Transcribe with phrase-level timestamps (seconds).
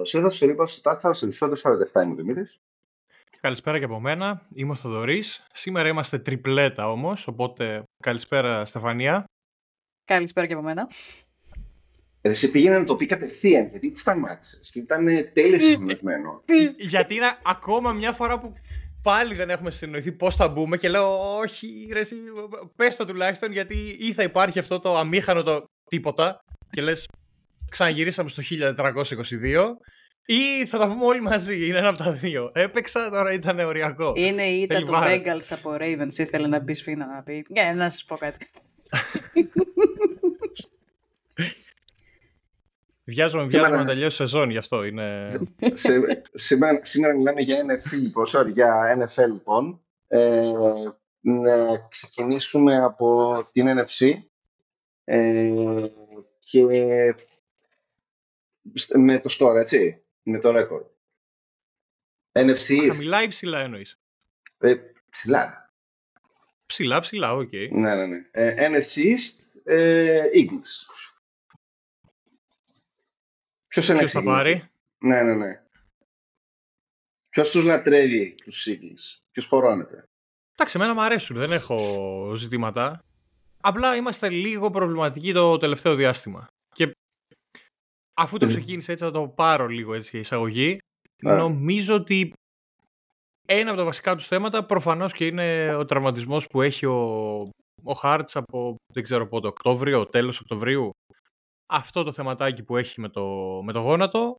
[0.00, 1.56] Καλώ ήρθατε στο Ρήπα στο Τάτσαρα στο επεισόδιο
[1.92, 2.02] 47.
[2.02, 2.60] Είμαι ο Δημήτρης.
[3.40, 4.46] Καλησπέρα και από μένα.
[4.54, 5.46] Είμαι ο Θοδωρής.
[5.52, 9.24] Σήμερα είμαστε τριπλέτα όμως, οπότε καλησπέρα Στεφανία.
[10.04, 10.88] Καλησπέρα και από μένα.
[12.20, 14.74] Εσύ πήγαινε να το πει κατευθείαν, γιατί τι σταμάτησες.
[14.74, 16.42] Ήταν τέλειος συντονισμένο.
[16.78, 18.52] γιατί είναι ακόμα μια φορά που
[19.02, 22.16] πάλι δεν έχουμε συνοηθεί πώς θα μπούμε και λέω όχι ρε εσύ,
[22.76, 26.40] πες το τουλάχιστον γιατί ή θα υπάρχει αυτό το αμήχανο το τίποτα
[26.70, 27.06] και λες
[27.70, 28.42] ξαναγυρίσαμε στο
[28.82, 29.76] 1422
[30.26, 31.66] ή θα τα πούμε όλοι μαζί.
[31.66, 32.50] Είναι ένα από τα δύο.
[32.54, 34.12] Έπαιξα, τώρα ήταν οριακό.
[34.16, 36.14] Είναι η ήττα του Bengals από Ravens.
[36.16, 37.46] Ήθελε να μπει σφίνα να πει.
[37.48, 38.50] Ναι, να σας πω κάτι.
[43.04, 44.84] Βιάζομαι, βιάζομαι να τελειώσει σεζόν γι' αυτό.
[44.84, 45.28] Είναι...
[46.42, 49.80] σήμερα, σήμερα μιλάμε για NFC λοιπόν, sorry, για NFL λοιπόν.
[50.08, 50.52] Ε,
[51.20, 54.06] να ξεκινήσουμε από την NFC
[55.04, 55.52] ε,
[56.38, 57.14] και
[58.98, 60.86] με το score, έτσι, με το record.
[62.32, 63.98] NFC Χαμηλά ή ψηλά εννοείς;
[64.58, 64.74] Ε,
[65.10, 65.72] ψηλά.
[66.66, 67.48] Ψηλά, ψηλά, OK.
[67.52, 67.68] Okay.
[67.70, 68.28] Ναι, ναι, ναι.
[68.30, 70.92] Ε, NFC East, ε, Eagles.
[73.66, 74.62] Ποιος, Ποιος θα πάρει;
[74.98, 75.62] Ναι, ναι, ναι.
[77.28, 80.04] Ποιος τους λατρεύει τους Eagles; Ποιος φορώνεται;
[80.52, 81.36] Εντάξει, εμένα μου αρέσουν.
[81.36, 83.04] Δεν έχω ζητήματα.
[83.60, 86.46] Απλά είμαστε λίγο προβληματικοί το τελευταίο διάστημα.
[88.20, 90.78] Και αφού το ξεκίνησε έτσι, θα το πάρω λίγο έτσι εισαγωγή.
[91.22, 92.32] Νομίζω ότι
[93.46, 96.98] ένα από τα βασικά τους θέματα προφανώς και είναι ο τραυματισμός που έχει ο,
[97.82, 100.90] ο Χάρτς από δεν ξέρω πότε, Οκτώβριο, τέλος Οκτωβρίου.
[101.66, 103.24] Αυτό το θεματάκι που έχει με το,
[103.64, 104.36] με το γόνατο.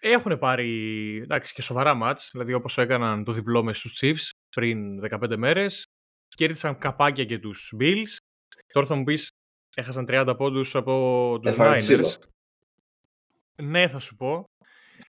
[0.00, 0.70] Έχουν πάρει
[1.16, 5.84] εντάξει, και σοβαρά μάτς, δηλαδή όπως έκαναν το διπλό με στους Chiefs πριν 15 μέρες.
[6.28, 8.16] Κέρδισαν καπάκια και τους Bills.
[8.72, 9.30] Τώρα θα μου πεις,
[9.76, 12.18] έχασαν 30 πόντους από τους Niners.
[13.62, 14.44] Ναι, θα σου πω.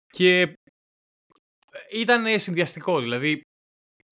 [0.07, 0.57] Και
[1.91, 3.41] ήταν συνδυαστικό, δηλαδή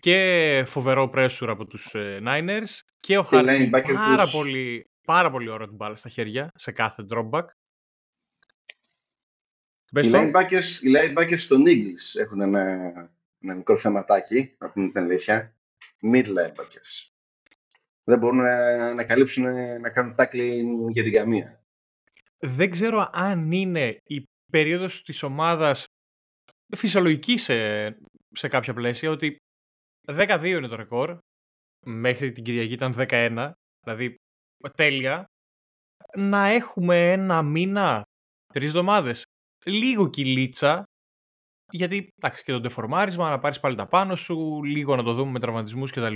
[0.01, 4.31] και φοβερό pressure από τους ε, Niners και ο Χάρτς πάρα, τους...
[4.31, 7.45] πολύ, πάρα πολύ ώρα την μπάλα στα χέρια σε κάθε dropback.
[9.91, 12.61] Οι linebackers, οι linebackers των Eagles έχουν ένα,
[13.39, 15.55] ένα μικρό θεματάκι, να πούμε την αλήθεια.
[16.13, 17.10] Mid linebackers.
[18.03, 19.43] Δεν μπορούν να, να καλύψουν,
[19.81, 21.63] να κάνουν tackling για την καμία.
[22.39, 25.85] Δεν ξέρω αν είναι η περίοδος της ομάδας
[26.75, 27.87] φυσιολογική σε,
[28.31, 29.35] σε κάποια πλαίσια ότι
[30.07, 31.17] 12 είναι το ρεκόρ.
[31.85, 33.51] Μέχρι την Κυριακή ήταν 11.
[33.83, 34.15] Δηλαδή
[34.75, 35.25] τέλεια.
[36.17, 38.03] Να έχουμε ένα μήνα,
[38.53, 39.23] τρεις εβδομάδες,
[39.65, 40.83] λίγο κυλίτσα.
[41.71, 45.31] Γιατί εντάξει και το ντεφορμάρισμα, να πάρεις πάλι τα πάνω σου, λίγο να το δούμε
[45.31, 46.15] με τραυματισμούς κτλ.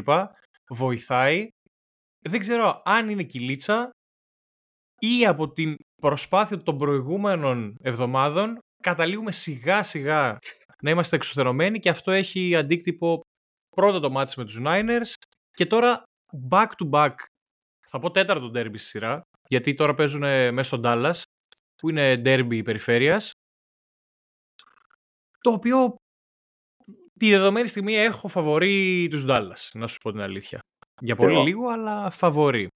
[0.70, 1.48] Βοηθάει.
[2.30, 3.90] Δεν ξέρω αν είναι κυλίτσα
[5.00, 10.38] ή από την προσπάθεια των προηγούμενων εβδομάδων καταλήγουμε σιγά σιγά
[10.82, 13.22] να είμαστε εξουθενωμένοι και αυτό έχει αντίκτυπο
[13.76, 15.14] πρώτα το μάτι με τους Niners
[15.52, 16.04] και τώρα
[16.50, 17.16] back to back.
[17.88, 20.22] Θα πω τέταρτο derby στη σειρά γιατί τώρα παίζουν
[20.54, 21.22] μέσα στον Dallas
[21.76, 23.32] που είναι derby περιφέρειας
[25.40, 25.96] το οποίο
[27.20, 30.60] τη δεδομένη στιγμή έχω φαβορεί τους Dallas να σου πω την αλήθεια
[31.02, 32.68] για πολύ λίγο αλλά φαβορεί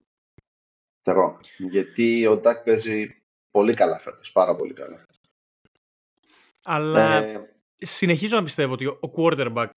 [1.03, 3.22] εγώ γιατί ο Ντάκ παίζει
[3.52, 5.06] πολύ καλά φέτος πάρα πολύ καλά
[6.63, 7.50] αλλά ε...
[7.75, 9.69] συνεχίζω να πιστεύω ότι ο quarterback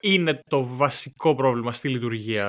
[0.00, 2.46] είναι το βασικό πρόβλημα στη λειτουργία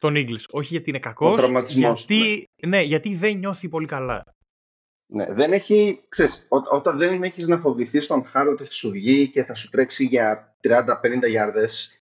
[0.00, 0.44] των Eagles.
[0.50, 2.68] Όχι γιατί είναι κακός, γιατί, ναι.
[2.68, 2.82] ναι.
[2.82, 4.24] γιατί δεν νιώθει πολύ καλά.
[5.06, 8.90] Ναι, δεν έχει, ξέρεις, ό, όταν δεν έχεις να φοβηθείς τον χάρο ότι θα σου
[8.90, 12.03] βγει και θα σου τρέξει για 30-50 γιάρδες,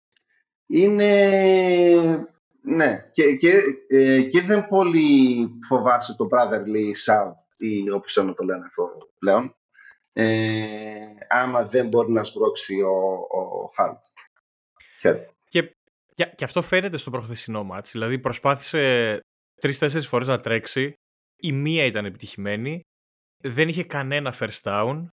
[0.67, 2.27] είναι,
[2.61, 8.43] ναι, και, και, ε, και δεν πολύ φοβάσαι το brotherly shove ή όπως να το
[8.43, 9.55] λένε αυτό πλέον
[10.19, 14.03] ε, άμα δεν μπορεί να σπρώξει ο, ο Χάλτ.
[15.49, 15.75] Και,
[16.35, 17.91] και, αυτό φαίνεται στο προχθεσινό μάτς.
[17.91, 19.19] Δηλαδή προσπάθησε
[19.61, 20.93] τρει-τέσσερι φορές να τρέξει.
[21.35, 22.81] Η μία ήταν επιτυχημένη.
[23.43, 25.07] Δεν είχε κανένα first down.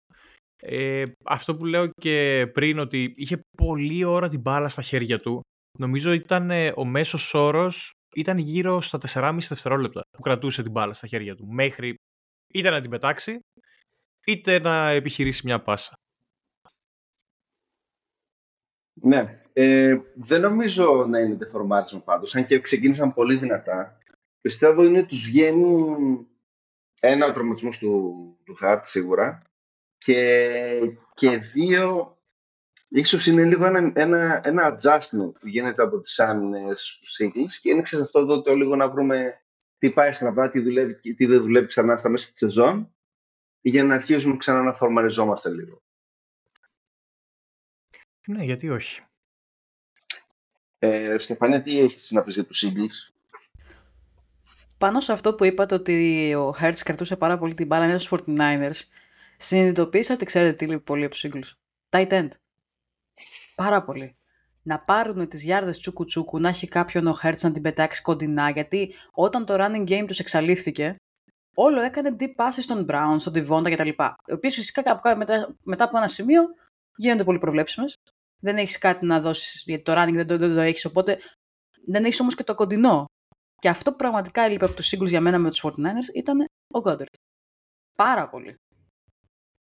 [0.56, 5.40] Ε, αυτό που λέω και πριν ότι είχε πολλή ώρα την μπάλα στα χέρια του.
[5.78, 10.92] Νομίζω ήταν ε, ο μέσος όρος ήταν γύρω στα 4,5 δευτερόλεπτα που κρατούσε την μπάλα
[10.92, 11.46] στα χέρια του.
[11.46, 11.94] Μέχρι
[12.54, 13.38] είτε να την πετάξει
[14.26, 15.94] είτε να επιχειρήσει μια πάσα.
[18.92, 19.42] Ναι.
[19.52, 23.98] Ε, δεν νομίζω να είναι τεφορμάρισμα πάντως, αν και ξεκίνησαν πολύ δυνατά.
[24.40, 26.26] Πιστεύω είναι τους βγαίνουν
[27.00, 28.14] ένα ο τραυματισμός του,
[28.44, 29.42] του Χαρτ σίγουρα
[30.04, 32.18] και, και δύο
[32.88, 37.70] ίσως είναι λίγο ένα, ένα, ένα adjustment που γίνεται από τις άμυνες στους Eagles και
[37.70, 39.42] είναι σε αυτό εδώ το λίγο να βρούμε
[39.78, 42.94] τι πάει στραβά, τι, δουλεύει, τι δεν δουλεύει ξανά στα μέσα της σεζόν
[43.60, 45.82] για να αρχίσουμε ξανά να φορμαριζόμαστε λίγο.
[48.26, 49.00] Ναι, γιατί όχι.
[50.78, 53.14] Ε, Στεφανία, τι έχεις να πεις για τους Eagles?
[54.78, 58.20] Πάνω σε αυτό που είπατε ότι ο Hertz κρατούσε πάρα πολύ την μπάλα μέσα στους
[58.26, 58.80] 49ers,
[59.44, 61.52] συνειδητοποίησα ότι ξέρετε τι λείπει πολύ από τους Eagles.
[61.90, 62.28] Tight end.
[63.54, 64.16] Πάρα πολύ.
[64.62, 68.50] Να πάρουν τις γιάρδες τσούκου τσούκου, να έχει κάποιον ο Hertz να την πετάξει κοντινά,
[68.50, 70.94] γιατί όταν το running game τους εξαλείφθηκε,
[71.54, 73.88] όλο έκανε deep passes στον Brown, στον Devonta κτλ.
[74.26, 76.42] Οι οποίες φυσικά μετά, μετά από ένα σημείο
[76.96, 77.94] γίνονται πολύ προβλέψιμες.
[78.40, 81.18] Δεν έχεις κάτι να δώσεις, γιατί το running δεν το, δεν το έχεις, οπότε
[81.86, 83.04] δεν έχεις όμως και το κοντινό.
[83.58, 86.40] Και αυτό που πραγματικά έλειπε από τους Eagles για μένα με τους 49ers ήταν
[86.74, 87.14] ο Goddard.
[87.96, 88.56] Πάρα πολύ.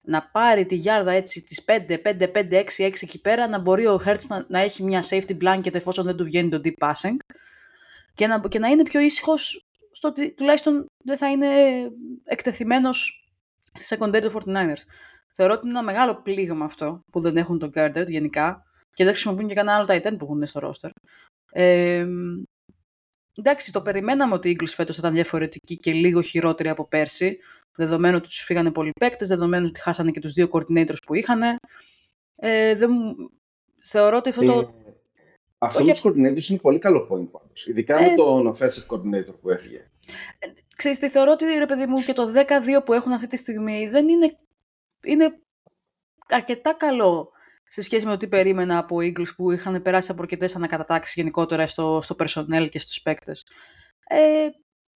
[0.07, 3.87] Να πάρει τη γιάρδα έτσι τις 5, 5, 5, 6, 6 εκεί πέρα, να μπορεί
[3.87, 7.15] ο Hertz να, να έχει μια safety blanket εφόσον δεν του βγαίνει το deep passing
[8.13, 11.47] και να, και να είναι πιο ήσυχος στο ότι τουλάχιστον δεν θα είναι
[12.23, 13.27] εκτεθειμένος
[13.71, 14.81] στη secondary του 49ers.
[15.33, 18.63] Θεωρώ ότι είναι ένα μεγάλο πλήγμα αυτό που δεν έχουν τον Gardner γενικά
[18.93, 20.89] και δεν χρησιμοποιούν και κανένα άλλο Titan που έχουν στο roster.
[21.51, 22.05] Ε,
[23.37, 27.37] εντάξει, το περιμέναμε ότι οι Eagles φέτος θα ήταν διαφορετικοί και λίγο χειρότεροι από πέρσι,
[27.75, 31.41] δεδομένου ότι τους φύγανε πολλοί παίκτες, δεδομένου ότι χάσανε και τους δύο coordinators που είχαν.
[32.35, 32.91] Ε, δεν...
[33.83, 34.59] Θεωρώ ότι αυτό το...
[34.59, 34.91] Ε,
[35.57, 38.09] αυτό με τους coordinators είναι πολύ καλό point πάντως, ειδικά ε...
[38.09, 39.89] με τον offensive coordinator που έφυγε.
[40.39, 43.37] Ε, ξέρεις τι, θεωρώ ότι ρε παιδί μου και το 10-2 που έχουν αυτή τη
[43.37, 44.37] στιγμή δεν είναι,
[45.03, 45.39] είναι
[46.27, 47.31] αρκετά καλό
[47.67, 51.67] σε σχέση με το τι περίμενα από Eagles που είχαν περάσει από αρκετές ανακατατάξεις γενικότερα
[51.67, 53.45] στο, στο personnel και στους παίκτες.
[54.07, 54.47] Ε,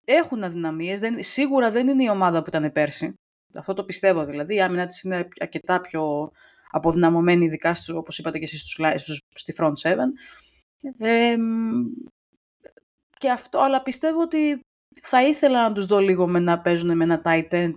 [0.06, 3.14] έχουν αδυναμίες, δεν, σίγουρα δεν είναι η ομάδα που ήταν πέρσι.
[3.54, 4.56] Αυτό το πιστεύω δηλαδή.
[4.56, 6.32] Η άμυνα της είναι αρκετά πιο
[6.72, 8.62] αποδυναμωμένη, ειδικά στους, όπως είπατε και εσείς
[8.96, 10.08] στους, στη front seven.
[10.98, 11.36] Ε,
[13.18, 14.60] και αυτό, αλλά πιστεύω ότι
[15.02, 17.74] θα ήθελα να τους δω λίγο με να παίζουν με ένα tight end,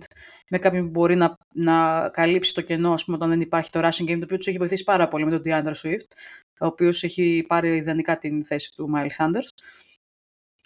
[0.51, 3.79] με κάποιον που μπορεί να, να καλύψει το κενό, ας πούμε, όταν δεν υπάρχει το
[3.79, 6.07] rushing game, το οποίο τους έχει βοηθήσει πάρα πολύ με τον DeAndre Swift,
[6.59, 9.47] ο οποίος έχει πάρει ιδανικά την θέση του Miles Sanders.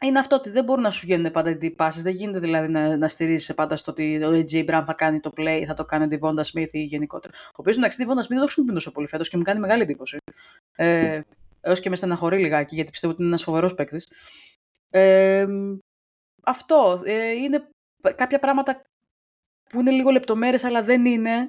[0.02, 2.02] Είναι αυτό ότι δεν μπορούν να σου γίνουν πάντα οι deep passes.
[2.02, 5.32] Δεν γίνεται δηλαδή να, να στηρίζει πάντα στο ότι ο AJ Brown θα κάνει το
[5.38, 7.34] play, θα το κάνει ο Devonta Smith ή γενικότερα.
[7.48, 9.82] Ο οποίος εντάξει, Devonta Smith δεν το χρησιμοποιεί τόσο πολύ φέτος και μου κάνει μεγάλη
[9.82, 10.18] εντύπωση.
[10.76, 11.22] Ε,
[11.62, 14.12] Έως και με στεναχωρεί λιγάκι, γιατί πιστεύω ότι είναι ένας φοβερός παίκτης.
[14.92, 15.46] Ε,
[16.44, 17.02] αυτό.
[17.06, 17.68] Ε, είναι
[18.16, 18.82] κάποια πράγματα
[19.70, 21.48] που είναι λίγο λεπτομέρειες αλλά δεν είναι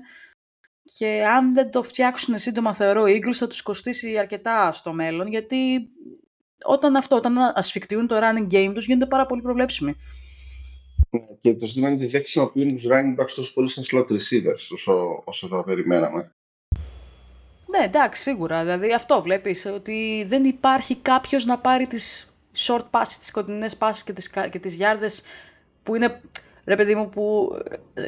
[0.82, 5.26] και αν δεν το φτιάξουν σύντομα θεωρώ οι Eagles θα τους κοστίσει αρκετά στο μέλλον
[5.26, 5.88] γιατί
[6.64, 9.96] όταν αυτό, όταν ασφικτιούν το running game τους γίνονται πάρα πολύ προβλέψιμοι.
[11.10, 14.06] Ναι, και το ζήτημα είναι ότι δεν χρησιμοποιούν τους running backs τόσο πολύ σαν slot
[14.10, 16.30] receivers όσο, όσο θα περιμέναμε.
[17.66, 18.62] Ναι, εντάξει, σίγουρα.
[18.62, 24.00] Δηλαδή αυτό βλέπεις, ότι δεν υπάρχει κάποιος να πάρει τις short passes, τις κοντινές passes
[24.04, 25.22] και τις, και τις γιάρδες
[25.82, 26.20] που είναι,
[26.66, 27.56] ρε παιδί μου, που
[27.94, 28.06] ε,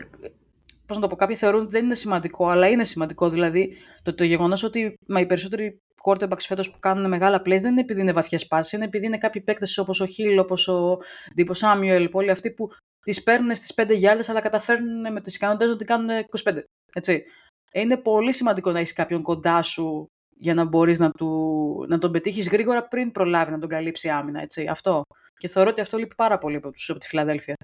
[0.87, 3.29] πώς να το πω, κάποιοι θεωρούν ότι δεν είναι σημαντικό, αλλά είναι σημαντικό.
[3.29, 7.71] Δηλαδή, το, το γεγονός ότι μα οι περισσότεροι quarterbacks φέτος που κάνουν μεγάλα plays δεν
[7.71, 10.99] είναι επειδή είναι βαθιές πάσεις, είναι επειδή είναι κάποιοι παίκτες όπως ο Χίλ, όπως ο
[11.35, 12.69] Ντίπο Σάμιουελ, όλοι αυτοί που
[13.01, 16.09] τις παίρνουν στις 5 γιάρδε, αλλά καταφέρνουν με τις ικανότητες ότι κάνουν
[16.45, 16.59] 25.
[16.93, 17.25] Έτσι.
[17.73, 20.07] Είναι πολύ σημαντικό να έχεις κάποιον κοντά σου
[20.37, 24.43] για να μπορείς να, του, να τον πετύχεις γρήγορα πριν προλάβει να τον καλύψει άμυνα.
[24.43, 24.67] Έτσι.
[24.67, 25.03] Αυτό.
[25.37, 27.55] Και θεωρώ ότι αυτό λείπει πάρα πολύ από, τους, από τη Φιλαδέλφια.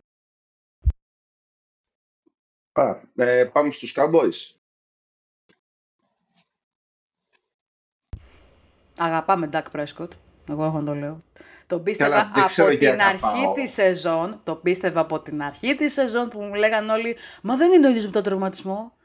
[2.76, 4.54] Α, ε, πάμε στους Cowboys.
[8.98, 10.08] Αγαπάμε Dak Prescott.
[10.48, 11.20] Εγώ έχω να το λέω.
[11.66, 14.40] Το πίστευα από την αρχή της σεζόν.
[14.42, 17.90] Το πίστευα από την αρχή της σεζόν που μου λέγανε όλοι Μα δεν είναι ο
[17.90, 18.96] ίδιος με τον τραυματισμό.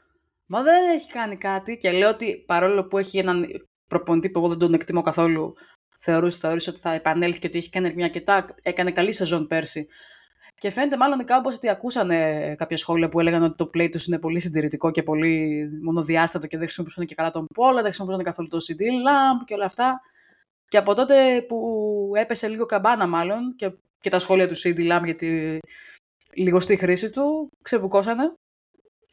[0.46, 1.76] Μα δεν έχει κάνει κάτι.
[1.76, 3.46] Και λέω ότι παρόλο που έχει έναν
[3.86, 5.54] προπονητή που εγώ δεν τον εκτιμώ καθόλου,
[5.96, 8.24] θεωρούσε, θεωρούσε ότι θα επανέλθει και ότι έχει κάνει μια και
[8.62, 9.86] έκανε καλή σεζόν πέρσι.
[10.60, 14.06] Και φαίνεται μάλλον οι Cowboys ότι ακούσανε κάποια σχόλια που έλεγαν ότι το play τους
[14.06, 18.24] είναι πολύ συντηρητικό και πολύ μονοδιάστατο και δεν χρησιμοποιούσαν και καλά τον Πόλα, δεν χρησιμοποιούσαν
[18.24, 20.00] καθόλου το CD Lamp και όλα αυτά.
[20.68, 25.02] Και από τότε που έπεσε λίγο καμπάνα μάλλον και, και τα σχόλια του CD Lamp
[25.04, 25.58] για τη
[26.34, 28.32] λιγοστή χρήση του, ξεπουκώσανε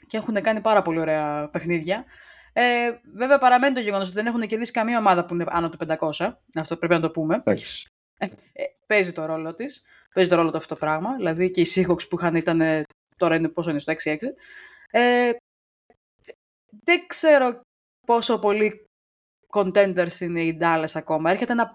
[0.08, 2.06] και έχουν κάνει πάρα πολύ ωραία παιχνίδια.
[2.54, 5.77] Ε, βέβαια παραμένει το γεγονός ότι δεν έχουν κερδίσει καμία ομάδα που είναι άνω του
[6.18, 6.34] 500.
[6.56, 7.44] Αυτό πρέπει να το πούμε.
[8.54, 9.84] Ε, παίζει το ρόλο της.
[10.13, 11.15] Παίζει το ρόλο του αυτό το πράγμα.
[11.15, 12.86] Δηλαδή και οι Seahawks που είχαν ήταν.
[13.17, 14.17] Τώρα είναι πόσο είναι στο 6-6.
[14.91, 15.32] Ε,
[16.84, 17.62] δεν ξέρω
[18.06, 18.84] πόσο πολύ
[19.50, 21.32] contenders είναι οι Dallas ακόμα.
[21.32, 21.74] Έρχεται ένα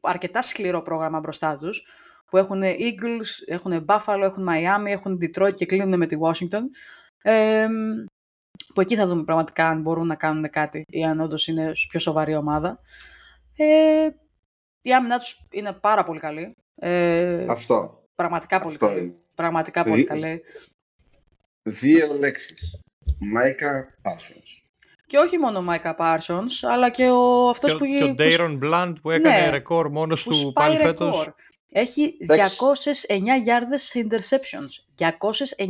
[0.00, 1.86] αρκετά σκληρό πρόγραμμα μπροστά τους.
[2.26, 6.62] Που έχουν Eagles, έχουν Buffalo, έχουν Miami, έχουν Detroit και κλείνουν με τη Washington.
[7.22, 7.68] Ε,
[8.74, 12.00] που εκεί θα δούμε πραγματικά αν μπορούν να κάνουν κάτι ή αν όντως είναι πιο
[12.00, 12.80] σοβαρή ομάδα.
[13.56, 14.08] Ε,
[14.82, 16.56] η άμυνά τους είναι πάρα πολύ καλή.
[16.74, 18.04] Ε, Αυτό.
[18.14, 19.18] Πραγματικά πολύ καλή.
[19.34, 20.42] Πραγματικά πολύ καλή.
[21.62, 22.84] Δύο λέξεις.
[23.18, 24.60] Μάικα Parsons.
[25.06, 27.84] Και όχι μόνο Μάικα Parsons, αλλά και ο αυτός και, που...
[27.84, 31.30] Και ο Ντέιρον Μπλαντ που έκανε ναι, ρεκόρ μόνος του πάλι φέτος.
[31.72, 32.36] Έχει 209
[33.42, 35.04] γιάρδες σε interceptions.
[35.56, 35.66] 209.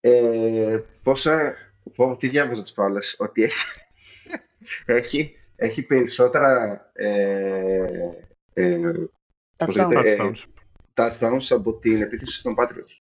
[0.00, 1.54] Ε, πόσα...
[1.94, 3.14] Πω, τι διάβαζα τις πάλες.
[3.18, 3.64] Ότι έχει,
[5.00, 7.84] έχει, έχει περισσότερα ε,
[8.52, 8.80] ε,
[9.56, 10.44] touchdowns.
[10.94, 13.06] touchdowns από την επίθεση των Patriots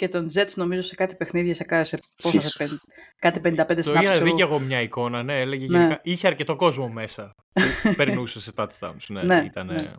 [0.00, 2.80] και τον Jets νομίζω σε κάτι παιχνίδια σε, σε, πόσα, σε
[3.18, 3.84] κάτι 55 snaps.
[3.84, 5.78] Το είχα δει και εγώ μια εικόνα, ναι, έλεγε ναι.
[5.78, 7.34] Γενικά, είχε αρκετό κόσμο μέσα
[7.96, 9.72] περνούσε σε touchdowns, ναι, ναι, ήτανε...
[9.72, 9.90] ναι.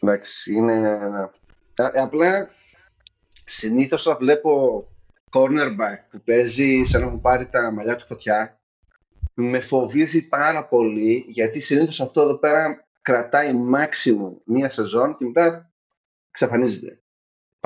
[0.00, 0.98] Εντάξει, είναι...
[1.76, 2.48] Ε, απλά
[3.46, 4.84] συνήθως θα βλέπω
[5.30, 8.60] cornerback που παίζει σαν να μου πάρει τα μαλλιά του φωτιά
[9.38, 15.72] με φοβίζει πάρα πολύ γιατί συνήθως αυτό εδώ πέρα κρατάει maximum μία σεζόν και μετά
[16.30, 17.00] ξαφανίζεται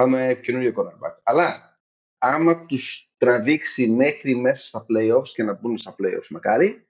[0.01, 1.17] πάμε καινούριο cornerback.
[1.23, 1.79] Αλλά
[2.19, 6.87] άμα τους τραβήξει μέχρι μέσα στα playoffs και να μπουν στα playoffs μακάρι,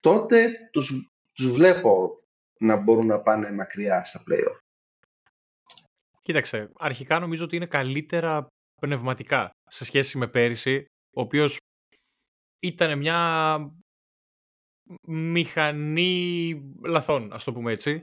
[0.00, 2.20] τότε τους, τους βλέπω
[2.58, 4.60] να μπορούν να πάνε μακριά στα playoffs.
[6.22, 8.46] Κοίταξε, αρχικά νομίζω ότι είναι καλύτερα
[8.80, 10.84] πνευματικά σε σχέση με πέρυσι,
[11.16, 11.58] ο οποίος
[12.58, 13.56] ήταν μια
[15.06, 18.00] μηχανή λαθών, ας το πούμε έτσι.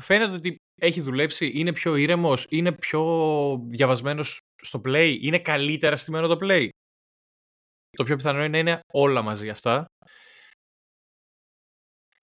[0.00, 3.02] Φαίνεται ότι έχει δουλέψει, είναι πιο ήρεμος, είναι πιο
[3.68, 6.68] διαβασμένος στο play, είναι καλύτερα στημένο το play.
[7.96, 9.86] Το πιο πιθανό είναι να είναι όλα μαζί αυτά.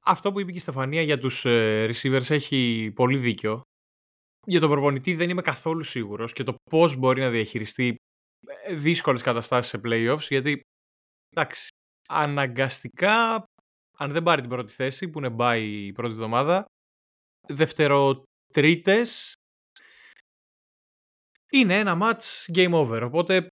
[0.04, 3.62] Αυτό που είπε και η Στεφανία για τους ε, receivers έχει πολύ δίκιο.
[4.46, 7.96] Για τον προπονητή δεν είμαι καθόλου σίγουρος και το πώς μπορεί να διαχειριστεί
[8.64, 10.62] ε, δύσκολες καταστάσεις σε playoffs γιατί
[11.30, 11.70] εντάξει,
[12.10, 13.44] αναγκαστικά
[13.98, 16.66] αν δεν πάρει την πρώτη θέση που είναι bye η πρώτη εβδομάδα
[17.48, 18.24] δευτερο
[18.54, 19.34] τρίτες
[21.52, 23.02] είναι ένα match game over.
[23.04, 23.48] Οπότε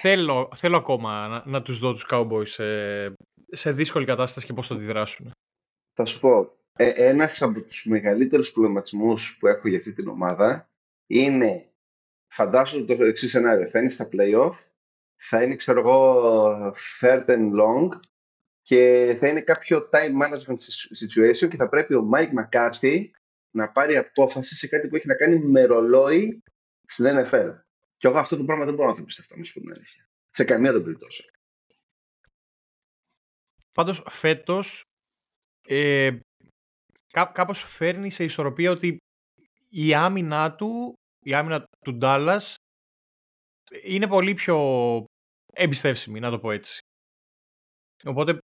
[0.00, 3.14] θέλω, θέλω ακόμα να, να τους δω τους Cowboys σε,
[3.48, 5.30] σε δύσκολη κατάσταση και πώς θα αντιδράσουν.
[5.94, 10.66] Θα σου πω, ε, ένας από τους μεγαλύτερους προβληματισμούς που έχω για αυτή την ομάδα
[11.06, 11.66] είναι,
[12.34, 14.54] φαντάσου το εξής σενάριο, θα είναι στα playoff,
[15.24, 17.88] θα είναι ξέρω εγώ third and long
[18.62, 20.58] και θα είναι κάποιο time management
[21.04, 23.04] situation και θα πρέπει ο Mike McCarthy
[23.50, 26.42] να πάρει απόφαση σε κάτι που έχει να κάνει με ρολόι
[26.84, 27.60] στην NFL.
[27.98, 30.04] Και εγώ αυτό το πράγμα δεν μπορώ να το πιστευτώ, να σου πω την αλήθεια.
[30.28, 31.28] Σε καμία των περιπτώσεων.
[33.72, 34.84] Πάντως φέτος
[35.66, 36.18] ε,
[37.06, 38.96] κά, κάπως φέρνει σε ισορροπία ότι
[39.68, 42.54] η άμυνα του, η άμυνα του Ντάλλας
[43.82, 44.56] είναι πολύ πιο
[45.56, 46.78] εμπιστεύσιμη, να το πω έτσι.
[48.04, 48.38] Οπότε,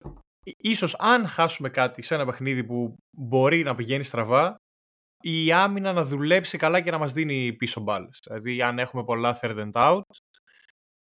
[0.45, 4.57] ίσως αν χάσουμε κάτι σε ένα παιχνίδι που μπορεί να πηγαίνει στραβά,
[5.23, 8.21] η άμυνα να δουλέψει καλά και να μας δίνει πίσω μπάλες.
[8.27, 10.01] Δηλαδή, αν έχουμε πολλά third and out,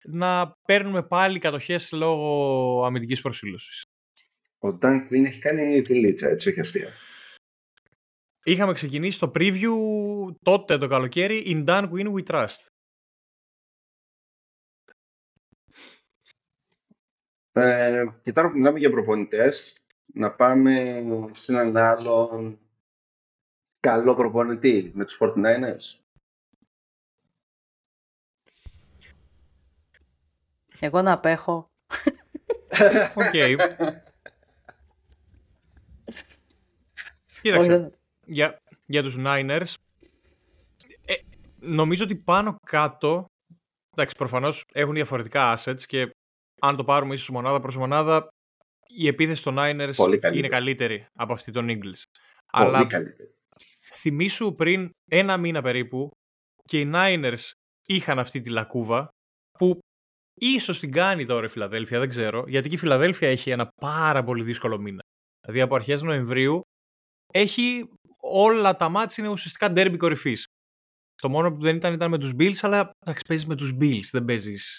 [0.05, 3.83] να παίρνουμε πάλι κατοχές λόγω αμυντικής προσήλωσης.
[4.59, 6.89] Ο Dan Quinn έχει κάνει δουλίτσα, έτσι, όχι αστεία.
[8.45, 9.73] Είχαμε ξεκινήσει το preview
[10.43, 12.67] τότε το καλοκαίρι In Dan Quinn We Trust.
[17.57, 22.59] Ε, και τώρα που μιλάμε για προπονητές, να πάμε σε έναν άλλον
[23.81, 26.05] καλό προπονητή με τους 49ers.
[30.81, 31.71] Εγώ να απέχω.
[33.15, 33.31] Οκ.
[37.43, 37.91] Κοίταξε,
[38.25, 39.75] για, για τους Niners,
[41.05, 41.15] ε,
[41.59, 43.27] νομίζω ότι πάνω κάτω,
[43.91, 46.14] εντάξει, προφανώς έχουν διαφορετικά assets και
[46.67, 48.29] αν το πάρουμε ίσως μονάδα προς μονάδα,
[48.97, 49.95] η επίθεση των Niners
[50.33, 52.03] είναι καλύτερη από αυτή των Eagles.
[52.53, 53.35] Πολύ Αλλά καλύτερη
[54.05, 56.11] θυμίσου πριν ένα μήνα περίπου
[56.65, 57.51] και οι Niners
[57.87, 59.09] είχαν αυτή τη λακκούβα
[59.59, 59.79] που
[60.35, 64.25] ίσως την κάνει τώρα η Φιλαδέλφια, δεν ξέρω, γιατί και η Φιλαδέλφια έχει ένα πάρα
[64.25, 65.01] πολύ δύσκολο μήνα.
[65.41, 66.61] Δηλαδή από αρχές Νοεμβρίου
[67.33, 67.89] έχει
[68.21, 70.45] όλα τα μάτια είναι ουσιαστικά ντέρμπι κορυφής.
[71.15, 74.09] Το μόνο που δεν ήταν ήταν με τους Bills, αλλά εντάξει παίζεις με τους Bills,
[74.13, 74.79] δεν παίζεις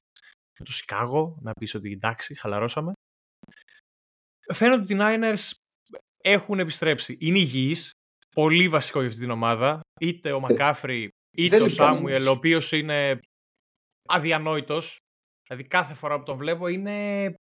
[0.59, 2.93] με το Σικάγο, να πεις ότι εντάξει, χαλαρώσαμε.
[4.53, 5.51] Φαίνεται ότι οι Niners
[6.23, 7.17] έχουν επιστρέψει.
[7.19, 7.91] Είναι υγιείς,
[8.35, 9.79] πολύ βασικό για αυτή την ομάδα.
[9.99, 13.19] Είτε ο Μακάφρι, είτε ο Σάμουελ, ο οποίος είναι
[14.09, 14.97] αδιανόητος.
[15.47, 17.33] Δηλαδή κάθε φορά που τον βλέπω είναι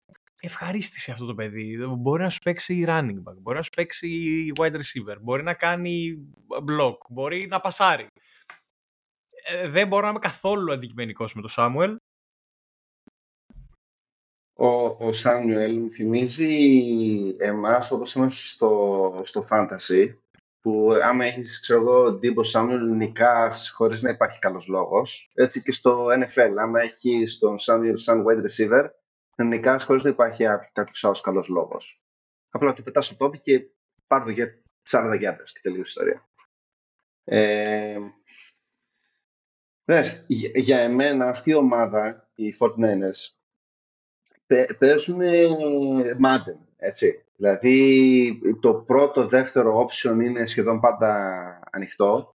[0.42, 1.86] ευχαρίστηση αυτό το παιδί.
[1.86, 6.28] Μπορεί να σου παίξει running back, μπορεί να σου παίξει wide receiver, μπορεί να κάνει
[6.50, 8.08] block, μπορεί να πασάρει.
[9.46, 11.96] Ε, δεν μπορώ να είμαι καθόλου αντικειμενικός με τον Σάμουελ.
[14.56, 20.16] Ο, ο Σάμουελ θυμίζει εμάς όπως είμαστε στο, στο fantasy
[20.62, 25.32] που άμα έχεις, ξέρω εγώ, Ντίμπο Σάμιουλ νικάς χωρίς να υπάρχει καλός λόγος.
[25.34, 28.90] Έτσι και στο NFL, άμα έχεις τον Σάμιουλ σαν wide receiver,
[29.36, 32.06] νικάς χωρίς να υπάρχει κάποιος άλλος καλός λόγος.
[32.52, 33.70] Απλά ότι πετάς στο τόπι και
[34.08, 36.28] πάρω για 40 γιάρδες και τελείως ιστορία.
[37.24, 38.00] Ε,
[39.86, 43.43] δες, για εμένα αυτή η ομάδα, οι 49ers,
[44.80, 45.20] παίζουν
[46.24, 47.24] Madden, έτσι.
[47.36, 52.36] Δηλαδή το πρώτο, δεύτερο option είναι σχεδόν πάντα ανοιχτό.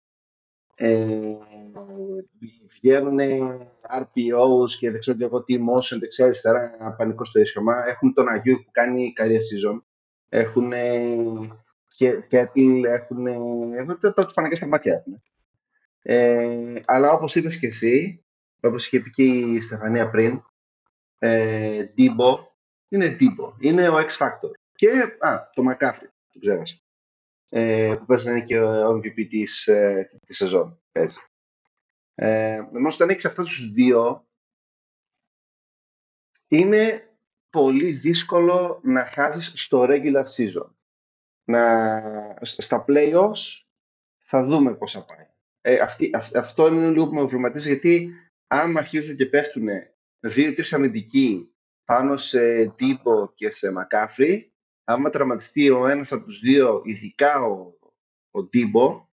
[0.76, 0.98] Ε,
[2.74, 3.20] βγαίνουν
[4.00, 7.88] RPOs και δεν ξέρω εγώ τι motion δεξιά αριστερά πανικό στο ίσιωμα.
[7.88, 9.82] Έχουν τον Αγίου που κάνει career season.
[10.30, 10.72] Έχουν
[12.28, 13.28] Κέτλ, έχουν,
[13.78, 15.22] έχουν το, το πάνε και στα μάτια έχουν.
[16.02, 18.24] Ε, αλλά όπως είπες και εσύ,
[18.60, 20.42] όπως είχε πει και η Στεφανία πριν,
[21.18, 22.36] ε, Debo
[22.90, 24.52] είναι Debo, είναι ο X Factor.
[24.76, 26.82] Και α, το McCaffrey, το ξέχασα.
[27.50, 30.82] Ε, που παίζει να είναι και ο MVP της, ε, της σεζόν.
[30.92, 31.18] Παίζει.
[32.16, 34.28] Ε, όμως όταν έχεις αυτούς τους δύο,
[36.48, 37.02] είναι
[37.50, 40.70] πολύ δύσκολο να χάσεις στο regular season.
[41.44, 43.66] Να, στα playoffs
[44.18, 45.28] θα δούμε πώς θα πάει.
[45.62, 48.10] Ε, αυτή, αυτό είναι λίγο που με προβληματίζει γιατί
[48.48, 49.68] αν αρχίζουν και πέφτουν
[50.20, 51.56] δύο-τρει αμυντικοί
[51.86, 57.74] πάνω σε Τύπο και σε Μακάφρι, άμα τραυματιστεί ο ένας από τους δύο, ειδικά ο,
[58.32, 59.10] ο Τύπο,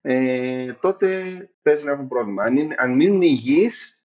[0.00, 2.42] ε, τότε παίζει να έχουν πρόβλημα.
[2.42, 4.06] Αν, είναι, αν μείνουν υγιείς,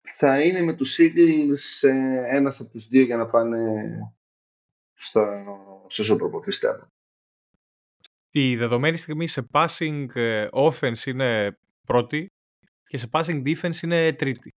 [0.00, 3.84] θα είναι με τους Eagles ε, ένας από τους δύο για να πάνε
[4.94, 5.44] στο,
[5.86, 6.92] στο Super Bowl, πιστεύω.
[8.30, 12.32] Τη δεδομένη στιγμή σε passing ε, offense είναι πρώτη
[12.84, 14.52] και σε passing defense είναι τρίτη.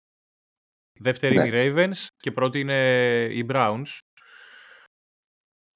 [1.00, 1.64] Δεύτερη είναι οι ναι.
[1.66, 3.98] Ravens και πρώτη είναι οι Browns.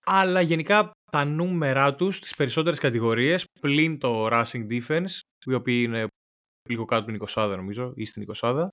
[0.05, 6.07] Αλλά γενικά τα νούμερά τους στις περισσότερες κατηγορίες πλην το rushing defense, οι οποίοι είναι
[6.69, 8.67] λίγο κάτω από την 20 νομίζω ή στην 20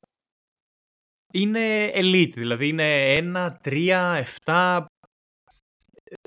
[1.33, 4.85] είναι elite, δηλαδή είναι 1, 3, 7.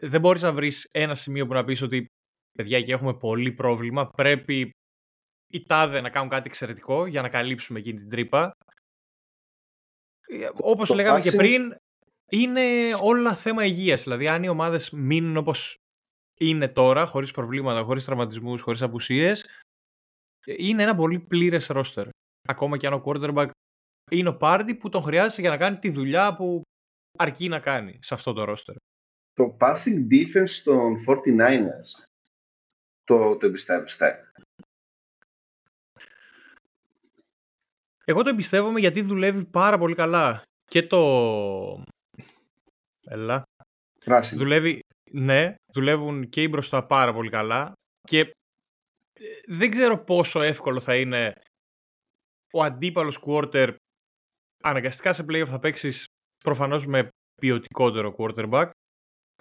[0.02, 2.06] Δεν μπορείς να βρεις ένα σημείο που να πεις ότι
[2.58, 4.72] παιδιά και έχουμε πολύ πρόβλημα, πρέπει
[5.54, 8.52] οι τάδε να κάνουν κάτι εξαιρετικό για να καλύψουμε εκείνη την τρύπα
[10.54, 11.76] όπως λέγαμε και πριν,
[12.30, 12.62] είναι
[13.02, 14.04] όλα θέμα υγείας.
[14.04, 15.78] Δηλαδή, αν οι ομάδες μείνουν όπως
[16.40, 19.46] είναι τώρα, χωρίς προβλήματα, χωρίς τραυματισμούς, χωρίς απουσίες,
[20.46, 22.08] είναι ένα πολύ πλήρες ρόστερ.
[22.48, 23.50] Ακόμα και αν ο quarterback
[24.12, 26.62] είναι ο Πάρντι που τον χρειάζεται για να κάνει τη δουλειά που
[27.18, 28.76] αρκεί να κάνει σε αυτό το ρόστερ.
[29.34, 32.04] Το passing defense των 49ers
[33.04, 34.32] το, το εμπιστεύεστε.
[38.06, 40.44] Εγώ το εμπιστεύομαι γιατί δουλεύει πάρα πολύ καλά.
[40.66, 41.84] Και το...
[43.06, 43.44] Έλα.
[44.34, 44.80] Δουλεύει...
[45.12, 47.74] Ναι, δουλεύουν και οι μπροστά πάρα πολύ καλά.
[48.02, 48.32] Και ε,
[49.48, 51.34] δεν ξέρω πόσο εύκολο θα είναι
[52.54, 53.76] ο αντίπαλος quarter
[54.64, 56.06] αναγκαστικά σε playoff θα παίξεις
[56.44, 57.08] προφανώς με
[57.42, 58.70] ποιοτικότερο quarterback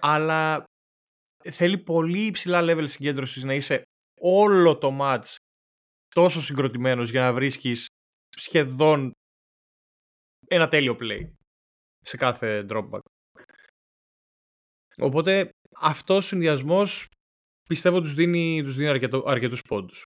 [0.01, 0.63] αλλά
[1.43, 3.81] θέλει πολύ υψηλά level συγκέντρωσης να είσαι
[4.19, 5.35] όλο το match
[6.07, 7.87] τόσο συγκροτημένος για να βρίσκεις
[8.35, 9.11] σχεδόν
[10.47, 11.31] ένα τέλειο play
[11.99, 12.99] σε κάθε dropback.
[14.97, 17.09] Οπότε αυτός ο συνδυασμός
[17.69, 20.05] πιστεύω τους δίνει, τους δίνει αρκετό, αρκετούς πόντους.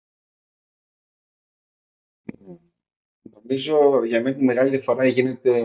[3.22, 5.62] Νομίζω για μένα τη μεγάλη διαφορά γίνεται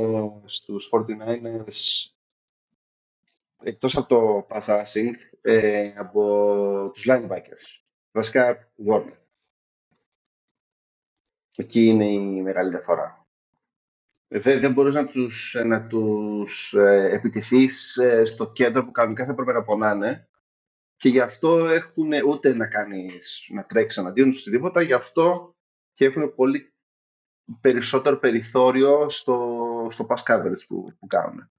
[0.46, 2.10] στους 49ers
[3.62, 7.80] εκτός από το pass rushing ε, από τους linebackers.
[8.12, 9.16] Βασικά Warner.
[11.56, 13.26] Εκεί είναι η μεγάλη διαφορά.
[14.28, 19.32] Δεν, δεν μπορείς να τους, να τους ε, επιτεθείς ε, στο κέντρο που κανονικά θα
[19.32, 20.28] έπρεπε να πονάνε
[20.96, 25.54] και γι' αυτό έχουν ούτε να κάνεις, να τρέξεις εναντίον τους τίποτα, γι' αυτό
[25.92, 26.74] και έχουν πολύ
[27.60, 31.50] περισσότερο περιθώριο στο, στο pass coverage που, που κάνουν.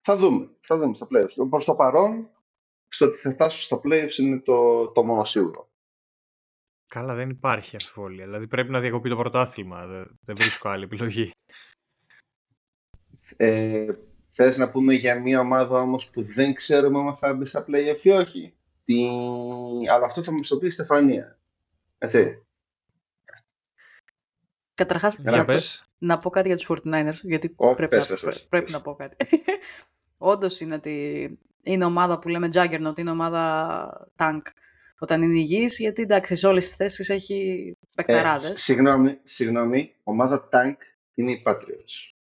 [0.00, 1.48] Θα δούμε, θα δούμε στα playoffs.
[1.50, 2.30] Προς το παρόν,
[2.88, 5.68] στο ότι θα φτάσουν στα playoffs είναι το, το μόνο σίγουρο.
[6.90, 8.24] Καλά, δεν υπάρχει αμφιβολία.
[8.24, 9.86] Δηλαδή πρέπει να διακοπεί το πρωτάθλημα.
[9.86, 11.32] Δεν, δεν βρίσκω άλλη επιλογή.
[13.36, 13.86] Ε,
[14.20, 17.96] θες να πούμε για μια ομάδα όμως που δεν ξέρουμε αν θα μπει στα play
[18.02, 19.08] ή όχι; Τι...
[19.90, 21.38] Αλλά αυτό θα μου το πει η Στεφανία.
[21.98, 22.42] Έτσι.
[24.74, 25.46] Καταρχάς, να,
[25.98, 29.16] να πω κάτι για τους 49ers, γιατί πρέπει, να, πρέπει να πω κάτι.
[30.18, 34.42] Όντως είναι ότι είναι ομάδα που λέμε Juggernaut, είναι ομάδα tank
[35.02, 38.50] όταν είναι υγιής, γιατί εντάξει, σε όλες τις θέσεις έχει παικταράδες.
[38.50, 40.76] Ε, συγγνώμη, συγγνώμη, ομάδα tank
[41.14, 42.12] είναι οι Patriots.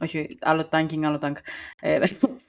[0.00, 1.36] Όχι, άλλο tanking, άλλο tank.
[1.80, 2.00] Ε,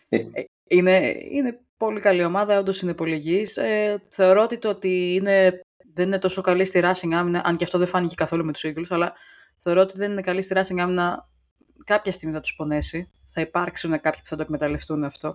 [0.10, 0.20] ε,
[0.68, 5.62] είναι, είναι πολύ καλή ομάδα, όντως είναι πολύ Ε, θεωρώ ότι το ότι είναι,
[5.94, 8.66] δεν είναι τόσο καλή στη Racing άμυνα, αν και αυτό δεν φάνηκε καθόλου με τους
[8.66, 9.14] Eagles, αλλά
[9.58, 11.30] θεωρώ ότι δεν είναι καλή στη Racing άμυνα
[11.84, 13.12] κάποια στιγμή θα τους πονέσει.
[13.28, 15.34] Θα υπάρξουν κάποιοι που θα το εκμεταλλευτούν αυτό.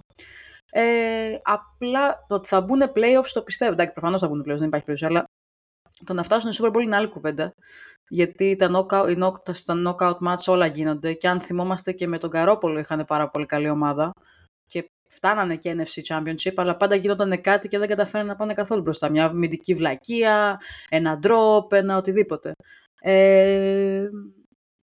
[0.70, 3.72] Ε, απλά το ότι θα μπουν playoffs το πιστεύω.
[3.72, 5.24] Εντάξει, προφανώς θα μπουν playoffs, δεν υπάρχει περίπτωση, αλλά
[6.04, 7.52] το να φτάσουν στο Super Bowl είναι άλλη κουβέντα.
[8.08, 12.78] Γιατί τα knockout, στα knockout match όλα γίνονται και αν θυμόμαστε και με τον Καρόπολο
[12.78, 14.12] είχαν πάρα πολύ καλή ομάδα
[14.66, 18.82] και φτάνανε και NFC Championship, αλλά πάντα γίνονταν κάτι και δεν καταφέρανε να πάνε καθόλου
[18.82, 19.10] μπροστά.
[19.10, 22.52] Μια αμυντική βλακεία, ένα drop, ένα οτιδήποτε.
[23.00, 24.08] Ε,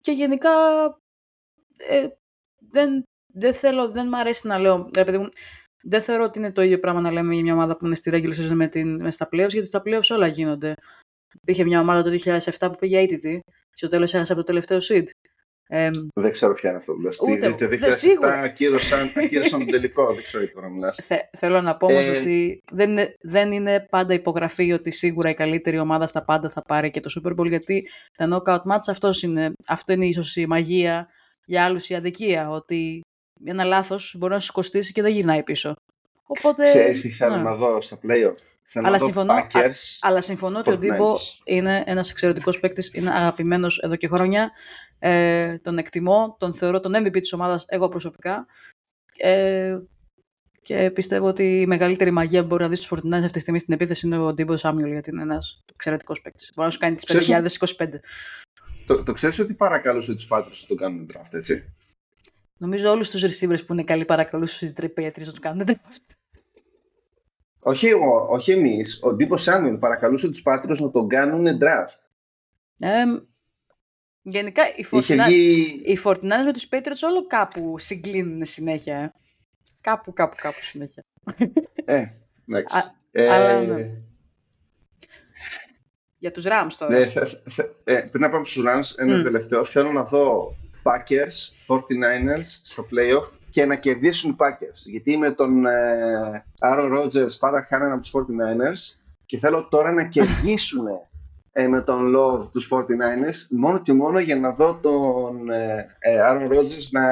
[0.01, 0.51] και γενικά
[1.77, 2.07] ε,
[2.71, 3.03] δεν,
[3.35, 5.29] δεν θέλω, δεν μου αρέσει να λέω, ρε παιδί μου,
[5.83, 8.11] δεν θεωρώ ότι είναι το ίδιο πράγμα να λέμε για μια ομάδα που είναι στη
[8.14, 10.75] regular season με, την, με στα playoffs, γιατί στα playoffs όλα γίνονται.
[11.40, 13.40] Υπήρχε μια ομάδα το 2007 που πήγε αίτητη,
[13.75, 15.05] στο τέλος έχασε από το τελευταίο seed.
[15.75, 17.16] Ε, δεν ξέρω ποια είναι αυτό που λες.
[17.16, 22.07] Το 2007 ακύρωσαν, ακύρωσαν τον τελικό, δεν ξέρω τι να Θε, θέλω να πω όμως
[22.07, 22.11] ε...
[22.11, 26.62] ότι δεν είναι, δεν είναι πάντα υπογραφή ότι σίγουρα η καλύτερη ομάδα στα πάντα θα
[26.62, 30.47] πάρει και το Super Bowl, γιατί τα knockout match αυτός είναι, αυτό είναι ίσως η
[30.47, 31.09] μαγεία
[31.45, 33.01] για άλλους η αδικία, ότι
[33.45, 35.75] ένα λάθος μπορεί να σου κοστίσει και δεν γυρνάει πίσω.
[36.23, 37.42] Οπότε, Ξέρεις τι θέλω ναι.
[37.42, 38.37] να δω στα playoff.
[38.64, 39.49] Θέλω αλλά, συμφωνώ, α,
[40.01, 44.51] αλλά συμφωνώ ότι ο Ντίμπο είναι ένας εξαιρετικός παίκτης, είναι αγαπημένος εδώ και χρόνια.
[44.99, 48.47] Ε, τον εκτιμώ, τον θεωρώ τον MVP της ομάδας εγώ προσωπικά.
[49.18, 49.77] Ε,
[50.62, 53.59] και πιστεύω ότι η μεγαλύτερη μαγεία που μπορεί να δεις στους Fortnite αυτή τη στιγμή
[53.59, 56.53] στην επίθεση είναι ο Ντίμπο Σάμιουλ, γιατί είναι ένας εξαιρετικός παίκτης.
[56.55, 57.29] Μπορεί να σου κάνει τις
[57.79, 57.88] 5.025.
[58.87, 61.75] Το, το ξέρεις ότι παρακαλούσε τους πάντρε να το κάνουν draft, έτσι;
[62.62, 66.14] Νομίζω όλους τους receivers που είναι καλοί παρακαλούσαν του Patriots να τους κάνουν draft.
[67.62, 69.01] Όχι, εγώ, όχι εμείς.
[69.03, 72.11] Ο Ντύπο Σάμιον παρακαλούσε τους Patriots να τον κάνουν draft.
[72.79, 73.05] Ε,
[74.22, 75.96] γενικά οι Fortnite, βγει...
[76.44, 78.96] με τους Patriots όλο κάπου συγκλίνουν συνέχεια.
[78.96, 79.12] Ε.
[79.81, 81.05] Κάπου, κάπου, κάπου συνέχεια.
[81.85, 82.05] Ε,
[82.48, 82.77] εντάξει.
[83.11, 83.90] ε, αλλά, ναι.
[86.18, 86.98] Για τους Rams τώρα.
[86.98, 87.12] Ναι,
[87.85, 89.22] ε, πριν να πάμε στους Rams, ένα mm.
[89.22, 89.64] τελευταίο.
[89.64, 91.35] Θέλω να δω Packers,
[91.66, 94.83] 49ers στο playoff και να κερδίσουν οι Packers.
[94.85, 100.05] Γιατί με τον ε, Aaron Rodgers πάντα χάνανε από τους 49ers και θέλω τώρα να
[100.05, 100.87] κερδίσουν
[101.53, 106.18] ε, με τον Love τους 49ers μόνο και μόνο για να δω τον ε, ε
[106.29, 107.03] Aaron Rodgers να,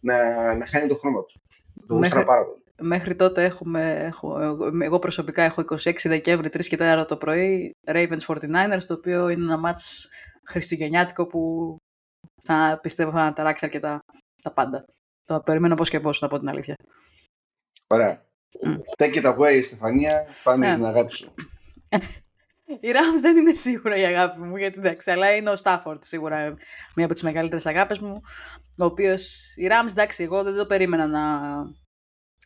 [0.00, 1.40] να, να χάνει τον χρόνο του.
[1.86, 2.62] Το μέχρι, πάρα πολύ.
[2.80, 4.38] Μέχρι τότε έχουμε, έχω,
[4.82, 9.42] εγώ προσωπικά έχω 26 Δεκέμβρη, 3 και 4 το πρωί, Ravens 49ers, το οποίο είναι
[9.42, 10.08] ένα μάτς
[10.46, 11.76] χριστουγεννιάτικο που
[12.42, 13.98] θα πιστεύω θα αναταράξει αρκετά
[14.42, 14.84] τα πάντα.
[15.26, 16.74] Το περιμένω πώς και πώς, να πω την αλήθεια.
[17.86, 18.22] Ωραία.
[18.64, 19.04] Mm.
[19.04, 20.26] Take it away, Στεφανία.
[20.44, 20.74] Πάμε yeah.
[20.74, 21.34] την αγάπη σου.
[22.80, 26.54] Η Rams δεν είναι σίγουρα η αγάπη μου, γιατί εντάξει, αλλά είναι ο Στάφορντ σίγουρα
[26.96, 28.20] μία από τις μεγαλύτερες αγάπες μου.
[28.78, 31.22] Ο οποίος η Rams, εντάξει, εγώ δεν το περίμενα να.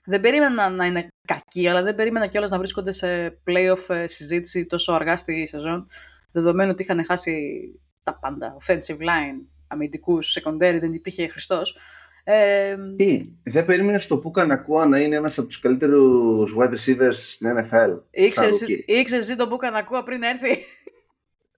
[0.06, 4.66] Δεν περίμενα να είναι κακή, αλλά δεν περίμενα κιόλας να βρίσκονται σε playoff ε, συζήτηση
[4.66, 5.86] τόσο αργά στη σεζόν.
[6.32, 7.60] Δεδομένου ότι είχαν χάσει
[8.02, 8.56] τα πάντα.
[8.62, 11.78] Offensive line, αμυντικούς, secondary, δεν υπήρχε Χριστός.
[12.24, 17.12] Ε, Τι, δεν περίμενες το Πούκα Νακούα να είναι ένας από τους καλύτερους wide receivers
[17.12, 18.00] στην NFL.
[18.10, 20.58] Ήξερες εσύ το Πούκα Νακούα πριν έρθει;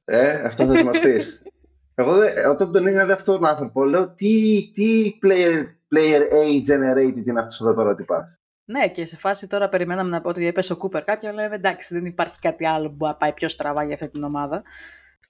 [0.04, 1.42] Ε, αυτό θα μας πεις.
[1.94, 2.12] Εγώ
[2.50, 7.60] όταν τον είδα αυτό τον άνθρωπο, λέω τι, τι player, player AI generated είναι αυτός
[7.60, 8.04] εδώ πέρα ότι
[8.64, 11.94] Ναι, και σε φάση τώρα περιμέναμε να πω ότι έπεσε ο Κούπερ Καπ, αλλά εντάξει,
[11.94, 14.62] δεν υπάρχει κάτι άλλο που να πάει πιο στραβά για αυτή την ομάδα.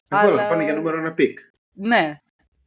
[0.09, 0.43] Εγώ αλλά...
[0.43, 1.39] θα πάνε για νούμερο ένα pick.
[1.73, 2.15] Ναι,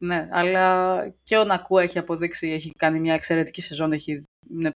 [0.04, 4.70] ναι, αλλά και ο Νακούα έχει αποδείξει, έχει κάνει μια εξαιρετική σεζόν, έχει, είναι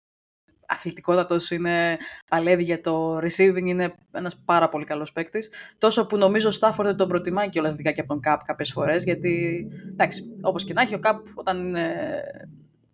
[0.67, 1.97] αθλητικότατος, είναι,
[2.29, 5.51] παλεύει για το receiving, είναι ένας πάρα πολύ καλός παίκτης.
[5.77, 8.43] Τόσο που νομίζω ο Στάφορντ δεν τον προτιμάει και όλα δικά και από τον Καπ
[8.43, 12.21] κάποιες φορές, γιατί, εντάξει, όπως και να έχει, ο Καπ όταν είναι,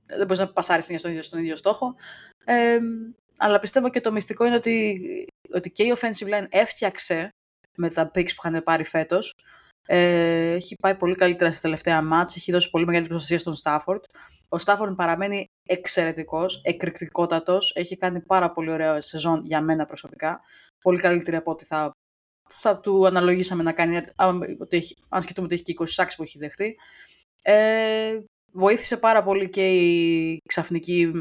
[0.07, 1.95] δεν μπορείς να πασάρεις στον ίδιο, στον ίδιο στόχο.
[2.45, 2.77] Ε,
[3.37, 4.99] αλλά πιστεύω και το μυστικό είναι ότι,
[5.53, 7.29] ότι και η offensive line έφτιαξε
[7.75, 9.33] με τα picks που είχαν πάρει φέτος,
[9.87, 14.03] ε, έχει πάει πολύ καλύτερα στα τελευταία μάτς, έχει δώσει πολύ μεγάλη προστασία στον Στάφορντ.
[14.49, 20.41] Ο Στάφορντ παραμένει εξαιρετικός, εκρηκτικότατος, έχει κάνει πάρα πολύ ωραία σεζόν για μένα προσωπικά.
[20.81, 21.91] Πολύ καλύτερη από ό,τι θα,
[22.59, 24.01] θα του αναλογίσαμε να κάνει,
[24.59, 26.75] ότι έχει, αν σκεφτούμε ότι έχει και 20 σάξ που έχει δεχτεί.
[27.43, 28.19] Ε,
[28.51, 31.11] βοήθησε πάρα πολύ και η ξαφνική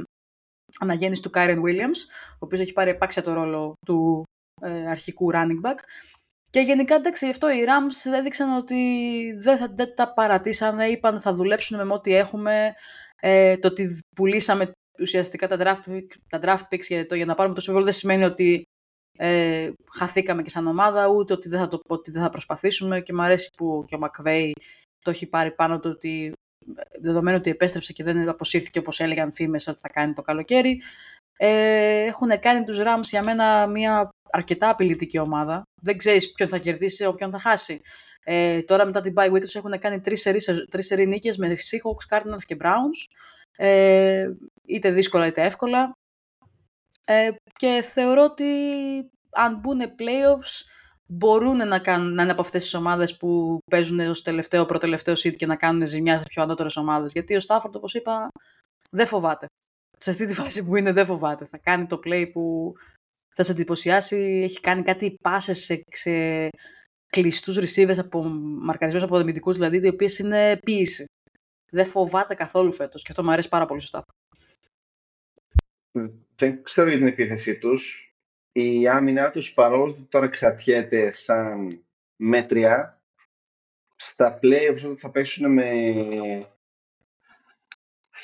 [0.81, 1.98] αναγέννηση του Κάιρεν Williams,
[2.33, 4.22] ο οποίος έχει πάρει επάξια το ρόλο του
[4.61, 5.79] ε, αρχικού running back.
[6.53, 8.77] Και γενικά εντάξει, αυτό οι Rams έδειξαν ότι
[9.38, 12.75] δεν, θα, δεν τα παρατήσανε, είπαν θα δουλέψουν με ό,τι έχουμε.
[13.21, 17.55] Ε, το ότι πουλήσαμε ουσιαστικά τα draft, τα draft picks για, το, για να πάρουμε
[17.55, 18.62] το Super Bowl δεν σημαίνει ότι
[19.19, 23.12] ε, χαθήκαμε και σαν ομάδα, ούτε ότι δεν, θα το, ότι δεν θα προσπαθήσουμε και
[23.12, 24.51] μου αρέσει που και ο McVay
[25.05, 26.33] το έχει πάρει πάνω του ότι
[27.01, 30.83] δεδομένου ότι επέστρεψε και δεν αποσύρθηκε όπως έλεγαν φήμες ότι θα κάνει το καλοκαίρι,
[31.37, 35.62] Ε, έχουν κάνει τους Rams για μένα μια αρκετά απειλητική ομάδα.
[35.83, 37.81] Δεν ξέρεις ποιον θα κερδίσει ή ποιον θα χάσει.
[38.25, 40.38] Ε, τώρα μετά την bye week τους έχουν κάνει τρεις σερί,
[40.71, 43.14] τρεις σερί νίκες με Seahawks, Cardinals και Browns.
[43.57, 44.31] Ε,
[44.66, 45.92] είτε δύσκολα είτε εύκολα.
[47.07, 48.45] Ε, και θεωρώ ότι
[49.31, 50.64] αν μπουν playoffs
[51.07, 55.37] μπορούν να, κάνουν, να είναι από αυτές τις ομάδες που παίζουν ως τελευταίο, προτελευταίο seed
[55.37, 57.12] και να κάνουν ζημιάς σε πιο ανώτερες ομάδες.
[57.12, 58.29] Γιατί ο Στάφορντ, όπως είπα,
[58.90, 59.47] δεν φοβάται.
[59.99, 61.45] Σε αυτή τη φάση που είναι δεν φοβάται.
[61.45, 62.73] Θα κάνει το play που
[63.35, 64.40] θα σε εντυπωσιάσει.
[64.42, 66.49] Έχει κάνει κάτι πάσες σε, σε
[67.07, 71.05] κλειστούς receivers από, μαρκαρισμένους από δεμητικούς, δηλαδή, οι οποίες είναι ποιήση.
[71.71, 74.05] Δεν φοβάται καθόλου φέτος και αυτό μου αρέσει πάρα πολύ σωστά.
[76.35, 78.07] Δεν ξέρω για την επίθεσή τους.
[78.53, 81.83] Η άμυνά τους παρόλο που τώρα κρατιέται σαν
[82.16, 83.03] μέτρια,
[83.97, 85.68] στα playoffs θα παίξουν με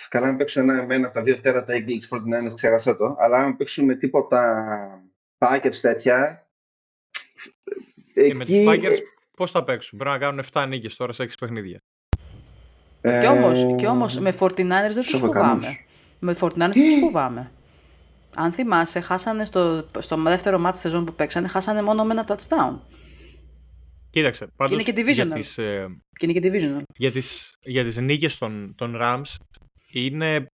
[0.09, 3.17] Καλά, αν παίξουν ένα, ένα από τα δύο τέρατα Eagles 49ers, ξέχασα το.
[3.19, 5.03] Αλλά αν παίξουν με τίποτα
[5.39, 6.49] Packers τέτοια.
[8.15, 8.35] Ε, εκεί...
[8.35, 8.99] με τους Packers
[9.37, 11.83] πώς θα παίξουν; Πρέπει να κάνουν 7 νίκες τώρα σε 6 παιχνίδια.
[13.01, 13.21] Ε...
[13.21, 15.67] Και όμως, και όμως με 49ers δεν τους φοβάμαι.
[16.19, 17.53] Με 49ers δεν τους φοβάμαι.
[18.37, 22.79] Αν θυμάσαι, χάσανε στο, στο δεύτερο μάτι σεζόν που παίξανε, χάσανε μόνο με ένα touchdown.
[24.11, 25.27] Κοίταξε, πάντως και είναι και divisional.
[25.27, 26.83] Για τις, ε, και είναι και divisional.
[26.97, 29.35] Για τις, για τις νίκες των, των Rams,
[29.93, 30.47] είναι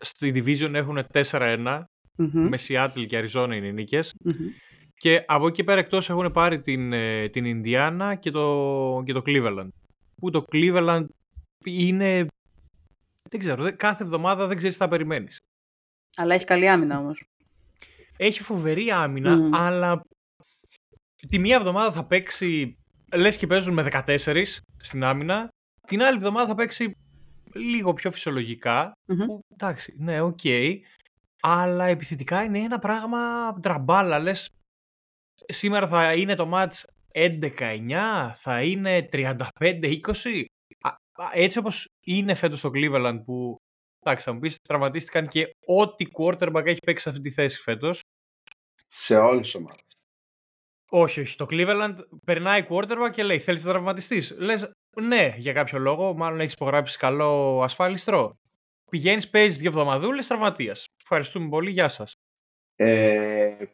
[0.00, 2.30] στη division έχουν 4-1, mm-hmm.
[2.32, 4.14] με Seattle και Arizona είναι οι νικες
[4.94, 9.22] Και από εκεί πέρα εκτός έχουν πάρει την, ε, την Indiana και το, και το
[9.26, 9.68] Cleveland.
[10.14, 11.04] Που το Cleveland
[11.64, 12.26] είναι...
[13.30, 15.38] Δεν ξέρω, κάθε εβδομάδα δεν ξέρεις τι θα περιμένεις.
[16.16, 17.24] Αλλά έχει καλή άμυνα όμως.
[18.16, 20.02] Έχει φοβερή άμυνα, αλλά
[21.28, 22.76] τη μία εβδομάδα θα παίξει,
[23.14, 24.44] λες και παίζουν με 14
[24.76, 25.48] στην άμυνα,
[25.86, 26.92] την άλλη εβδομάδα θα παίξει
[27.54, 28.92] λίγο πιο φυσιολογικά
[29.26, 30.76] που εντάξει, ναι, OK, okay,
[31.40, 34.48] αλλά επιθετικά είναι ένα πράγμα τραμπάλα, λες,
[35.46, 36.80] σήμερα θα είναι το match
[37.14, 40.44] 11-9, θα είναι 35-20,
[41.32, 43.56] έτσι όπως είναι φέτος το Cleveland που
[44.04, 48.00] Εντάξει, θα μου πεις τραυματίστηκαν και ό,τι quarterback έχει παίξει σε αυτή τη θέση φέτος.
[48.86, 49.80] Σε όλες τις ομάδες.
[50.90, 51.36] Όχι, όχι.
[51.36, 54.36] Το Cleveland περνάει quarterback και λέει: Θέλεις να τραυματιστείς.
[54.38, 56.14] Λες, ναι, για κάποιο λόγο.
[56.14, 58.38] Μάλλον έχεις υπογράψει καλό ασφάλιστρο.
[58.90, 60.88] Πηγαίνεις, παίζεις δύο εβδομαδούλες τραυματίας.
[61.02, 61.70] Ευχαριστούμε πολύ.
[61.70, 62.14] Γεια σας.
[62.76, 63.64] Ε,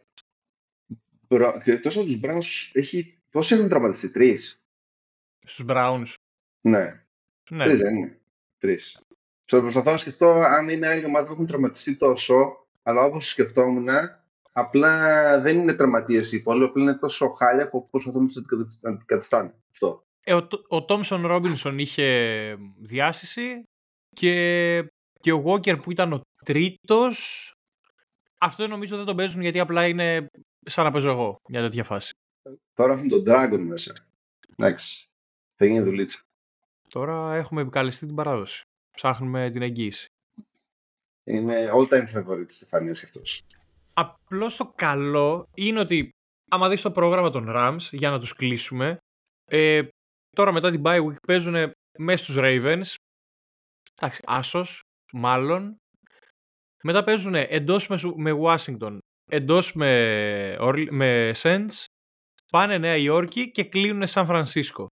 [1.65, 3.19] Εκτός από τους Browns, έχει...
[3.31, 4.67] πόσοι έχουν τραυματιστεί, τρεις;
[5.41, 6.15] Στους Browns.
[6.61, 7.05] Ναι.
[7.51, 7.65] ναι.
[7.65, 8.21] Τρεις δεν είναι.
[8.59, 9.07] Τρεις.
[9.45, 13.89] Προσπαθώ να σκεφτώ αν είναι άλλη ομάδα που έχουν τραυματιστεί τόσο, αλλά όπως σκεφτόμουν,
[14.53, 18.31] απλά δεν είναι τραυματίες οι υπόλοιποι, απλά είναι τόσο χάλια που προσπαθούν
[18.81, 19.55] να αντικαταστάνε.
[19.71, 20.07] Αυτό.
[20.29, 20.35] Ε,
[20.69, 23.63] ο, Τόμσον Ρόμπινσον είχε διάσηση
[24.15, 24.89] και,
[25.21, 27.51] και ο Walker που ήταν ο τρίτος.
[28.39, 30.27] Αυτό νομίζω δεν τον παίζουν γιατί απλά είναι
[30.67, 32.11] σαν να παίζω εγώ μια τέτοια φάση.
[32.75, 33.95] Τώρα έχουν τον Dragon μέσα.
[34.57, 35.09] Εντάξει.
[35.57, 36.21] Θα γίνει δουλίτσα.
[36.89, 38.63] Τώρα έχουμε επικαλεστεί την παράδοση
[38.99, 40.07] ψάχνουμε την εγγύηση.
[41.25, 43.43] Είναι all time favorite της Στεφανίας αυτός.
[43.93, 46.11] Απλώς το καλό είναι ότι
[46.51, 48.99] άμα δεις το πρόγραμμα των Rams για να τους κλείσουμε
[49.45, 49.83] ε,
[50.39, 52.95] τώρα μετά την bye week παίζουν μέσα στους Ravens
[53.95, 54.81] εντάξει, άσος,
[55.13, 55.77] μάλλον
[56.83, 58.99] μετά παίζουν εντός με, με Washington
[59.31, 60.57] εντός με,
[60.91, 61.85] με Saints
[62.53, 64.87] πάνε Νέα Υόρκη και κλείνουν Σαν Φρανσίσκο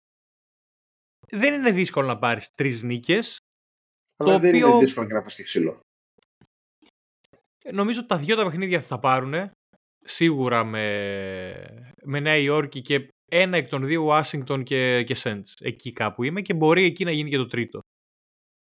[1.30, 3.38] δεν είναι δύσκολο να πάρεις τρεις νίκες
[4.16, 4.68] αλλά το δεν οποίο...
[4.68, 5.80] είναι δύσκολο να φας και ξύλο.
[7.72, 9.50] Νομίζω ότι τα δυο τα παιχνίδια θα τα πάρουν.
[10.04, 15.54] Σίγουρα με, με Νέα Υόρκη και ένα εκ των δύο Ουάσιγκτον και, και Σέντς.
[15.60, 17.80] Εκεί κάπου είμαι και μπορεί εκεί να γίνει και το τρίτο.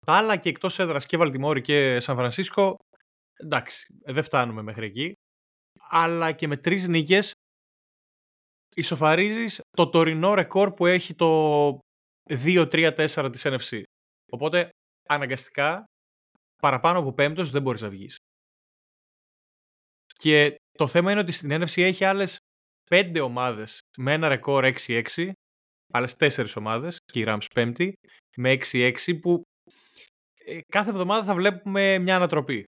[0.07, 2.77] Τα άλλα και εκτός έδρας και Βαλτιμόρη και Σαν Φρανσίσκο
[3.37, 5.12] εντάξει, δεν φτάνουμε μέχρι εκεί.
[5.88, 7.33] Αλλά και με τρεις νίκες
[8.75, 11.79] ισοφαρίζεις το τωρινό ρεκόρ που έχει το
[12.31, 13.83] 2-3-4 της NFC.
[14.33, 14.69] Οπότε
[15.09, 15.85] αναγκαστικά
[16.62, 18.17] παραπάνω από πέμπτος δεν μπορείς να βγεις.
[20.14, 22.37] Και το θέμα είναι ότι στην NFC έχει άλλες
[22.90, 25.30] πέντε ομάδες με ένα ρεκόρ 6-6,
[25.92, 27.94] άλλες τέσσερις ομάδες και η Rams πέμπτη,
[28.37, 29.42] με 6-6 που
[30.44, 32.64] ε, κάθε εβδομάδα θα βλέπουμε μια ανατροπή.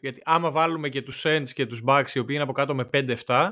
[0.00, 2.88] Γιατί άμα βάλουμε και τους Saints και τους Bucks οι οποίοι είναι από κάτω με
[2.92, 3.50] 5-7,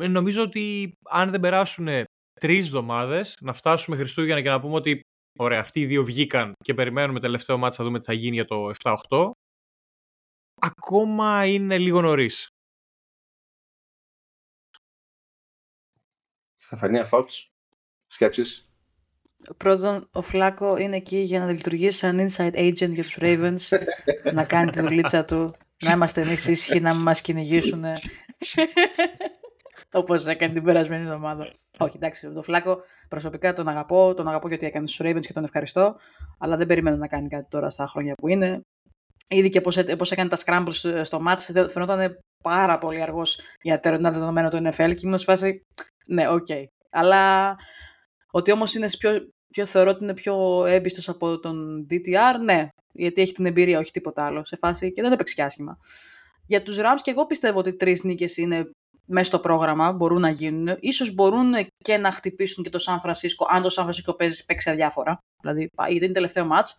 [0.00, 1.88] ε, νομίζω ότι αν δεν περάσουν
[2.40, 5.00] τρεις εβδομάδες να φτάσουμε Χριστούγεννα και να πούμε ότι
[5.38, 8.44] Ωραία, αυτοί οι δύο βγήκαν και περιμένουμε τελευταίο μάτσα να δούμε τι θα γίνει για
[8.44, 9.30] το 7-8.
[10.60, 12.48] Ακόμα είναι λίγο νωρίς.
[16.66, 17.54] Στεφανία Θότς,
[18.06, 18.68] σκέψεις;
[19.56, 23.78] Πρώτον, ο Φλάκο είναι εκεί για να λειτουργήσει σαν inside agent για τους Ravens,
[24.32, 25.50] να κάνει τη δουλίτσα του,
[25.84, 27.84] να είμαστε εμείς ήσυχοι, να μας κυνηγήσουν.
[29.92, 31.50] Όπως έκανε την περασμένη εβδομάδα.
[31.78, 35.32] Όχι, εντάξει, τον Φλάκο προσωπικά τον αγαπώ, τον αγαπώ για ό,τι έκανε στους Ravens και
[35.32, 35.96] τον ευχαριστώ,
[36.38, 38.60] αλλά δεν περιμένω να κάνει κάτι τώρα στα χρόνια που είναι.
[39.28, 39.60] Ήδη και
[39.96, 44.56] πώς έκανε τα scrambles στο match, φαινόταν πάρα πολύ αργός για τα τωρινά δεδομένα του
[44.56, 45.26] NFL και ήμουν σε
[46.08, 46.46] ναι, OK.
[46.48, 46.64] Okay.
[46.90, 47.54] Αλλά
[48.30, 52.68] ότι όμως είναι πιο, πιο θεωρώ ότι είναι πιο έμπιστος από τον DTR, ναι.
[52.92, 55.78] Γιατί έχει την εμπειρία, όχι τίποτα άλλο σε φάση και δεν έπαιξε άσχημα.
[56.46, 58.70] Για τους Rams και εγώ πιστεύω ότι τρεις νίκες είναι
[59.06, 60.76] μέσα στο πρόγραμμα, μπορούν να γίνουν.
[60.80, 64.70] Ίσως μπορούν και να χτυπήσουν και το Σαν Φρανσίσκο, αν το Σαν Φρανσίσκο παίζει, παίξει
[64.70, 65.18] αδιάφορα.
[65.40, 66.76] Δηλαδή, γιατί είναι τελευταίο μάτς,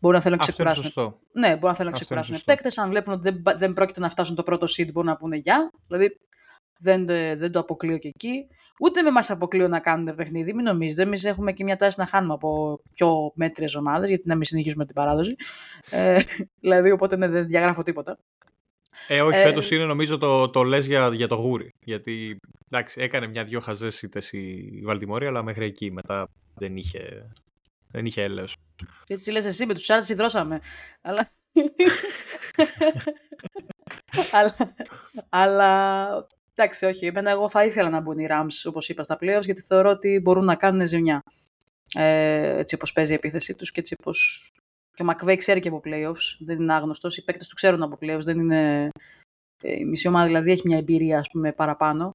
[0.00, 0.92] μπορούν να θέλουν να ξεκουράσουν.
[1.32, 2.78] Ναι, μπορούν να θέλουν να ξεκουράσουν παίκτες.
[2.78, 5.70] Αν βλέπουν ότι δεν, δεν πρόκειται να φτάσουν το πρώτο seed, μπορούν να πούνε γεια.
[5.86, 6.16] Δηλαδή,
[6.84, 7.06] δεν,
[7.38, 8.46] δεν το αποκλείω και εκεί.
[8.80, 10.54] Ούτε με μας αποκλείω να κάνουν παιχνίδι.
[10.54, 11.02] Μην νομίζετε.
[11.02, 14.84] Εμείς έχουμε και μια τάση να χάνουμε από πιο μέτριες ομάδες, γιατί να μην συνεχίσουμε
[14.84, 15.36] την παράδοση.
[15.90, 16.18] Ε,
[16.60, 18.18] δηλαδή, οπότε ναι, δεν διαγράφω τίποτα.
[19.08, 21.72] Ε, όχι, ε, φέτος είναι νομίζω το, το λες για, για το γούρι.
[21.84, 22.36] Γιατί
[22.70, 27.30] εντάξει, έκανε μια-δυο χαζές ήττες η Βαλτιμόρια, αλλά μέχρι εκεί μετά δεν είχε,
[27.90, 28.56] δεν είχε έλεος.
[29.06, 30.60] Έτσι λες εσύ, με τους Σάρτς υδρώσαμε.
[31.02, 31.28] Αλλά...
[34.38, 34.54] αλλά...
[35.28, 36.26] αλλά...
[36.56, 37.06] Εντάξει, όχι.
[37.06, 40.20] Εμένα εγώ θα ήθελα να μπουν οι Rams, όπως είπα, στα playoffs, γιατί θεωρώ ότι
[40.22, 41.22] μπορούν να κάνουν ζημιά.
[41.94, 44.48] Ε, έτσι όπως παίζει η επίθεσή τους και έτσι όπως...
[44.94, 47.16] Και ο Μακβέη ξέρει και από playoffs, δεν είναι άγνωστος.
[47.16, 48.88] Οι παίκτες του ξέρουν από playoffs, δεν είναι...
[49.62, 52.12] Ε, η μισή ομάδα δηλαδή έχει μια εμπειρία, ας πούμε, παραπάνω.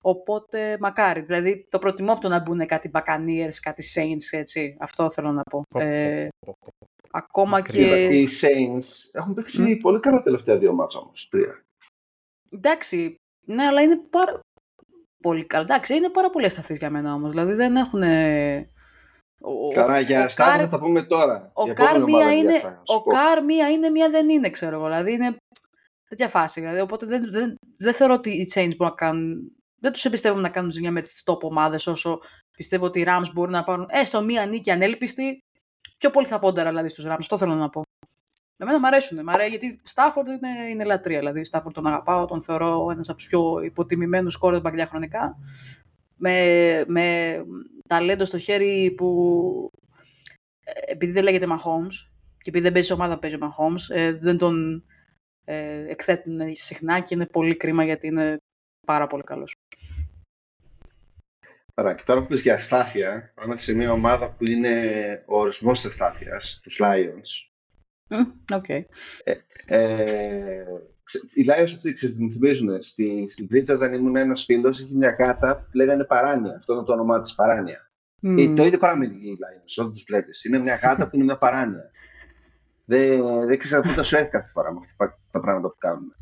[0.00, 1.20] Οπότε μακάρι.
[1.20, 4.76] Δηλαδή το προτιμώ από το να μπουν κάτι Buccaneers, κάτι Saints, έτσι.
[4.78, 5.62] Αυτό θέλω να πω.
[5.80, 6.28] Ε,
[7.10, 8.04] ακόμα και...
[8.04, 11.28] Οι Saints έχουν παίξει πολύ καλά τελευταία δύο μάτσα όμως.
[11.28, 11.60] Τρία.
[12.50, 13.16] Εντάξει.
[13.46, 14.40] Ναι, αλλά είναι πάρα
[15.22, 15.62] πολύ καλά.
[15.62, 17.30] Εντάξει, είναι πάρα πολύ ασταθείς για μένα όμως.
[17.30, 18.00] Δηλαδή δεν έχουν...
[19.74, 21.50] Καλά, για στάδια θα τα πούμε τώρα.
[21.52, 22.54] Ο Καρ μία είναι,
[22.84, 24.84] ο Καρ μία είναι, μία δεν είναι, ξέρω εγώ.
[24.84, 25.36] Δηλαδή είναι
[26.08, 26.60] τέτοια φάση.
[26.60, 30.42] Δηλαδή, οπότε δεν, δεν, δεν θεωρώ ότι οι Saints μπορούν να κάνουν δεν τους εμπιστεύομαι
[30.42, 32.20] να κάνουν ζημιά με τις top ομάδες όσο
[32.56, 35.38] πιστεύω ότι οι Rams μπορούν να πάρουν έστω μία νίκη ανέλπιστη.
[35.98, 37.16] Πιο πολύ θα πόντερα δηλαδή στους Rams.
[37.18, 37.82] Αυτό θέλω να πω.
[38.56, 39.22] Εμένα μου αρέσουν.
[39.22, 41.18] Μ' αρέσει, γιατί Στάφορντ είναι, είναι λατρεία.
[41.18, 45.38] Δηλαδή, Στάφορντ τον αγαπάω, τον θεωρώ ένας από τους πιο υποτιμημένους κόρε χρονικά.
[46.16, 47.36] Με, με
[47.88, 49.70] ταλέντο στο χέρι που
[50.64, 51.94] ε, επειδή δεν λέγεται Mahomes
[52.38, 54.84] και επειδή δεν παίζει ομάδα που παίζει Mahomes, ε, δεν τον
[55.44, 58.36] ε, εκθέτουν συχνά και είναι πολύ κρίμα γιατί είναι
[58.86, 59.54] πάρα πολύ καλός.
[61.74, 64.74] Άρα, και τώρα που πεις για αστάθεια, πάμε σε μια ομάδα που είναι
[65.26, 67.55] ο ορισμός της αστάθειας, τους Lions.
[68.52, 68.80] Okay.
[69.24, 69.32] Ε,
[69.66, 70.64] ε,
[71.34, 72.82] οι Lions αυτοί ξέρετε, θυμίζουν.
[72.82, 76.54] Στη, στην Κρήτη, όταν ήμουν ένας φίλος, είχε μια κάρτα που λέγανε Παράνια.
[76.56, 77.90] Αυτό είναι το όνομά της Παράνια.
[78.22, 78.38] Mm.
[78.38, 80.44] Ε, το ίδιο πράγμα είναι οι Lions, όταν τους βλέπεις.
[80.44, 81.90] Είναι μια κάρτα που είναι μια Παράνια.
[82.84, 86.14] δεν, δεν ξέρω πού τα σου έρθει κάθε φορά με αυτά τα πράγματα που κάνουν.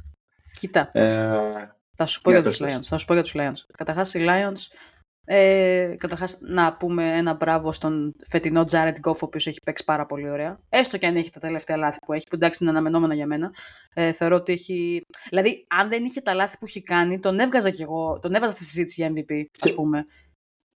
[0.54, 0.90] Κοίτα.
[0.92, 2.82] Ε, θα σου πω για, τους Lions.
[2.82, 3.74] Θα σου πω για τους Lions.
[3.76, 4.76] Καταρχάς, οι Lions,
[5.24, 10.06] ε, καταρχάς, να πούμε ένα μπράβο στον φετινό Jared Goff, ο οποίος έχει παίξει πάρα
[10.06, 10.58] πολύ ωραία.
[10.68, 13.54] Έστω και αν έχει τα τελευταία λάθη που έχει, που εντάξει είναι αναμενόμενα για μένα.
[13.94, 15.06] Ε, θεωρώ ότι έχει...
[15.28, 18.52] Δηλαδή, αν δεν είχε τα λάθη που έχει κάνει, τον έβγαζα κι εγώ, τον έβαζα
[18.52, 20.06] στη συζήτηση για MVP, ας πούμε.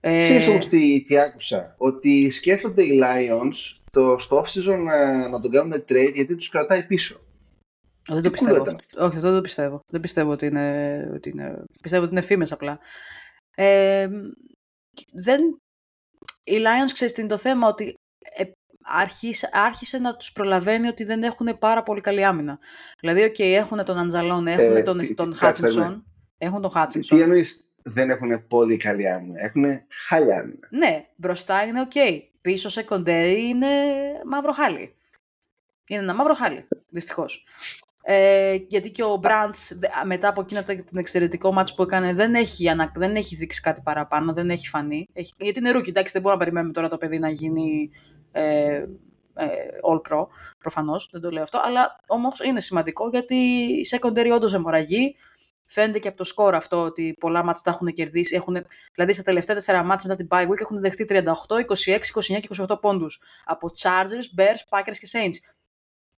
[0.02, 5.52] Ξέρεις όμως τι, τι άκουσα, ότι σκέφτονται οι Lions το, στο off-season να, να τον
[5.52, 7.20] κάνουν trade γιατί τους κρατάει πίσω.
[8.08, 8.62] Δεν το πιστεύω.
[8.98, 9.84] Όχι, αυτό δεν το πιστεύω.
[9.92, 11.64] Δεν πιστεύω ότι είναι, ότι είναι...
[11.82, 12.80] Πιστεύω ότι είναι φήμες απλά.
[13.56, 14.10] Ε,
[15.12, 15.42] δεν...
[16.44, 17.94] Οι Lions ξέρεις τι είναι το θέμα, ότι
[18.36, 18.44] ε,
[18.84, 22.60] άρχισε, άρχισε να τους προλαβαίνει ότι δεν έχουν πάρα πολύ καλή άμυνα.
[23.00, 26.06] Δηλαδή, OK, okay, έχουν τον Αντζαλόν, έχουν ε, τον, τι, τον Χάτσινσον.
[26.38, 27.18] Έχουν τον Χάτσινσον.
[27.18, 29.42] Τι εννοείς δεν έχουν πολύ καλή άμυνα.
[29.42, 29.66] Έχουν
[30.08, 30.68] χάλια άμυνα.
[30.70, 31.92] Ναι, μπροστά είναι OK.
[31.94, 32.22] Okay.
[32.42, 33.68] Πίσω secondary είναι
[34.26, 34.96] μαύρο χάλι.
[35.88, 37.46] Είναι ένα μαύρο χάλι, δυστυχώς.
[38.08, 42.70] Ε, γιατί και ο Μπραντς μετά από εκείνο το εξαιρετικό ματς που έκανε δεν έχει,
[42.70, 45.08] ανα, δεν έχει δείξει κάτι παραπάνω, δεν έχει φανεί.
[45.14, 47.90] Έχει, γιατί είναι rookie, εντάξει, δεν μπορούμε να περιμένουμε τώρα το παιδί να γίνει
[48.32, 48.86] ε,
[49.34, 49.46] ε,
[49.92, 50.28] All Pro,
[50.58, 55.16] προφανώς, δεν το λέω αυτό, αλλά όμως είναι σημαντικό γιατί η secondary όντως αιμορραγεί,
[55.68, 58.36] Φαίνεται και από το σκορ αυτό ότι πολλά μάτς τα έχουν κερδίσει.
[58.36, 61.24] Έχουν, δηλαδή στα τελευταία τέσσερα μάτς μετά την bye week έχουν δεχτεί 38,
[61.86, 62.00] 26,
[62.36, 65.36] 29 και 28 πόντους από Chargers, Bears, Packers και Saints.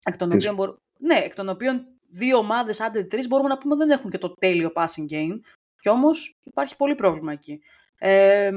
[0.03, 0.55] Εκ των οποίων
[0.99, 4.33] ναι, εκ των οποίων δύο ομάδες, άντε τρει, μπορούμε να πούμε δεν έχουν και το
[4.39, 5.39] τέλειο passing game.
[5.79, 7.61] Κι όμως υπάρχει πολύ πρόβλημα εκεί.
[7.97, 8.51] Ε,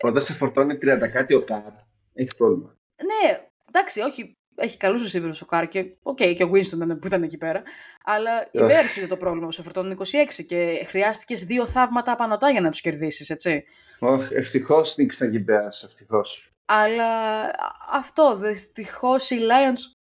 [0.00, 1.78] Όταν σε φορτώνει 30 κάτι ο Καπ,
[2.14, 2.76] έχεις πρόβλημα.
[3.04, 4.36] Ναι, εντάξει, όχι.
[4.54, 7.62] έχει καλούς receivers ο Κάρ και, okay, και ο Winston που ήταν εκεί πέρα.
[8.04, 9.52] Αλλά η Bears είναι το πρόβλημα.
[9.52, 13.64] Σε φορτώνουν 26 και χρειάστηκες δύο θαύματα απανοτά για να τους κερδίσεις, έτσι.
[13.98, 16.52] Όχι, ευτυχώς νίκησαν και οι Bears, ευτυχώς.
[16.64, 17.50] Αλλά
[17.90, 19.99] αυτό, δυστυχώς οι Lions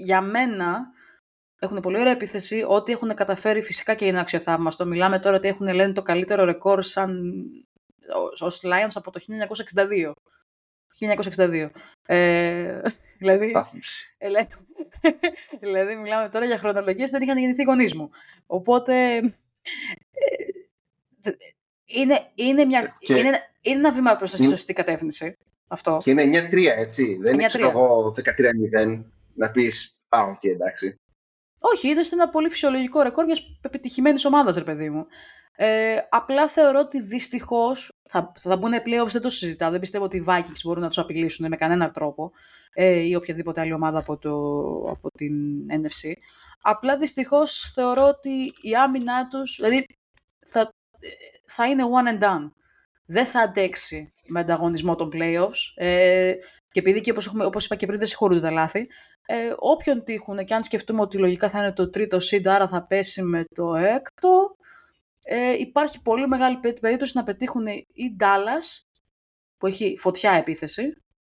[0.00, 0.92] για μένα
[1.58, 2.64] έχουν πολύ ωραία επίθεση.
[2.68, 4.86] Ό,τι έχουν καταφέρει φυσικά και είναι αξιοθαύμαστο.
[4.86, 7.32] Μιλάμε τώρα ότι έχουν λένε το καλύτερο ρεκόρ σαν
[8.40, 9.20] ως Lions από το
[9.74, 10.12] 1962.
[11.36, 11.70] 1962.
[12.06, 12.80] Ε,
[13.18, 13.52] δηλαδή,
[14.18, 14.28] ε,
[15.60, 18.10] δηλαδή, μιλάμε τώρα για χρονολογίες δεν είχαν γεννηθεί οι γονείς μου.
[18.46, 19.22] Οπότε, ε,
[21.84, 23.18] είναι, είναι, μια, και...
[23.18, 25.36] είναι, είναι ένα βήμα προς τη σωστή κατεύθυνση.
[25.68, 26.00] Αυτό.
[26.02, 27.18] Και είναι 9-3, έτσι.
[27.20, 28.14] Δεν είναι εγώ
[28.74, 29.02] 13-0
[29.38, 31.00] να πεις, α, οκ, εντάξει.
[31.60, 35.06] Όχι, είδες ένα πολύ φυσιολογικό ρεκόρ μιας επιτυχημένης ομάδας, ρε παιδί μου.
[35.60, 39.70] Ε, απλά θεωρώ ότι δυστυχώς θα, θα μπουν playoffs, δεν το συζητάω.
[39.70, 42.32] Δεν πιστεύω ότι οι Vikings μπορούν να τους απειλήσουν με κανέναν τρόπο
[42.72, 44.34] ε, ή οποιαδήποτε άλλη ομάδα από, το,
[44.90, 45.34] από την
[45.70, 46.12] NFC.
[46.62, 49.86] Απλά δυστυχώς θεωρώ ότι η άμυνά τους, δηλαδή
[50.46, 50.72] θα,
[51.44, 52.50] θα είναι one and done.
[53.06, 55.72] Δεν θα αντέξει με ανταγωνισμό των playoffs.
[55.74, 56.32] Ε,
[56.78, 58.88] και επειδή και όπως, όπως είπα και πριν δεν συγχωρούνται τα λάθη,
[59.26, 62.86] ε, όποιον τύχουν και αν σκεφτούμε ότι λογικά θα είναι το τρίτο seed, άρα θα
[62.86, 64.56] πέσει με το έκτο,
[65.22, 68.86] ε, υπάρχει πολύ μεγάλη περίπτωση να πετύχουν ή Dallas,
[69.56, 70.82] που έχει φωτιά επίθεση,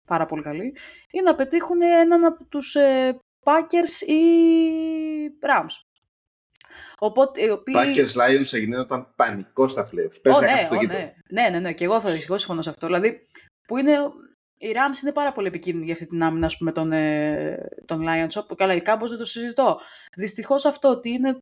[0.06, 0.76] πάρα πολύ καλή,
[1.12, 4.22] ή να πετύχουν έναν από τους ε, Packers ή
[5.42, 5.74] Rams.
[7.00, 7.76] Οπότε, οι οποίοι...
[7.78, 10.36] Packers Lions έγινε όταν πανικό στα playoffs.
[10.36, 11.14] Oh, ναι, oh, ναι.
[11.30, 12.86] ναι, ναι, ναι, και εγώ θα δυστυχώς συμφωνώ σε αυτό.
[12.86, 13.20] Δηλαδή,
[13.68, 13.98] που είναι
[14.58, 18.36] η Rams είναι πάρα πολύ επικίνδυνη για αυτή την άμυνα πούμε, των, ε, των Lions.
[18.36, 19.80] Όπου καλά, η Κάμπος δεν το συζητώ.
[20.18, 21.38] Δυστυχώς αυτό ότι είναι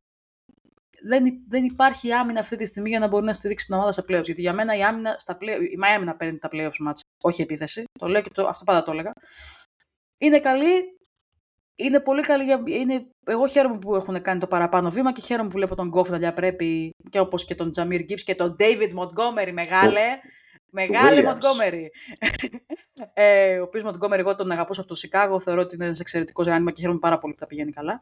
[1.02, 4.02] δεν, δεν υπάρχει άμυνα αυτή τη στιγμή για να μπορεί να στηρίξει την ομάδα στα
[4.02, 4.24] playoffs.
[4.24, 7.84] Γιατί για μένα η άμυνα στα playoffs, η άμυνα παίρνει τα playoffs match, όχι επίθεση.
[7.98, 9.12] Το λέω και το, αυτό πάντα το έλεγα.
[10.18, 10.98] Είναι καλή.
[11.76, 12.44] Είναι πολύ καλή.
[12.80, 16.08] Είναι, εγώ χαίρομαι που έχουν κάνει το παραπάνω βήμα και χαίρομαι που βλέπω τον Γκόφ
[16.08, 20.18] να διαπρέπει και όπως και τον Τζαμίρ Γκίπ και τον David Montgomery μεγάλε.
[20.74, 21.92] Μεγάλη Μοντγκόμερι.
[23.12, 25.40] ε, ο οποίος Μοντγκόμερι εγώ τον αγαπούσα από το Σικάγο.
[25.40, 28.00] Θεωρώ ότι είναι ένας εξαιρετικός ράνιμα και χαίρομαι πάρα πολύ που τα πηγαίνει καλά.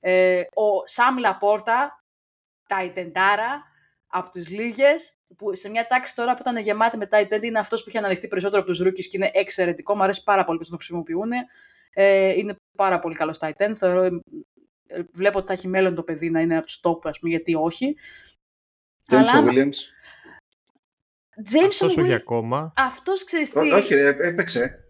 [0.00, 2.04] Ε, ο Σάμ Λαπόρτα,
[2.68, 3.62] Ταϊτεντάρα,
[4.06, 7.82] από τις λίγες, που σε μια τάξη τώρα που ήταν γεμάτη με Titan είναι αυτός
[7.82, 9.96] που είχε αναδειχθεί περισσότερο από τους Ρούκη και είναι εξαιρετικό.
[9.96, 11.30] Μου αρέσει πάρα πολύ που το χρησιμοποιούν.
[11.92, 13.72] Ε, είναι πάρα πολύ καλός Titan.
[13.74, 17.18] Θεωρώ, ε, βλέπω ότι θα έχει μέλλον το παιδί να είναι από τους top, ας
[17.18, 17.96] πούμε, γιατί όχι.
[19.08, 19.74] Αλλά, Williams;
[21.36, 22.72] Jameson Αυτός όχι ακόμα.
[22.76, 23.70] Αυτός ξέρεις τι...
[23.70, 24.84] Όχι, έπαιξε.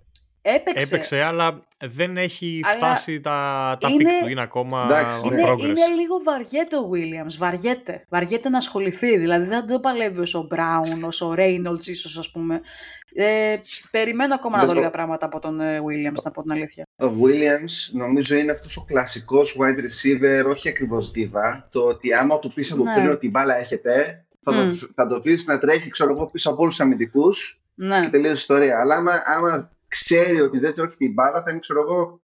[0.47, 0.86] Έπαιξε.
[0.86, 4.11] Έπαιξε, αλλά δεν έχει φτάσει τα, τα είναι...
[4.22, 4.28] του.
[4.28, 4.88] Είναι ακόμα
[5.22, 5.61] on είναι, progress.
[5.61, 7.36] Είναι λίγο βαριέται ο Williams.
[7.38, 8.05] Βαριέται.
[8.09, 9.18] Βαριέται να ασχοληθεί.
[9.18, 12.61] Δηλαδή δεν το παλεύει όσο ο Brown, όσο ο Reynolds ίσως ας πούμε.
[13.14, 13.57] Ε,
[13.90, 16.84] περιμένω ακόμα να δω λίγα πράγματα από τον ε, Williams, να πω την αλήθεια.
[16.97, 21.62] Ο Williams νομίζω είναι αυτός ο κλασικός wide receiver, όχι ακριβώς diva.
[21.70, 22.95] Το ότι άμα του πεις από ναι.
[22.95, 24.68] πριν ότι η μπάλα έχετε, θα, mm.
[24.68, 28.01] το, θα το αφήσεις να τρέχει ξέρω εγώ, πίσω από όλους τους αμυντικούς ναι.
[28.01, 28.80] και τελείωσε η ιστορία.
[28.80, 32.20] Αλλά άμα, άμα ξέρει ότι δεν τρώει την μπάλα, θα είναι ξέρω εγώ.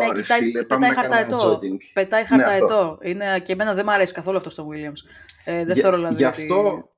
[0.00, 1.60] Ναι, oh, κοιτάει, φίλε, πετάει χαρταετό.
[1.92, 2.98] Πετάει χαρταετό.
[3.02, 5.08] Ναι, είναι, και εμένα δεν μου αρέσει καθόλου αυτό στο Williams.
[5.44, 6.14] Ε, δεν θέλω δηλαδή.
[6.14, 6.90] Γι' αυτό,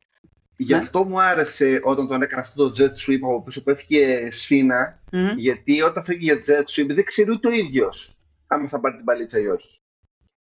[0.56, 0.78] Γι' ναι.
[0.78, 4.98] αυτό μου άρεσε όταν τον έκανα αυτό το jet sweep από πίσω που έφυγε σφίνα.
[5.12, 5.34] Mm-hmm.
[5.36, 8.16] Γιατί όταν φύγει για jet sweep δεν ξέρει ούτε ο ίδιος
[8.46, 9.80] αν θα πάρει την παλίτσα ή όχι.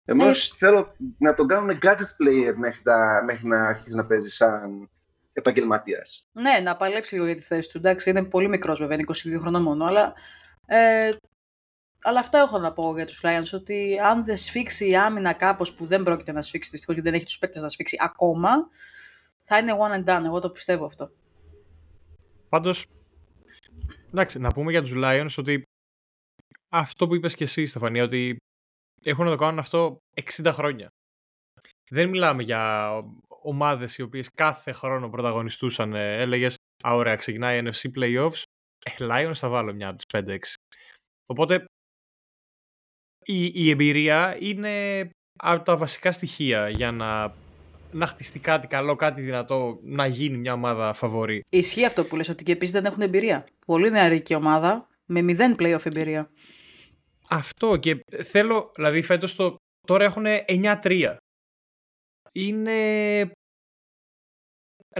[0.05, 0.33] Εμώ ναι.
[0.33, 2.83] θέλω να τον κάνουν gadget player μέχρι,
[3.25, 4.91] μέχρι να αρχίσει να παίζει σαν
[5.33, 6.29] επαγγελματίας.
[6.33, 7.79] Ναι, να παλέψει λίγο για τη θέση του.
[7.79, 10.15] Εντάξει, είναι πολύ μικρός βέβαια, είναι 22 χρόνια μόνο, αλλά.
[10.67, 11.11] Ε,
[12.07, 15.73] αλλά αυτό έχω να πω για τους Lions, ότι αν δεν σφίξει η άμυνα κάπως
[15.73, 18.51] που δεν πρόκειται να σφίξει, δυστυχώς γιατί δεν έχει τους παίκτες να σφίξει ακόμα,
[19.41, 20.25] θα είναι one and done.
[20.25, 21.11] Εγώ το πιστεύω αυτό.
[22.49, 22.87] Πάντως,
[24.13, 25.63] εντάξει, να πούμε για τους Lions ότι
[26.69, 28.37] αυτό που είπες και εσύ, Στεφανία, ότι
[29.05, 29.99] έχουν να το κάνουν αυτό
[30.43, 30.89] 60 χρόνια.
[31.91, 32.91] Δεν μιλάμε για
[33.43, 35.95] ομάδες οι οποίες κάθε χρόνο πρωταγωνιστούσαν.
[35.95, 36.57] Ε, Έλεγες,
[36.89, 38.43] α, ωραία, ξεκινάει NFC Playoffs.
[38.85, 40.55] Ε, Lions θα βάλω μια από τις 5-6.
[41.27, 41.65] Οπότε
[43.25, 47.35] η, η εμπειρία είναι από τα βασικά στοιχεία για να,
[47.93, 51.43] να χτιστεί κάτι καλό, κάτι δυνατό, να γίνει μια ομάδα φαβορή.
[51.51, 53.47] Ισχύει αυτό που λες, ότι και επίσης δεν έχουν εμπειρία.
[53.67, 56.31] Πολύ νεαρή ομάδα, με μηδέν playoff εμπειρία.
[57.35, 59.57] Αυτό και θέλω, δηλαδή φέτος το,
[59.87, 61.17] τώρα έχουν 9-3.
[62.33, 63.31] Είναι,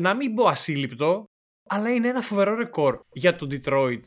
[0.01, 1.25] να μην πω ασύλληπτο,
[1.69, 4.01] αλλά είναι ένα φοβερό ρεκόρ για το Detroit,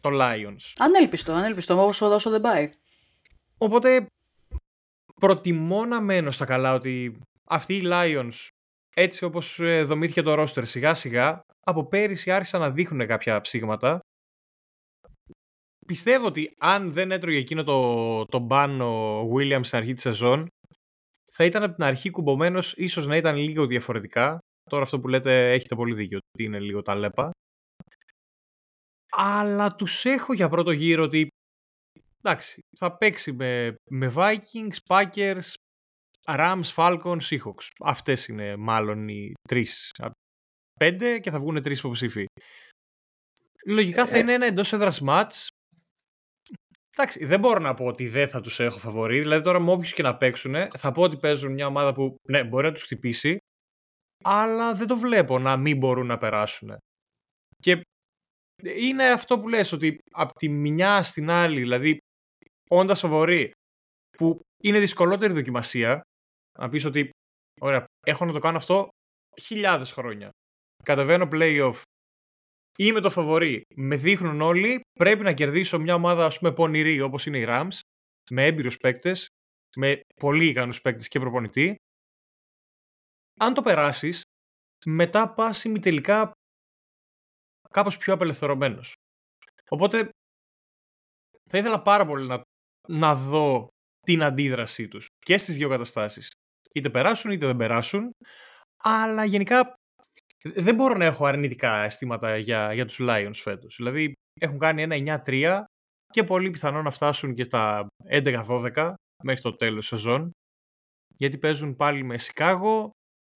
[0.00, 0.72] το Lions.
[0.78, 2.70] Ανέλπιστο, ανέλπιστο, όσο, όσο δεν πάει.
[3.58, 4.06] Οπότε
[5.20, 8.48] προτιμώ να μένω στα καλά ότι αυτοί οι Lions
[8.94, 14.00] έτσι όπως ε, δομήθηκε το roster σιγά σιγά από πέρυσι άρχισαν να δείχνουν κάποια ψήγματα
[15.86, 20.46] πιστεύω ότι αν δεν έτρωγε εκείνο το, το μπαν ο Williams στην αρχή της σεζόν,
[21.32, 24.38] θα ήταν από την αρχή κουμπωμένος, ίσως να ήταν λίγο διαφορετικά.
[24.70, 27.30] Τώρα αυτό που λέτε έχετε πολύ δίκιο ότι είναι λίγο τα λέπα.
[29.16, 31.28] Αλλά τους έχω για πρώτο γύρο ότι
[32.18, 35.52] εντάξει, θα παίξει με, με Vikings, Packers,
[36.24, 37.68] Rams, Falcons, Seahawks.
[37.84, 39.90] Αυτές είναι μάλλον οι τρεις.
[40.80, 42.24] Πέντε και θα βγουν τρεις υποψήφοι.
[43.66, 44.18] Λογικά θα ε.
[44.18, 45.46] είναι ένα εντός έδρας match.
[46.96, 49.20] Εντάξει, δεν μπορώ να πω ότι δεν θα τους έχω φαβορεί.
[49.20, 52.44] Δηλαδή τώρα με όποιους και να παίξουν, θα πω ότι παίζουν μια ομάδα που ναι,
[52.44, 53.38] μπορεί να τους χτυπήσει,
[54.24, 56.76] αλλά δεν το βλέπω να μην μπορούν να περάσουν.
[57.56, 57.82] Και
[58.62, 61.98] είναι αυτό που λες, ότι από τη μια στην άλλη, δηλαδή
[62.70, 63.50] όντας φαβορεί,
[64.16, 66.00] που είναι δυσκολότερη δοκιμασία,
[66.58, 67.10] να πεις ότι
[67.60, 68.88] ωραία, έχω να το κάνω αυτό
[69.42, 70.30] χιλιάδες χρόνια.
[70.82, 71.82] Κατεβαίνω playoff
[72.78, 73.62] είμαι το φαβορή.
[73.74, 77.78] Με δείχνουν όλοι, πρέπει να κερδίσω μια ομάδα ας πούμε πονηρή όπως είναι οι Rams,
[78.30, 79.28] με έμπειρους παίκτες,
[79.76, 81.76] με πολύ ικανούς παίκτες και προπονητή.
[83.40, 84.22] Αν το περάσεις,
[84.86, 86.32] μετά πας τελικά
[87.70, 88.94] κάπως πιο απελευθερωμένος.
[89.68, 90.08] Οπότε
[91.50, 92.40] θα ήθελα πάρα πολύ να,
[92.88, 93.68] να δω
[94.00, 96.30] την αντίδρασή τους και στις δύο καταστάσεις.
[96.74, 98.10] Είτε περάσουν είτε δεν περάσουν,
[98.76, 99.74] αλλά γενικά
[100.48, 103.76] δεν μπορώ να έχω αρνητικά αισθήματα για, για τους Lions φέτος.
[103.76, 105.62] Δηλαδή έχουν κάνει ένα 9-3
[106.12, 110.30] και πολύ πιθανό να φτάσουν και τα 11-12 μέχρι το τέλος σεζόν.
[111.16, 112.90] Γιατί παίζουν πάλι με Σικάγο,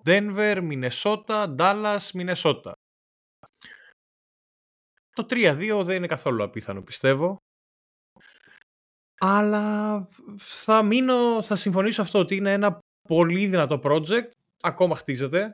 [0.04, 2.72] Denver, Μινεσότα, Dallas, Μινεσότα.
[5.10, 7.36] Το 3-2 δεν είναι καθόλου απίθανο πιστεύω.
[9.20, 12.78] Αλλά θα μείνω, θα συμφωνήσω αυτό ότι είναι ένα
[13.08, 14.28] πολύ δυνατό project.
[14.62, 15.52] Ακόμα χτίζεται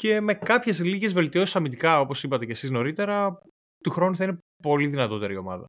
[0.00, 3.38] και με κάποιες λίγες βελτιώσεις αμυντικά, όπως είπατε και εσείς νωρίτερα,
[3.82, 5.64] του χρόνου θα είναι πολύ δυνατότερη η ομάδα.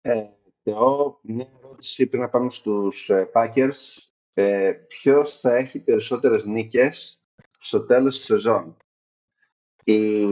[0.00, 0.24] Ε,
[0.62, 3.98] εγώ, μια ερώτηση πριν να πάμε στους ε, Packers.
[4.34, 7.26] Ε, ποιος θα έχει περισσότερες νίκες
[7.58, 8.76] στο τέλος της σεζόν;
[9.84, 10.22] Οι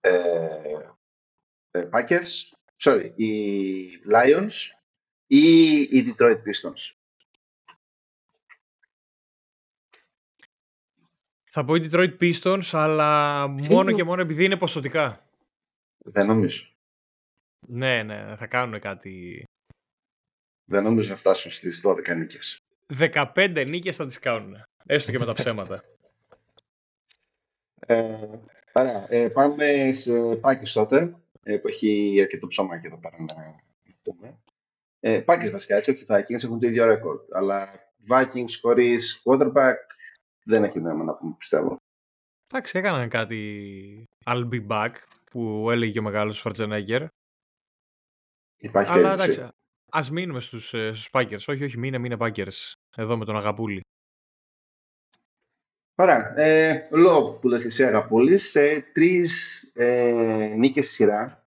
[0.00, 0.90] ε,
[1.70, 3.32] ε, Packers, sorry, οι
[4.14, 4.52] Lions
[5.26, 6.99] ή οι Detroit Pistons;
[11.52, 15.20] Θα πω η Detroit Pistons, αλλά μόνο και μόνο επειδή είναι ποσοτικά.
[15.98, 16.64] Δεν νομίζω.
[17.66, 19.44] Ναι, ναι, θα κάνουν κάτι.
[20.64, 22.56] Δεν νομίζω να φτάσουν στις 12 νίκες.
[22.86, 24.56] 15 νίκες θα τις κάνουν.
[24.86, 25.82] Έστω και με τα ψέματα.
[27.86, 28.14] Ε,
[28.72, 33.60] άρα, ε, πάμε σε Πάκης τότε, ε, που έχει αρκετό ψωμάκι εδώ πέρα να
[34.02, 34.38] πούμε.
[35.00, 37.20] Ε, Πάκης βασικά, έτσι, όχι Vikings έχουν το ίδιο ρεκόρ.
[37.32, 37.68] Αλλά
[38.08, 39.74] Vikings χωρίς quarterback
[40.50, 41.76] δεν έχει νόημα να πούμε, πιστεύω.
[42.52, 44.92] Εντάξει, έκαναν κάτι I'll be back
[45.30, 47.06] που έλεγε ο μεγάλος Σφαρτζενέγκερ.
[48.56, 49.48] Υπάρχει Αλλά εντάξει,
[49.92, 51.44] ας μείνουμε στους, ε, στους Packers.
[51.46, 52.72] Όχι, όχι, μείνε, μείνε Packers.
[52.96, 53.80] Εδώ με τον Αγαπούλη.
[55.94, 56.38] Ωραία.
[56.38, 58.54] Ε, Love που λες εσύ Αγαπούλης.
[58.54, 61.46] Ε, τρεις ε, νίκες στη σειρά.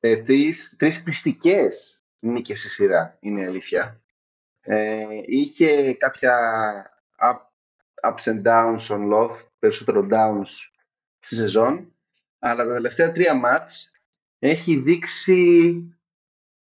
[0.00, 4.02] Ε, τρεις, τρεις πιστικές νίκες στη σειρά, είναι η αλήθεια.
[4.60, 6.36] Ε, είχε κάποια
[8.02, 10.48] ups and downs on love, περισσότερο downs
[11.18, 11.94] στη σεζόν,
[12.38, 13.92] αλλά τα τελευταία τρία μάτς
[14.38, 15.74] έχει δείξει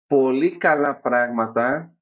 [0.06, 1.96] πολύ καλά πράγματα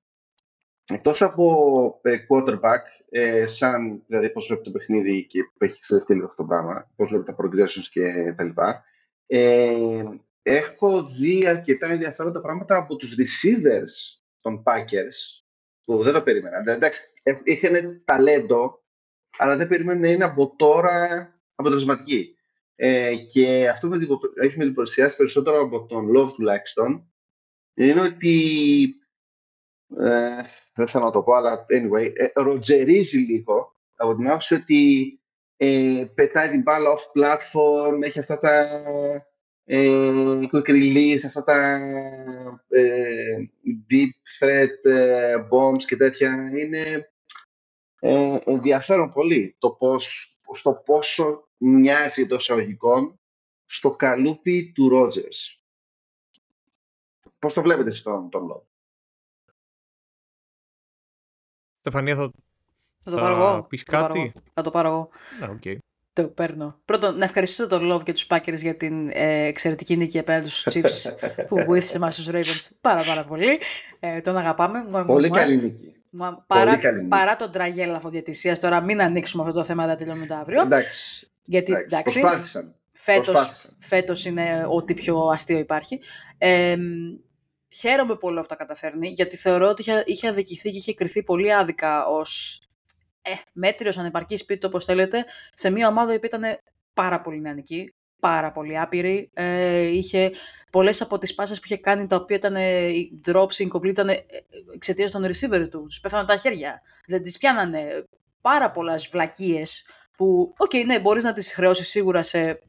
[0.92, 6.14] εκτός από ε, quarterback, ε, σαν δηλαδή πώς βλέπει το παιχνίδι και που έχει εξελιχθεί
[6.14, 8.84] λίγο αυτό το πράγμα, πώς βλέπει τα progressions και τα λοιπά.
[9.26, 10.04] Ε,
[10.42, 15.42] έχω δει αρκετά ενδιαφέροντα πράγματα από τους receivers των Packers
[15.84, 16.70] που δεν το περίμενα.
[16.70, 17.12] Εντάξει,
[17.44, 18.84] είχαν ταλέντο
[19.38, 22.34] αλλά δεν περιμένουν να είναι από τώρα αποτελεσματικοί.
[22.74, 27.12] Ε, και αυτό που έχει με εντυπωσιάσει περισσότερο από τον Love τουλάχιστον
[27.74, 28.54] είναι ότι
[29.98, 30.42] ε,
[30.74, 35.14] δεν θέλω να το πω, αλλά anyway, ε, ροτζερίζει λίγο από την άποψη ότι
[35.56, 38.66] ε, πετάει την μπάλα off platform, έχει αυτά τα
[39.64, 41.80] ε, quick release, αυτά τα
[42.68, 43.36] ε,
[43.90, 46.50] deep threat ε, bombs και τέτοια.
[46.54, 47.09] Είναι
[48.00, 53.20] ε, ενδιαφέρον πολύ το πώς, στο πόσο μοιάζει το εισαγωγικών
[53.66, 55.64] στο καλούπι του Ρότζερς.
[57.38, 58.68] Πώς το βλέπετε στον τον λόγο;
[61.78, 62.30] Στεφανία, θα,
[63.00, 63.62] θα το πάρω εγώ.
[63.62, 65.10] πεις κάτι; Θα το πάρω εγώ.
[65.40, 65.76] okay.
[66.12, 66.80] Το παίρνω.
[66.84, 70.74] Πρώτον, να ευχαριστήσω τον Love και τους Packers για την ε, εξαιρετική νίκη απέναντι στους
[70.74, 71.12] Chiefs
[71.48, 73.60] που βοήθησε μας στους Ravens πάρα πάρα πολύ.
[74.00, 74.86] Ε, τον αγαπάμε.
[75.06, 75.99] Πολύ καλή νίκη.
[76.10, 80.34] Μα, παρά, παρά τον τραγέλαφο διατησία, τώρα μην ανοίξουμε αυτό το θέμα, δεν τελειώνουμε το
[80.34, 80.62] αύριο.
[80.62, 81.30] Εντάξει.
[81.44, 82.74] Γιατί, εντάξει, Προσπάθησαν.
[82.94, 86.00] Φέτος, φέτος είναι ό,τι πιο αστείο υπάρχει.
[86.38, 86.76] Ε,
[87.68, 91.54] χαίρομαι πολύ που τα καταφέρνει, γιατί θεωρώ ότι είχε, είχε αδικηθεί και είχε κριθεί πολύ
[91.54, 92.62] άδικα ως
[93.22, 96.42] ε, μέτριος ανεπαρκής πείτε το όπως θέλετε, σε μια ομάδα που ήταν
[96.94, 99.30] πάρα πολύ νεανική, πάρα πολύ άπειρη.
[99.34, 100.30] Ε, είχε
[100.70, 102.90] πολλές από τις πάσες που είχε κάνει, τα οποία ήταν ε,
[103.26, 104.24] drops incomplete, ήταν ε,
[104.74, 105.84] εξαιτίας των receiver του.
[105.88, 106.82] Τους πέφτανε τα χέρια.
[107.06, 108.04] Δεν τις πιάνανε.
[108.40, 112.60] Πάρα πολλές βλακίες που, OK, okay, ναι, μπορείς να τις χρεώσεις σίγουρα σε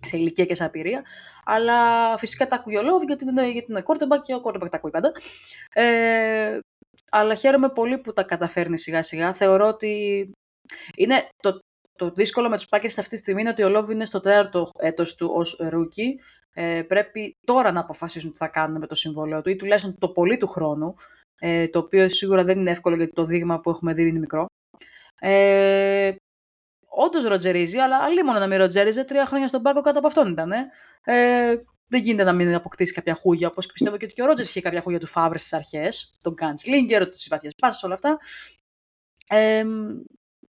[0.00, 1.04] σε ηλικία και σε απειρία.
[1.44, 1.78] Αλλά
[2.18, 4.90] φυσικά τα ακούει ο Λόβ γιατί είναι, γιατί είναι quarterback και ο quarterback τα ακούει
[4.90, 5.12] πάντα.
[5.72, 6.58] Ε,
[7.10, 9.32] αλλά χαίρομαι πολύ που τα καταφέρνει σιγά σιγά.
[9.32, 10.30] Θεωρώ ότι
[10.96, 11.58] είναι το,
[11.96, 14.70] το δύσκολο με τους Packers αυτή τη στιγμή είναι ότι ο Λόβ είναι στο τέταρτο
[14.78, 16.14] έτος του ως rookie.
[16.52, 20.08] Ε, πρέπει τώρα να αποφασίσουν τι θα κάνουν με το συμβόλαιο του ή τουλάχιστον το
[20.08, 20.94] πολύ του χρόνου.
[21.38, 24.46] Ε, το οποίο σίγουρα δεν είναι εύκολο γιατί το δείγμα που έχουμε δει είναι μικρό.
[25.20, 26.14] Ε,
[26.88, 29.04] όντως ροτζερίζει, αλλά αλίμονο να μην ροτζέριζε.
[29.04, 30.52] Τρία χρόνια στον πάγκο κάτω από αυτόν ήταν.
[31.04, 31.54] Ε,
[31.88, 33.48] δεν γίνεται να μην αποκτήσει κάποια χούγια.
[33.48, 36.18] Όπως πιστεύω και ότι και ο Ρότζερς είχε κάποια χούγια του Φάβρε στις αρχές.
[36.20, 38.18] Τον gunslinger, τις βαθιές πάσες, όλα αυτά.
[39.28, 39.64] Ε,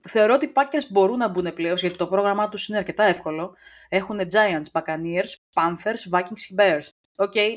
[0.08, 3.56] θεωρώ ότι οι Packers μπορούν να μπουν πλέον γιατί το πρόγραμμά τους είναι αρκετά εύκολο.
[3.90, 6.88] Έχουν Giants, Buccaneers, Panthers, Vikings και Bears.
[7.16, 7.50] OK, okay.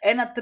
[0.00, 0.32] ένα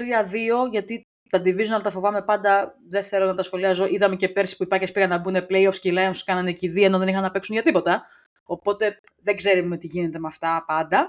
[0.65, 3.85] 3-2 γιατί τα divisional τα φοβάμαι πάντα, δεν θέλω να τα σχολιάζω.
[3.85, 6.85] Είδαμε και πέρσι που οι Packers πήγαν να μπουν playoffs και οι Lions κάνανε κηδεία
[6.85, 8.03] ενώ δεν είχαν να παίξουν για τίποτα.
[8.43, 11.07] Οπότε δεν ξέρουμε τι γίνεται με αυτά πάντα.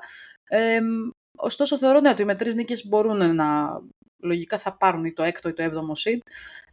[0.49, 0.81] Ε,
[1.37, 3.81] ωστόσο θεωρώ ναι, ότι με τρεις νίκες μπορούν να.
[4.23, 6.19] Λογικά θα πάρουν ή το έκτο ή το έβδομο seed.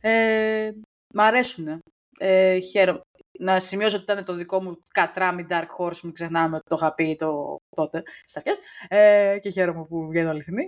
[0.01, 0.71] Ε,
[1.13, 1.79] μ' αρέσουν.
[2.19, 3.01] Ε, χαίρομαι.
[3.39, 6.93] Να σημειώσω ότι ήταν το δικό μου κατράμι Dark Horse, μην ξεχνάμε ότι το είχα
[6.93, 8.57] πει το, τότε στις αρχές.
[8.87, 10.67] Ε, και χαίρομαι που βγαίνω αληθινή.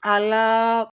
[0.00, 0.88] Αλλά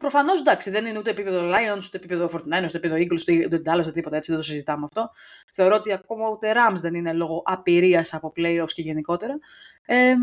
[0.00, 3.78] Προφανώς εντάξει, δεν είναι ούτε επίπεδο Lions, ούτε επίπεδο 49, ούτε επίπεδο Eagles, ούτε Dallas,
[3.78, 5.10] ούτε τίποτα έτσι, δεν το συζητάμε αυτό.
[5.52, 9.38] Θεωρώ ότι ακόμα ούτε Rams δεν είναι λόγω απειρίας από playoffs και γενικότερα.
[9.86, 10.14] Ε,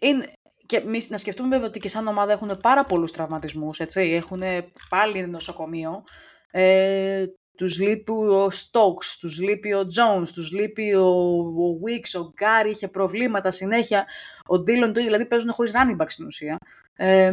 [0.00, 0.32] είναι,
[0.66, 3.80] και εμεί να σκεφτούμε βέβαια ότι και σαν ομάδα έχουν πάρα πολλούς τραυματισμούς.
[3.94, 4.42] Έχουν
[4.88, 6.04] πάλι νοσοκομείο.
[6.50, 7.26] Ε,
[7.58, 11.06] τους λείπει ο Stokes, τους λείπει ο Jones, τους λείπει ο,
[11.38, 14.06] ο Wicks, ο Γκάρι, είχε προβλήματα συνέχεια.
[14.46, 16.58] Ο Dillon, δηλαδή παίζουν χωρίς running back στην ουσία.
[16.96, 17.32] Ε,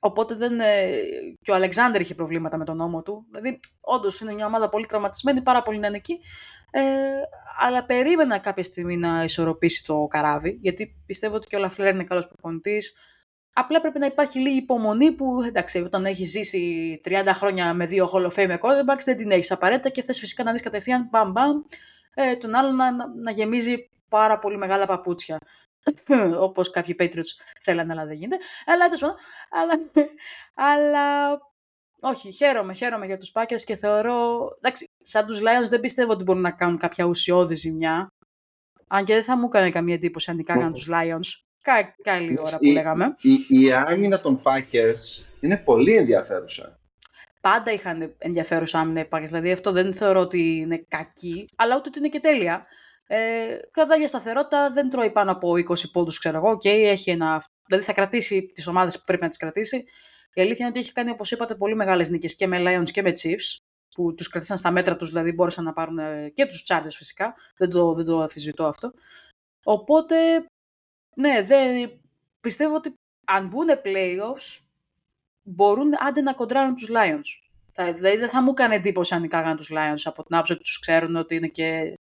[0.00, 0.60] Οπότε δεν.
[0.60, 0.90] Ε,
[1.42, 3.26] και ο Αλεξάνδρ είχε προβλήματα με τον νόμο του.
[3.30, 6.20] Δηλαδή, όντως είναι μια ομάδα πολύ τραυματισμένη, πάρα πολύ νεανική.
[6.70, 6.82] Ε,
[7.58, 12.04] αλλά περίμενα κάποια στιγμή να ισορροπήσει το καράβι, γιατί πιστεύω ότι και ο Λαφλέρ είναι
[12.04, 12.94] καλός προπονητής.
[13.58, 18.10] Απλά πρέπει να υπάρχει λίγη υπομονή που, εντάξει, όταν έχεις ζήσει 30 χρόνια με δύο
[18.12, 21.30] Hall of Fame quarterbacks, δεν την έχεις απαραίτητα και θες φυσικά να δεις κατευθείαν μπαμ
[21.30, 21.62] μπαμ
[22.14, 25.38] ε, τον άλλον να, να, να γεμίζει πάρα πολύ μεγάλα παπούτσια.
[26.46, 28.44] Όπως κάποιοι Patriots θέλανε, αλλά δεν γίνεται.
[28.66, 29.14] Αλλά τέλος
[29.50, 29.74] Αλλά,
[30.72, 31.38] αλλά
[32.00, 34.48] όχι, χαίρομαι, χαίρομαι για τους Packers και θεωρώ.
[34.56, 38.08] Εντάξει, σαν τους Lions δεν πιστεύω ότι μπορούν να κάνουν κάποια ουσιώδη ζημιά.
[38.86, 41.45] Αν και δεν θα μου έκανε καμία εντύπωση αν νικάγαν τους Lions.
[41.66, 43.14] Κα, καλή ώρα που λέγαμε.
[43.20, 46.80] Η, η, η άμυνα των Packers είναι πολύ ενδιαφέρουσα.
[47.40, 49.24] Πάντα είχαν ενδιαφέρουσα άμυνα οι Packers.
[49.24, 52.66] Δηλαδή αυτό δεν θεωρώ ότι είναι κακή, αλλά ούτε ότι είναι και τέλεια.
[53.06, 56.52] Ε, κατά για σταθερότητα δεν τρώει πάνω από 20 πόντους, ξέρω εγώ.
[56.52, 59.84] Okay, έχει ένα, δηλαδή θα κρατήσει τις ομάδες που πρέπει να τις κρατήσει.
[60.34, 63.02] Η αλήθεια είναι ότι έχει κάνει, όπως είπατε, πολύ μεγάλες νίκες και με Lions και
[63.02, 63.58] με Chiefs,
[63.94, 67.34] που τους κρατήσαν στα μέτρα τους, δηλαδή μπόρεσαν να πάρουν ε, και τους Chargers φυσικά.
[67.56, 68.92] Δεν το, δεν το αφισβητώ αυτό.
[69.64, 70.16] Οπότε,
[71.18, 71.90] ναι, δεν,
[72.40, 72.94] πιστεύω ότι
[73.24, 74.60] αν μπουν playoffs,
[75.42, 77.44] μπορούν άντε να κοντράρουν τους Lions.
[77.94, 80.78] Δηλαδή δεν θα μου έκανε εντύπωση αν νικάγαν τους Lions από την άποψη ότι τους
[80.78, 81.98] ξέρουν ότι είναι και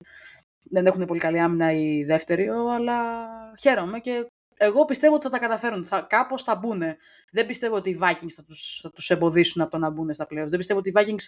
[0.71, 3.27] δεν έχουν πολύ καλή άμυνα οι δεύτεροι, αλλά
[3.61, 5.85] χαίρομαι και εγώ πιστεύω ότι θα τα καταφέρουν.
[5.85, 6.83] Θα, κάπως θα μπουν.
[7.31, 10.25] Δεν πιστεύω ότι οι Vikings θα τους, θα τους εμποδίσουν από το να μπουν στα
[10.25, 10.47] playoffs.
[10.47, 11.25] Δεν πιστεύω ότι οι Vikings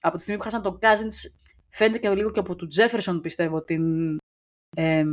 [0.00, 1.30] από τη στιγμή που χάσαν τον Cousins
[1.68, 4.16] φαίνεται και λίγο και από τον Jefferson πιστεύω την
[4.76, 5.04] ε,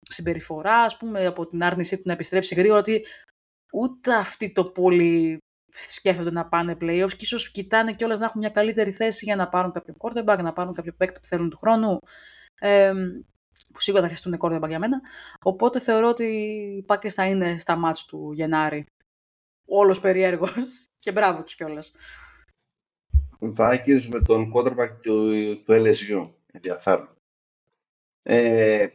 [0.00, 3.04] συμπεριφορά, ας πούμε, από την άρνησή του να επιστρέψει γρήγορα ότι
[3.72, 5.38] ούτε αυτοί το πολύ
[5.72, 9.48] σκέφτονται να πάνε playoffs και ίσως κοιτάνε κιόλας να έχουν μια καλύτερη θέση για να
[9.48, 11.98] πάρουν κάποιο quarterback, να πάρουν κάποιο παίκτη που θέλουν του χρόνου
[13.72, 15.00] που σίγουρα θα χρειαστούν κόρδεμπα για μένα.
[15.42, 18.86] Οπότε θεωρώ ότι οι Packers θα είναι στα μάτς του Γενάρη.
[19.66, 21.92] Όλος περίεργος και μπράβο τους κιόλας.
[23.56, 25.32] Vikings με τον quarterback του,
[25.64, 26.30] του LSU.
[26.52, 27.16] Ενδιαφέρον.
[28.22, 28.86] Ε,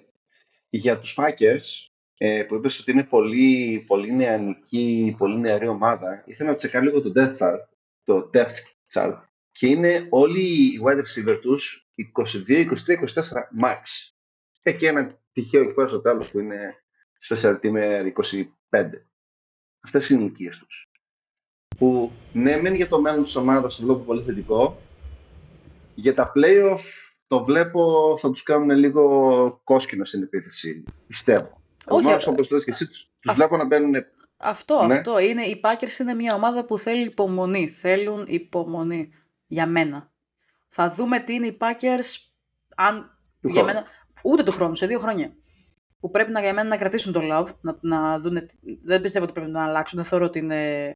[0.70, 1.88] για τους Packers,
[2.18, 7.02] ε, που είπες ότι είναι πολύ, πολύ νεανική, πολύ νεαρή ομάδα, ήθελα να τσεκάρω λίγο
[7.02, 7.60] το Death Chart,
[8.04, 8.56] το Depth
[8.94, 13.04] Chart, και είναι όλοι οι wide receiver τους 22, 23, 24
[13.62, 13.82] max.
[14.62, 16.76] Έχει και ένα τυχαίο εκεί πέρα στο τέλος που είναι
[17.28, 17.74] special team
[18.72, 19.06] 25.
[19.80, 20.88] Αυτές είναι οι ηλικίε τους.
[21.78, 24.82] Που ναι, μεν για το μέλλον της ομάδας το βλέπω πολύ θετικό.
[25.96, 31.62] Για τα playoff το βλέπω θα τους κάνουν λίγο κόσκινο στην επίθεση, πιστεύω.
[31.88, 33.94] Όχι, Όμως, όπως λες και εσύ, τους, τους βλέπω να μπαίνουν...
[34.38, 34.96] Αυτό, ναι.
[34.96, 35.20] αυτό.
[35.20, 37.70] Είναι, οι Packers είναι μια ομάδα που θέλει υπομονή.
[37.70, 39.10] Θέλουν υπομονή.
[39.48, 40.12] Για μένα.
[40.68, 42.28] Θα δούμε τι είναι οι Packers
[42.76, 43.20] αν...
[43.42, 43.84] για μένα,
[44.24, 45.36] ούτε του χρόνου, σε δύο χρόνια.
[46.00, 48.46] Που πρέπει να, για μένα να κρατήσουν το love, να, να δούνε,
[48.84, 50.92] δεν πιστεύω ότι πρέπει να αλλάξουν, δεν θεωρώ ότι είναι...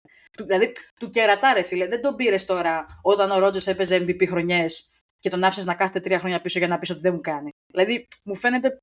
[0.45, 4.90] Δηλαδή, του κερατάρε φίλε, δεν τον πήρες τώρα όταν ο Ρότζερ έπαιζε MVP χρονιές
[5.21, 7.51] και τον άφησες να κάθεται τρία χρόνια πίσω για να πεις ότι δεν μου κάνει.
[7.67, 8.79] Δηλαδή, μου φαίνεται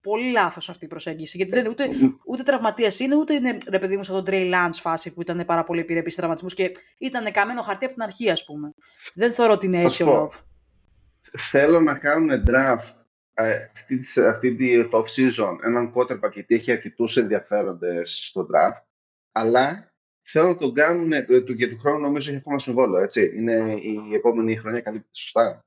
[0.00, 1.36] πολύ λάθος αυτή η προσέγγιση.
[1.36, 1.88] Γιατί δεν, ούτε,
[2.26, 5.44] ούτε τραυματία είναι, ούτε είναι ρε παιδί μου σαν τον Τρέι Λάντ φάση που ήταν
[5.46, 8.70] πάρα πολύ επιρρεπή τραυματισμούς και ήταν καμένο χαρτί από την αρχή, ας πούμε.
[9.14, 10.40] Δεν θεωρώ ότι είναι έτσι ο Love.
[11.38, 17.16] Θέλω να κάνουν draft ε, αυτή, αυτή τη off season έναν quarterback γιατί έχει αρκετούς
[17.16, 18.84] ενδιαφέροντες στο draft.
[19.32, 19.93] Αλλά
[20.24, 23.32] θέλω να τον κάνουν ε, και του χρόνου νομίζω έχει ακόμα συμβόλαιο, έτσι.
[23.36, 23.76] Είναι
[24.10, 25.64] η επόμενη χρονιά καλύπτει σωστά.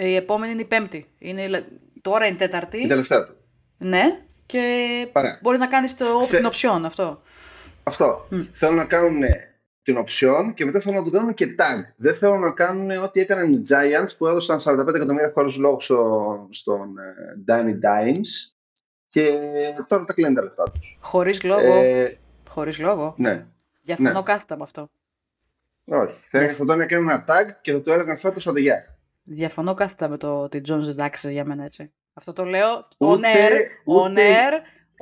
[0.00, 1.06] Η επόμενη είναι η πέμπτη.
[1.18, 1.64] Είναι,
[2.00, 2.78] τώρα είναι η τέταρτη.
[2.78, 3.34] Η τελευταία του.
[3.78, 5.06] Ναι, και
[5.42, 6.36] μπορείς να κάνεις το, Θε...
[6.36, 7.22] την οψιόν αυτό.
[7.82, 8.26] Αυτό.
[8.30, 8.46] Mm.
[8.52, 9.22] Θέλω να κάνουν
[9.82, 11.92] την οψιόν και μετά θέλω να το κάνουν και tag.
[11.96, 16.48] Δεν θέλω να κάνουν ό,τι έκαναν οι Giants που έδωσαν 45 εκατομμύρια χώρους λόγου στο,
[16.50, 18.54] στον ε, Danny Dimes
[19.06, 19.30] και
[19.86, 20.98] τώρα τα κλείνουν τα λεφτά τους.
[21.00, 21.74] Χωρίς λόγο.
[21.74, 22.18] Ε,
[22.48, 23.14] Χωρίς λόγο.
[23.18, 23.46] Ναι.
[23.80, 24.22] Διαφωνώ ναι.
[24.22, 24.90] κάθετα με αυτό.
[25.84, 26.16] Όχι.
[26.28, 28.98] Θα, θα τον έκανα ένα tag και θα το έλεγαν φέτος οδηγιά.
[29.22, 31.92] Διαφωνώ κάθετα με το ότι Jones δεν για μένα έτσι.
[32.12, 33.52] Αυτό το λέω on air,
[33.84, 34.52] on air,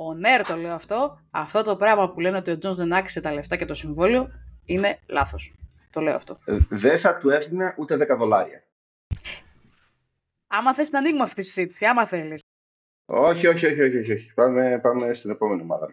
[0.07, 1.19] on air το λέω αυτό.
[1.31, 4.29] Αυτό το πράγμα που λένε ότι ο Jones δεν άξιζε τα λεφτά και το συμβόλαιο
[4.65, 5.53] είναι λάθος.
[5.91, 6.39] Το λέω αυτό.
[6.45, 8.63] Ε, δεν θα του έδινα ούτε 10 δολάρια.
[10.47, 12.41] Άμα θες να ανοίγουμε αυτή τη συζήτηση, άμα θέλεις.
[13.05, 14.33] Όχι, όχι, όχι, όχι, όχι.
[14.33, 15.89] Πάμε, πάμε στην επόμενη ομάδα.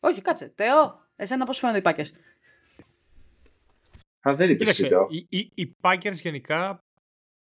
[0.00, 0.52] Όχι, κάτσε.
[0.54, 2.08] Τεό, εσένα πώς φαίνονται οι Packers;
[4.28, 5.06] Α, δεν είπες εσύ, Τεό.
[5.10, 6.78] Οι, οι, οι Packers γενικά,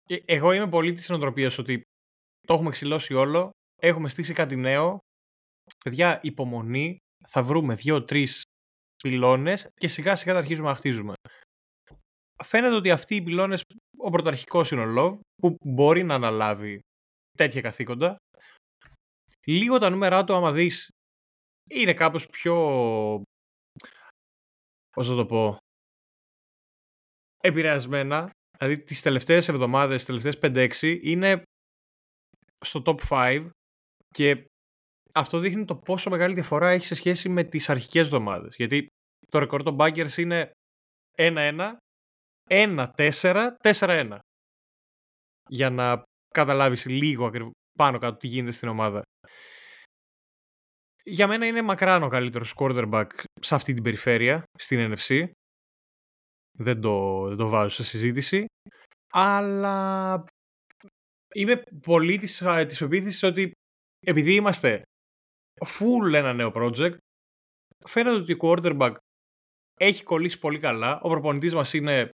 [0.07, 1.81] ε, εγώ είμαι πολύ της νοοτροπίας ότι
[2.47, 3.49] το έχουμε ξυλώσει όλο,
[3.81, 4.99] έχουμε στήσει κάτι νέο.
[5.83, 6.97] Παιδιά, υπομονή,
[7.27, 8.43] θα βρούμε δύο-τρεις
[9.03, 11.13] πυλώνες και σιγά σιγά θα αρχίζουμε να χτίζουμε.
[12.43, 13.61] Φαίνεται ότι αυτοί οι πυλώνες,
[13.97, 16.79] ο πρωταρχικός είναι ο Love, που μπορεί να αναλάβει
[17.37, 18.15] τέτοια καθήκοντα.
[19.45, 20.89] Λίγο τα νούμερά του, άμα δεις,
[21.69, 22.55] είναι κάπως πιο.
[24.97, 25.57] Πώς θα το πω.
[27.37, 28.29] Επηρεασμένα.
[28.57, 31.41] Δηλαδή τις τελευταίες εβδομάδες, τις τελευταίες 5-6 είναι
[32.61, 33.49] στο top 5
[34.07, 34.45] και
[35.13, 38.55] αυτό δείχνει το πόσο μεγάλη διαφορά έχει σε σχέση με τις αρχικές εβδομάδες.
[38.55, 38.87] Γιατί
[39.27, 40.51] το ρεκόρ των Baggers είναι
[41.17, 41.77] 1-1,
[42.49, 44.17] 1-4, 4-1.
[45.49, 49.01] Για να καταλάβεις λίγο ακριβώς πάνω κάτω τι γίνεται στην ομάδα.
[51.09, 53.07] Για μένα είναι μακράν ο καλύτερος quarterback
[53.41, 55.29] σε αυτή την περιφέρεια, στην NFC.
[56.57, 58.45] Δεν το, δεν το βάζω σε συζήτηση.
[59.13, 60.23] Αλλά
[61.33, 63.51] είμαι πολύ της, της πεποίθησης ότι
[63.99, 64.81] επειδή είμαστε
[65.65, 66.97] full ένα νέο project,
[67.87, 68.95] φαίνεται ότι ο quarterback
[69.79, 72.09] έχει κολλήσει πολύ καλά, ο προπονητής μας είναι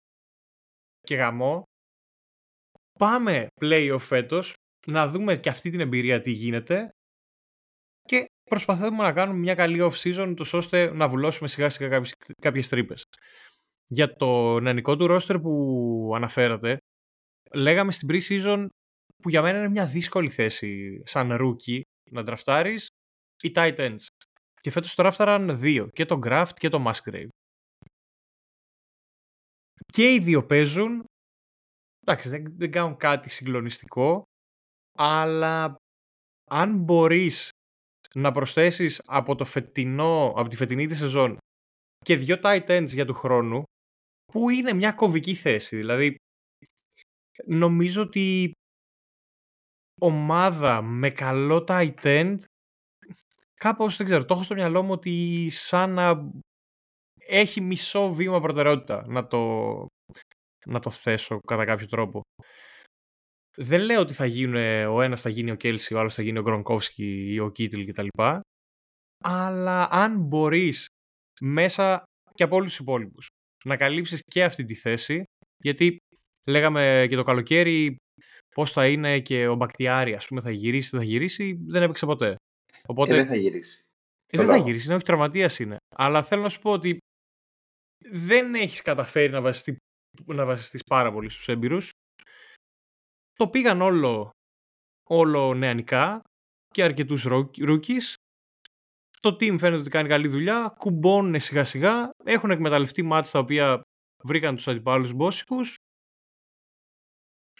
[1.00, 1.62] και γαμό.
[2.98, 4.54] Πάμε playoff φέτος,
[4.86, 6.90] να δούμε και αυτή την εμπειρία τι γίνεται
[8.02, 12.68] και προσπαθούμε να κάνουμε μια καλή off-season τους ώστε να βουλώσουμε σιγά σιγά κάποιες, κάποιες
[12.68, 13.04] τρύπες.
[13.86, 16.78] Για το νεανικό του roster που αναφέρατε,
[17.54, 18.66] λέγαμε στην pre-season
[19.22, 21.80] που για μένα είναι μια δύσκολη θέση σαν rookie
[22.10, 22.88] να ντραφτάρεις
[23.42, 24.06] οι tight ends.
[24.54, 27.28] Και φέτος το ράφταραν δύο, και το Graft και το Musgrave.
[29.86, 31.04] Και οι δύο παίζουν,
[32.00, 34.22] εντάξει δεν, δεν κάνουν κάτι συγκλονιστικό,
[34.98, 35.76] αλλά
[36.50, 37.48] αν μπορείς
[38.14, 41.38] να προσθέσεις από, το φετινό, από τη φετινή της σεζόν
[42.04, 43.62] και δύο tight ends για του χρόνου,
[44.32, 45.76] που είναι μια κομβική θέση.
[45.76, 46.14] Δηλαδή,
[47.44, 48.52] νομίζω ότι
[50.00, 52.38] ομάδα με καλό tight end
[53.54, 56.30] κάπως δεν ξέρω, το έχω στο μυαλό μου ότι σαν να
[57.16, 59.86] έχει μισό βήμα προτεραιότητα να το,
[60.66, 62.22] να το θέσω κατά κάποιο τρόπο.
[63.56, 66.38] Δεν λέω ότι θα γίνουν, ο ένας θα γίνει ο Κέλσι, ο άλλος θα γίνει
[66.38, 68.08] ο Γκρονκόφσκι ή ο Κίτλ κτλ.
[69.24, 70.86] Αλλά αν μπορείς
[71.40, 72.02] μέσα
[72.34, 73.28] και από όλους τους υπόλοιπους
[73.64, 75.22] να καλύψεις και αυτή τη θέση,
[75.62, 75.96] γιατί
[76.48, 77.96] λέγαμε και το καλοκαίρι
[78.54, 82.36] πώς θα είναι και ο Μπακτιάρη, ας πούμε, θα γυρίσει, θα γυρίσει, δεν έπαιξε ποτέ.
[82.86, 83.12] Οπότε...
[83.12, 83.84] Ε, δεν θα γυρίσει.
[84.26, 85.76] Ε, δεν θα γυρίσει, είναι όχι τραυματίας είναι.
[85.96, 86.98] Αλλά θέλω να σου πω ότι
[88.10, 89.76] δεν έχεις καταφέρει να βασιστεί
[90.26, 91.90] να βασιστείς πάρα πολύ στους έμπειρους.
[93.40, 94.30] Το πήγαν όλο,
[95.08, 96.22] όλο νεανικά
[96.68, 98.14] και αρκετούς rookies.
[99.20, 103.80] Το team φαίνεται ότι κάνει καλή δουλειά, κουμπώνουν σιγά σιγά, έχουν εκμεταλλευτεί μάτς τα οποία
[104.24, 105.76] βρήκαν τους αντιπάλους μπόσικους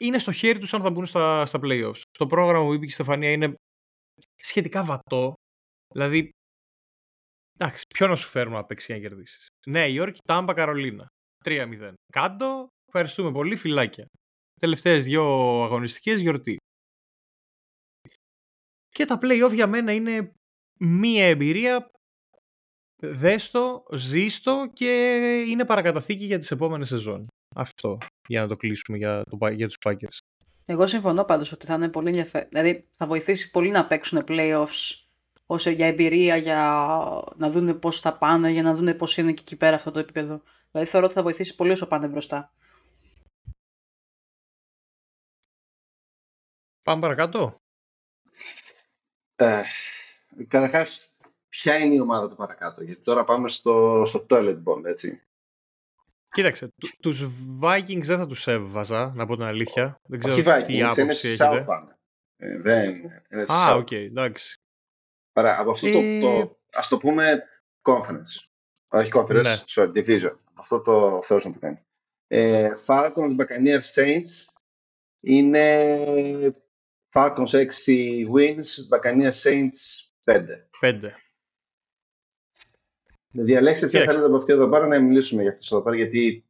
[0.01, 2.01] είναι στο χέρι τους αν θα μπουν στα, στα playoffs.
[2.11, 3.55] Το πρόγραμμα που είπε η Στεφανία είναι
[4.37, 5.35] σχετικά βατό.
[5.95, 6.31] Δηλαδή,
[7.59, 9.47] εντάξει, ποιο να σου φέρουμε να παίξει να κερδίσεις.
[9.67, 11.07] Νέα Υόρκη, Τάμπα, Καρολίνα.
[11.45, 11.93] 3-0.
[12.13, 14.07] Κάντο, ευχαριστούμε πολύ, φυλάκια.
[14.61, 15.23] Τελευταίες δύο
[15.63, 16.57] αγωνιστικές γιορτή.
[18.89, 20.33] Και τα play-off για μένα είναι
[20.79, 21.91] μία εμπειρία
[23.03, 25.15] δέστο, ζήστο και
[25.49, 27.27] είναι παρακαταθήκη για τις επόμενες σεζόν.
[27.57, 27.99] Αυτό
[28.29, 30.19] για να το κλείσουμε για, το, για τους Packers.
[30.65, 32.49] Εγώ συμφωνώ πάντως ότι θα είναι πολύ ενδιαφέρον.
[32.49, 34.95] Δηλαδή θα βοηθήσει πολύ να παίξουν playoffs
[35.47, 36.57] όσο για εμπειρία, για
[37.37, 39.99] να δουν πώς θα πάνε, για να δουν πώς είναι και εκεί πέρα αυτό το
[39.99, 40.43] επίπεδο.
[40.71, 42.53] Δηλαδή θεωρώ ότι θα βοηθήσει πολύ όσο πάνε μπροστά.
[46.91, 47.57] Πάμε παρακάτω.
[49.37, 49.63] Ε,
[50.49, 51.17] καταρχάς,
[51.49, 55.23] ποια είναι η ομάδα του παρακάτω, γιατί τώρα πάμε στο, στο toilet bowl, έτσι.
[56.31, 56.69] Κοίταξε,
[57.01, 57.25] τους
[57.63, 60.01] Vikings δεν θα τους έβαζα, να πω την αλήθεια.
[60.09, 61.63] Δεν ξέρω Όχι Vikings, τι άποψη είναι έχετε.
[61.63, 61.99] South πάμε.
[62.37, 62.95] Ε, δεν
[63.31, 63.79] είναι Α, South.
[63.79, 64.57] οκ, εντάξει.
[65.33, 67.43] Άρα, από αυτό Ε, το, το, ας το πούμε
[67.83, 68.49] conference.
[68.89, 69.57] Όχι conference, Ναι.
[69.67, 70.37] sorry, division.
[70.55, 71.85] Αυτό το θέλω να το κάνει.
[72.27, 74.55] Ε, Falcons, Buccaneers, Saints
[75.21, 76.55] είναι
[77.13, 79.79] Falcons 6 wins, Buccaneers, Saints
[80.25, 80.45] 5.
[80.81, 81.15] Πέντε.
[83.33, 84.11] Διαλέξτε ποια Κοίταξε.
[84.19, 86.45] θέλετε από αυτή εδώ πέρα να μιλήσουμε για αυτό εδώ πέρα, γιατί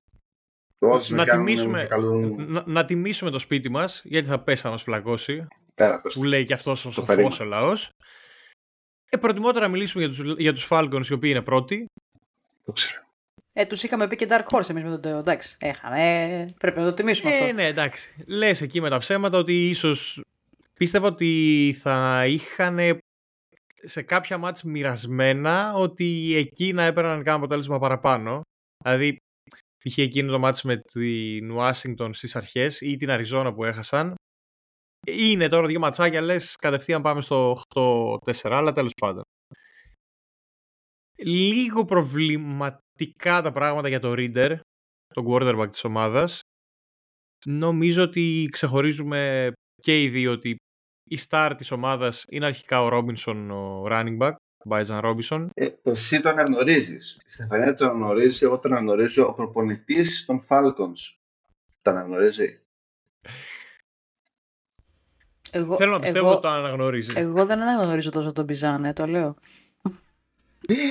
[0.79, 4.41] όλες με Να κάνουν τιμήσουμε, και καλούν να, να τιμήσουμε το σπίτι μας, γιατί θα
[4.41, 5.99] πέσει να μας πλακώσει, πέρα.
[5.99, 6.21] Κώστα.
[6.21, 7.31] που λέει και αυτός ο περίμενα.
[7.31, 7.91] σοφός ο λαός.
[9.09, 11.87] Ε, προτιμότερα να μιλήσουμε για τους, για τους Falcons, οι οποίοι είναι πρώτοι.
[12.65, 13.03] Το ξέρω.
[13.53, 15.19] Ε, τους είχαμε πει και Dark Horse εμείς με τον Τέο.
[15.19, 15.97] Εντάξει, έχαμε.
[16.41, 17.53] Ε, πρέπει να το τιμήσουμε Ε, αυτό.
[17.53, 18.25] ναι, εντάξει.
[18.27, 20.23] Λες εκεί με τα ψέματα ότι ίσως
[20.81, 22.78] πίστευα ότι θα είχαν
[23.83, 28.41] σε κάποια μάτς μοιρασμένα ότι εκεί να έπαιρναν κάνα αποτέλεσμα παραπάνω.
[28.85, 29.16] Δηλαδή,
[29.85, 29.99] π.χ.
[29.99, 34.14] εκείνο το μάτς με την Ουάσιγκτον στις αρχές ή την Αριζόνα που έχασαν.
[35.07, 39.22] Είναι τώρα δύο ματσάκια, λες κατευθείαν πάμε στο 8-4, αλλά τέλος πάντων.
[41.18, 44.59] Λίγο προβληματικά τα πράγματα για το Reader,
[45.14, 46.41] τον quarterback της ομάδας.
[47.47, 49.53] Νομίζω ότι ξεχωρίζουμε
[49.83, 50.57] και οι δύο ότι
[51.13, 55.51] η star της ομάδας είναι αρχικά ο Ρόμπινσον, ο running back, ο Μπάιτζαν Ρόμπινσον.
[55.55, 57.19] Ε, εσύ το αναγνωρίζεις.
[57.27, 59.27] Η Στεφανία το αναγνωρίζει, εγώ το αναγνωρίζω.
[59.27, 61.19] Ο προπονητής των Falcons
[61.83, 62.61] το αναγνωρίζει.
[65.51, 67.17] Εγώ, Θέλω να πιστεύω εγώ, ότι το αναγνωρίζεις.
[67.17, 69.37] εγώ δεν αναγνωρίζω τόσο τον Bijan, το λέω.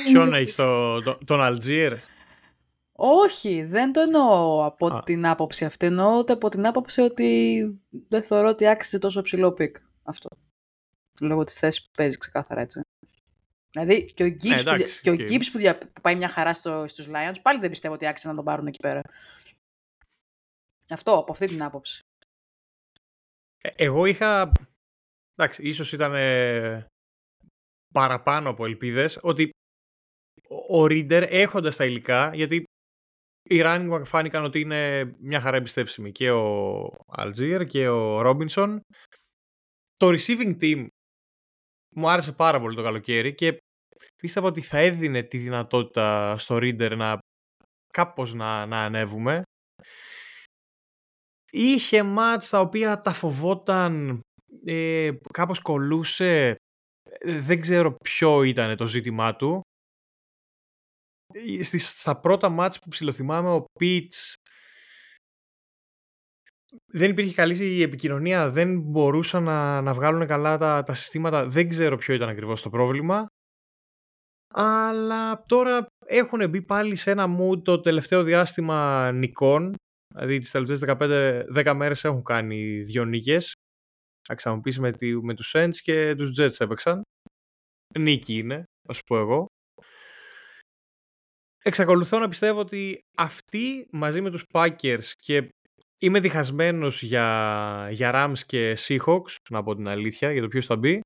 [0.06, 1.94] Ποιον έχεις το, το- τον Allgeier;
[2.92, 5.00] Όχι, δεν το εννοώ από Α.
[5.04, 5.86] την άποψη αυτή.
[5.86, 7.64] Εννοώ ότι από την άποψη ότι
[8.08, 9.76] δεν θεωρώ ότι άξιζε τόσο ψηλό pick
[10.10, 10.30] αυτό.
[11.22, 12.82] Λόγω της θέσης που παίζει ξεκάθαρα έτσι.
[13.72, 15.20] Δηλαδή και ο Gibbs, που, εντάξει, δια- και ο οκ.
[15.20, 18.28] Gibbs που, δια- που πάει μια χαρά στο, στους Lions πάλι δεν πιστεύω ότι άξιζε
[18.30, 19.02] να τον πάρουν εκεί πέρα.
[20.90, 22.00] Αυτό, από αυτή την άποψη.
[23.62, 24.52] Ε, Εγώ είχα.
[25.36, 26.86] Εντάξει, ίσως ήταν ε,
[27.94, 29.50] παραπάνω από ελπίδες ότι
[30.48, 32.56] ο- ο Reader έχοντας τα υλικά, γιατί
[33.50, 36.82] οι running back φάνηκαν ότι είναι μια χαρά εμπιστεύσιμοι και ο
[37.18, 38.80] Algier και ο Robinson.
[40.00, 40.88] Το receiving team
[41.96, 43.58] μου άρεσε πάρα πολύ το καλοκαίρι και
[44.16, 47.20] πίστευα ότι θα έδινε τη δυνατότητα στο Reader να
[47.94, 49.44] κάπως να, να ανέβουμε.
[51.52, 54.22] Είχε μάτς τα οποία τα φοβόταν,
[54.66, 56.56] ε, κάπως κολούσε,
[57.20, 59.62] Ε, δεν ξέρω ποιο ήταν το ζήτημά του.
[61.34, 64.36] Ε, Στις, στα πρώτα μάτς που ψιλοθυμάμαι ο Πιτς
[66.86, 71.98] δεν υπήρχε καλή επικοινωνία, δεν μπορούσαν να, να βγάλουν καλά τα, τα συστήματα, δεν ξέρω
[71.98, 73.28] ποιο ήταν ακριβώς το πρόβλημα.
[74.54, 79.76] Αλλά τώρα έχουν μπει πάλι σε ένα mood το τελευταίο διάστημα νικών.
[80.14, 83.54] Δηλαδή τις τελευταίες 15, 10 μέρες έχουν κάνει δύο νίκες.
[84.38, 87.02] Θα μου πεις με, τη, με τους Saints και τους Jets έπαιξαν.
[88.00, 89.46] Νίκη είναι, θα σου πω εγώ.
[91.64, 95.50] Εξακολουθώ να πιστεύω ότι αυτοί μαζί με τους Packers και
[96.00, 100.78] είμαι διχασμένος για, για Rams και Seahawks, να πω την αλήθεια, για το ποιος θα
[100.78, 101.02] μπει.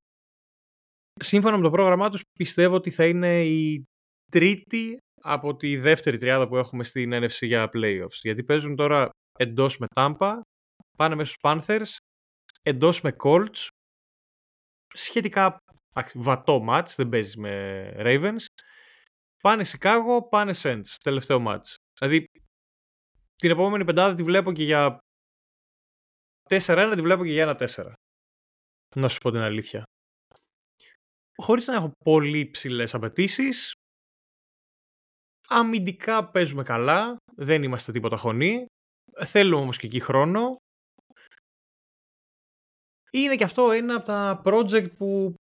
[1.20, 3.84] Σύμφωνα με το πρόγραμμά τους πιστεύω ότι θα είναι η
[4.32, 8.20] τρίτη από τη δεύτερη τριάδα που έχουμε στην NFC για playoffs.
[8.22, 10.40] Γιατί παίζουν τώρα εντός με Tampa,
[10.98, 11.98] πάνε μέσα στους Panthers,
[12.62, 13.68] εντός με Colts,
[14.94, 15.58] σχετικά
[15.96, 18.46] εντάξει, βατό match, δεν παίζεις με Ravens,
[19.42, 21.76] πάνε Chicago, πάνε Saints, τελευταίο match.
[22.00, 22.26] Δηλαδή
[23.44, 24.98] την επόμενη πεντάδα τη βλέπω και για
[26.50, 27.94] 4-1, τη βλέπω και για ένα 4.
[28.96, 29.84] Να σου πω την αλήθεια.
[31.36, 33.72] Χωρίς να έχω πολύ ψηλές απαιτήσεις.
[35.48, 38.66] Αμυντικά παίζουμε καλά, δεν είμαστε τίποτα χωνή.
[39.26, 40.56] Θέλουμε όμως και εκεί χρόνο.
[43.12, 45.34] είναι και αυτό ένα από τα project που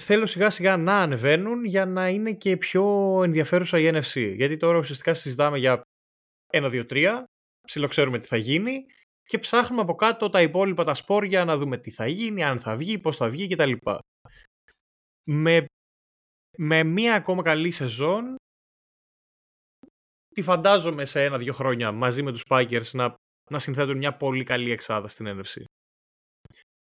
[0.00, 2.84] θέλω σιγά σιγά να ανεβαίνουν για να είναι και πιο
[3.22, 4.34] ενδιαφέρουσα η NFC.
[4.36, 5.82] Γιατί τώρα ουσιαστικά συζητάμε για
[6.52, 7.24] 1, 2, 3,
[7.66, 8.86] ψιλοξέρουμε τι θα γίνει
[9.22, 12.76] και ψάχνουμε από κάτω τα υπόλοιπα τα σπόρια να δούμε τι θα γίνει, αν θα
[12.76, 13.72] βγει, πώς θα βγει κτλ.
[15.26, 15.66] Με,
[16.58, 18.36] με μία ακόμα καλή σεζόν
[20.34, 23.14] τη φαντάζομαι σε ένα-δύο χρόνια μαζί με τους Packers να,
[23.50, 25.64] να συνθέτουν μια πολύ καλή εξάδα στην NFC.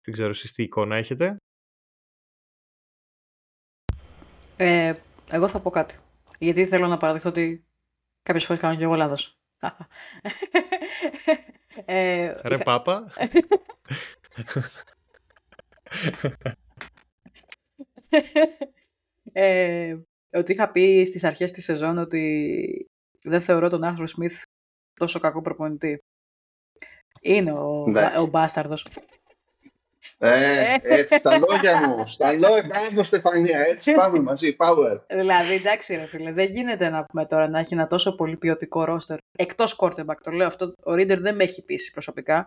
[0.02, 1.36] Δεν ξέρω εσείς τι εικόνα έχετε.
[4.56, 4.94] Ε,
[5.30, 5.98] εγώ θα πω κάτι.
[6.38, 7.64] Γιατί θέλω να παραδειχθώ ότι
[8.22, 9.39] κάποιες φορές κάνω και εγώ λάθος.
[11.84, 12.64] Ε, Ρε είχα...
[12.64, 13.12] πάπα.
[19.32, 19.96] ε,
[20.32, 22.88] ότι είχα πει στις αρχές της σεζόν ότι
[23.22, 24.42] δεν θεωρώ τον Άρθρο Σμιθ
[24.94, 25.98] τόσο κακό προπονητή.
[27.20, 28.18] Είναι ο, ναι.
[28.18, 28.86] ο μπάσταρδος.
[30.22, 32.06] Ε, έτσι, στα λόγια μου.
[32.06, 35.00] Στα λόγια, μπράβο Στεφανία, έτσι πάμε μαζί, power.
[35.08, 38.84] Δηλαδή, εντάξει ρε φίλε, δεν γίνεται να πούμε τώρα να έχει ένα τόσο πολύ ποιοτικό
[38.84, 39.18] ρόστερ.
[39.38, 42.46] Εκτός quarterback, το λέω αυτό, ο Ρίντερ δεν με έχει πείσει προσωπικά.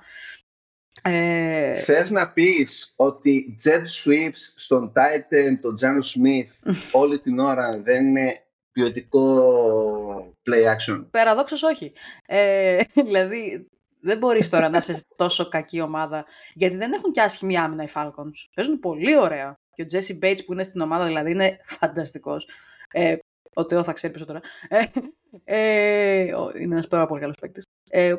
[1.01, 1.73] Ε...
[1.73, 6.71] Θες να πεις ότι jet sweeps στον Titan, τον Τζάνο Smith
[7.01, 9.25] όλη την ώρα δεν είναι ποιοτικό
[10.43, 11.93] play action; Παραδόξως όχι.
[12.25, 13.67] Ε, δηλαδή
[14.03, 17.87] δεν μπορείς τώρα να είσαι τόσο κακή ομάδα, γιατί δεν έχουν και άσχημη άμυνα οι
[17.93, 18.47] Falcons.
[18.53, 19.55] Παίζουν πολύ ωραία.
[19.73, 22.47] Και ο Jesse Bates που είναι στην ομάδα δηλαδή είναι φανταστικός.
[22.91, 23.17] Ε,
[23.53, 24.39] ο Τεό θα ξέρει περισσότερα.
[24.67, 24.83] Ε,
[25.43, 26.21] ε,
[26.59, 27.63] είναι ένας πάρα πολύ καλός παίκτης.
[27.89, 28.15] Ε,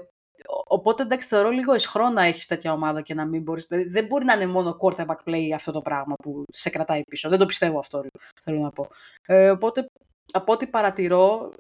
[0.66, 4.06] οπότε εντάξει θεωρώ λίγο ισχρό να έχεις τέτοια ομάδα και να μην μπορείς, δηλαδή δεν
[4.06, 7.28] μπορεί να είναι μόνο quarterback play αυτό το πράγμα που σε κρατάει πίσω.
[7.28, 8.04] Δεν το πιστεύω αυτό
[8.40, 8.88] θέλω να πω.
[9.26, 9.86] Ε, οπότε
[10.32, 11.52] από ό,τι παρατηρώ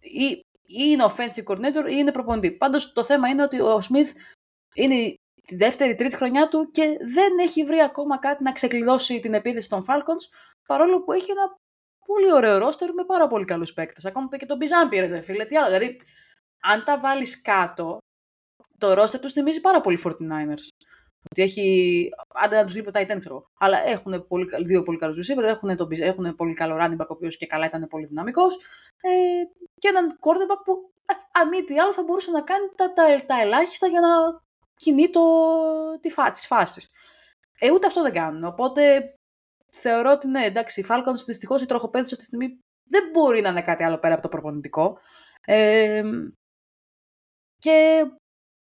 [0.00, 2.52] ή είναι offensive coordinator ή είναι προπονητή.
[2.52, 4.14] Πάντως το θέμα είναι ότι ο Σμιθ
[4.74, 9.34] είναι τη δεύτερη, τρίτη χρονιά του και δεν έχει βρει ακόμα κάτι να ξεκλειδώσει την
[9.34, 10.34] επίθεση των Falcons,
[10.66, 11.56] παρόλο που έχει ένα
[12.06, 14.04] πολύ ωραίο ρόστερ με πάρα πολύ καλούς παίκτες.
[14.04, 15.44] Ακόμα και τον Μπιζάν πήρε, δε φίλε.
[15.44, 15.78] Τι άλλο.
[15.78, 15.96] Δηλαδή,
[16.60, 17.98] αν τα βάλεις κάτω,
[18.78, 20.68] το ρόστερ τους θυμίζει πάρα πολύ 49ers.
[21.30, 22.08] Ότι έχει.
[22.34, 25.76] Άντε να τους λείπει ο Titan, ξέρω Αλλά έχουν πολύ, δύο πολύ καλούς receiver, έχουν,
[25.76, 28.56] τον, έχουν πολύ καλό running back, ο οποίος και καλά ήταν πολύ δυναμικός.
[29.00, 29.10] Ε,
[29.78, 33.24] και έναν quarterback που, ε, αν μη τι άλλο, θα μπορούσε να κάνει τα, τα,
[33.26, 34.08] τα ελάχιστα για να
[34.76, 35.20] κινεί το,
[36.00, 36.90] τη φά, τις φάσεις.
[37.60, 38.44] Ε, ούτε αυτό δεν κάνουν.
[38.44, 39.14] Οπότε
[39.70, 42.58] θεωρώ ότι ναι, εντάξει, οι Falcons δυστυχώς η τροχοπέδη αυτή τη στιγμή
[42.88, 44.98] δεν μπορεί να είναι κάτι άλλο πέρα από το προπονητικό.
[45.46, 46.02] Ε,
[47.58, 48.04] και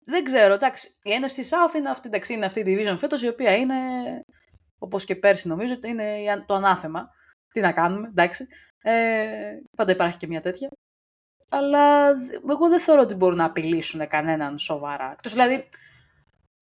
[0.04, 3.28] δεν ξέρω, εντάξει, η NFC South είναι αυτή, εντάξει, είναι αυτή η division φέτος, η
[3.28, 3.74] οποία είναι,
[4.78, 7.08] όπως και πέρσι νομίζω, είναι το ανάθεμα.
[7.48, 8.46] Τι να κάνουμε, εντάξει.
[8.82, 10.68] Ε, πάντα υπάρχει και μια τέτοια.
[11.50, 12.08] Αλλά
[12.50, 15.12] εγώ δεν θεωρώ ότι μπορούν να απειλήσουν κανέναν σοβαρά.
[15.12, 15.68] Εκτός δηλαδή,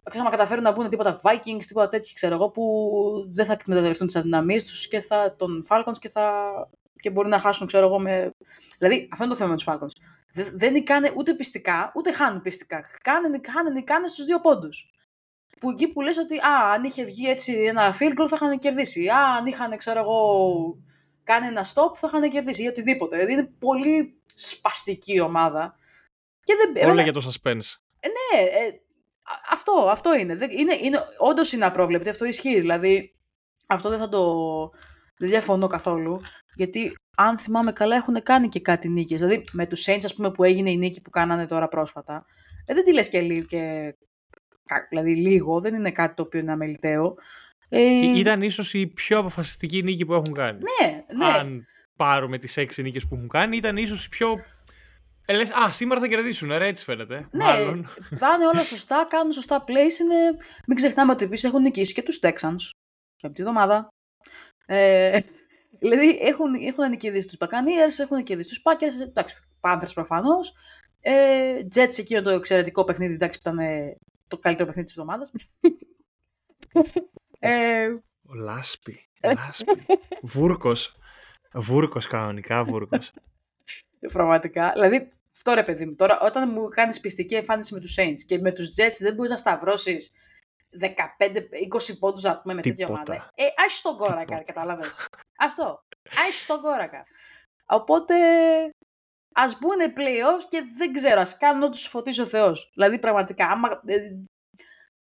[0.03, 2.65] Εκτός να καταφέρουν να πούνε τίποτα Vikings, τίποτα τέτοια, ξέρω εγώ, που
[3.33, 6.53] δεν θα εκμεταλλευτούν τις αδυναμίες τους και θα τον Falcons και θα.
[7.01, 8.31] και μπορεί να χάσουν, ξέρω εγώ, με.
[8.79, 10.03] Δηλαδή, αυτό είναι το θέμα με τους Falcons.
[10.33, 12.85] Δεν νικάνε ούτε πιστικά, ούτε χάνουν πιστικά.
[13.03, 14.91] Κάνε, νικάνε, νικάνε στους δύο πόντους.
[15.61, 18.59] Που εκεί που λες ότι α, αν είχε βγει έτσι ένα field goal θα είχαν
[18.59, 19.09] κερδίσει.
[19.09, 20.79] Α, αν είχαν, ξέρω εγώ,
[21.25, 23.17] κάνει ένα stop θα είχαν κερδίσει ή οτιδήποτε.
[23.17, 25.77] Δηλαδή είναι πολύ σπαστική ομάδα.
[26.43, 26.91] Και δεν...
[26.91, 27.79] Όλα για το suspense.
[28.01, 28.81] Ε, ναι, ε,
[29.51, 30.39] αυτό, αυτό είναι.
[30.51, 32.61] είναι, είναι Όντως είναι απρόβλεπτη, αυτό ισχύει.
[32.61, 33.15] Δηλαδή,
[33.69, 34.25] αυτό δεν θα το.
[35.21, 36.21] Δεν διαφωνώ καθόλου.
[36.55, 39.19] Γιατί αν θυμάμαι καλά, έχουν κάνει και κάτι νίκες.
[39.21, 42.25] Δηλαδή, με τους Saints, ας πούμε, που έγινε η νίκη που κάνανε τώρα πρόσφατα.
[42.67, 43.47] Ε, δεν τη λες και λίγο.
[43.47, 43.95] Και...
[44.89, 47.15] Δηλαδή, λίγο, δεν είναι κάτι το οποίο είναι αμεληταίο.
[47.69, 48.19] Ε...
[48.19, 50.59] Ήταν ίσως η πιο αποφασιστική νίκη που έχουν κάνει.
[50.59, 51.25] Ναι, ναι.
[51.25, 51.67] Αν
[51.97, 54.45] πάρουμε τις έξι νίκες που έχουν κάνει, ήταν ίσως η πιο.
[55.27, 57.29] Ε, λες, α, σήμερα θα κερδίσουν, ρε, έτσι φαίνεται.
[57.31, 57.89] Ναι, Μάλλον.
[58.19, 60.01] πάνε όλα σωστά, κάνουν σωστά plays.
[60.01, 60.37] Είναι...
[60.67, 62.71] Μην ξεχνάμε ότι επίσης έχουν νικήσει και τους Texans.
[63.21, 63.89] Από τη εβδομάδα.
[64.73, 65.19] Ε,
[65.83, 70.55] δηλαδή έχουν, έχουν νικηδίσει τους Buccaneers, έχουν νικηδίσει τους Packers, εντάξει, Panthers προφανώς.
[71.01, 73.97] Ε, Jets εκείνο το εξαιρετικό παιχνίδι, εντάξει, που ήταν ε,
[74.29, 75.33] το καλύτερο παιχνίδι της εβδομάδας.
[77.39, 77.89] ε,
[78.23, 79.09] Ο Λάσπη.
[79.23, 79.87] Λάσπη.
[80.23, 80.97] Βούρκος.
[81.53, 83.13] Βούρκος κανονικά, βούρκος.
[84.13, 84.71] Πραγματικά.
[84.75, 88.39] Δηλαδή, αυτό ρε παιδί μου, τώρα όταν μου κάνεις πιστική εμφάνιση με τους Saints και
[88.39, 90.13] με τους Jets δεν μπορείς να σταυρώσεις
[90.81, 93.15] 15-20 πόντους να πούμε με τέτοια ομάδα.
[93.35, 95.07] Ε, άχι τον κόρακα, κατάλαβες.
[95.39, 95.81] Αυτό.
[96.29, 97.05] Άχι τον κόρακα.
[97.67, 98.15] Οπότε
[99.35, 102.71] ας μπουν playoffs και δεν ξέρω, ας κάνουν ό,τι τους φωτίσει ο Θεός.
[102.75, 103.83] Δηλαδή πραγματικά, άμα.
[103.87, 103.97] Ε,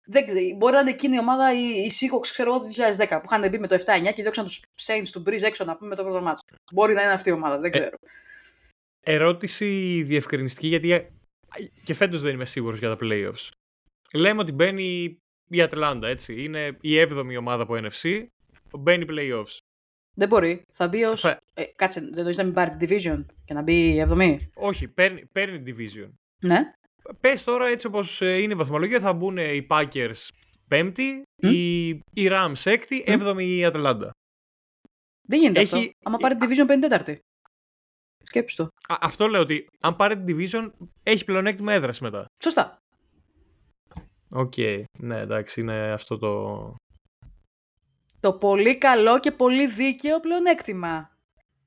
[0.05, 2.65] δεν ξέρω, μπορεί να είναι εκείνη η ομάδα, η, η Seahawks, ξέρω εγώ, το
[2.97, 5.77] 2010, που είχαν μπει με το 7-9 και διώξαν τους Saints του Brees έξω να
[5.77, 6.43] πούμε με το πρώτο ματς.
[6.73, 7.95] Μπορεί να είναι αυτή η ομάδα, δεν ε, ξέρω.
[8.99, 11.11] Ε, ερώτηση διευκρινιστική, γιατί
[11.83, 13.49] και φέτος δεν είμαι σίγουρος για τα playoffs.
[14.13, 15.17] Λέμε ότι μπαίνει
[15.51, 16.43] η Ατλάντα, έτσι.
[16.43, 18.25] Είναι η 7η ομάδα από NFC.
[18.79, 19.57] Μπαίνει playoffs.
[20.13, 20.61] Δεν μπορεί.
[20.71, 21.13] Θα μπει ω.
[21.53, 24.37] Ε, κάτσε, δεν το να μην πάρει τη division και να μπει η 7η.
[24.55, 26.09] Όχι, παίρνει, παίρνει division.
[26.39, 26.71] Ναι.
[27.21, 30.27] Πες τώρα έτσι όπως ε, είναι η βαθμολογία, θα μπουν οι Packers
[30.67, 31.49] πέμπτη, mm?
[31.49, 33.11] οι, οι Rams έκτη, mm?
[33.11, 34.11] έβδομη η Ατλάντα.
[35.21, 35.75] Δεν γίνεται Έχει...
[35.75, 35.91] αυτό.
[36.03, 37.15] Άμα πάρει τη Division 54η.
[38.23, 38.63] Σκέψου το.
[38.63, 40.71] Α, αυτό λέω ότι αν πάρει τη Division
[41.03, 42.25] έχει πλεονέκτημα έδρας μετά.
[42.43, 42.77] Σωστά.
[44.35, 44.53] Οκ.
[44.57, 44.83] Okay.
[44.97, 46.75] Ναι, εντάξει, είναι αυτό το...
[48.19, 51.17] Το πολύ καλό και πολύ δίκαιο πλεονέκτημα.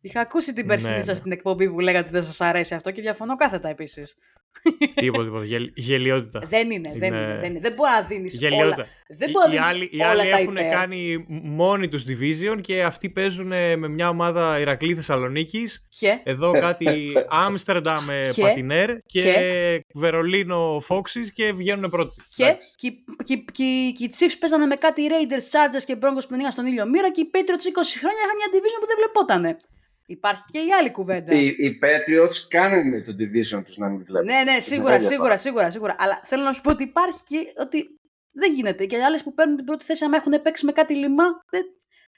[0.00, 1.14] Είχα ακούσει την περσινή ναι, σας ναι.
[1.14, 4.16] στην εκπομπή που λέγατε ότι δεν σας αρέσει αυτό και διαφωνώ κάθετα επίσης.
[4.94, 5.44] Τίποτα, τίποτα.
[5.44, 6.42] Γελ, γελιότητα.
[6.48, 6.98] Δεν είναι, είναι...
[6.98, 7.60] Δεν, είναι, δεν είναι.
[7.60, 8.86] Δεν μπορεί να δίνεις όλα.
[9.08, 13.46] Δεν μπορεί να οι, άλλοι, οι άλλοι έχουν κάνει μόνοι τους division και αυτοί παίζουν
[13.76, 15.86] με μια ομάδα Ηρακλή Θεσσαλονίκης.
[16.24, 17.12] Εδώ κάτι
[17.44, 22.22] Άμστερνταμ με Πατινέρ και, και; Βερολίνο Φόξη και βγαίνουν πρώτοι.
[22.36, 22.92] Και, και,
[23.24, 26.52] και, και, και οι Chiefs παίζανε με κάτι Raiders, Chargers και Broncos που δεν είχαν
[26.52, 29.58] στον ήλιο μοίρα και οι Patriots 20 χρόνια είχαν μια division που δεν βλεπότανε.
[30.06, 31.34] Υπάρχει και η άλλη κουβέντα.
[31.34, 34.26] Οι, οι Patriots κάνουν το division τους να μην βλέπουν.
[34.26, 35.94] Ναι, ναι, σίγουρα, σίγουρα, σίγουρα, σίγουρα.
[35.98, 38.00] Αλλά θέλω να σου πω ότι υπάρχει και ότι
[38.34, 38.84] δεν γίνεται.
[38.84, 41.62] Και οι άλλες που παίρνουν την πρώτη θέση, άμα έχουν παίξει με κάτι λιμά, δεν,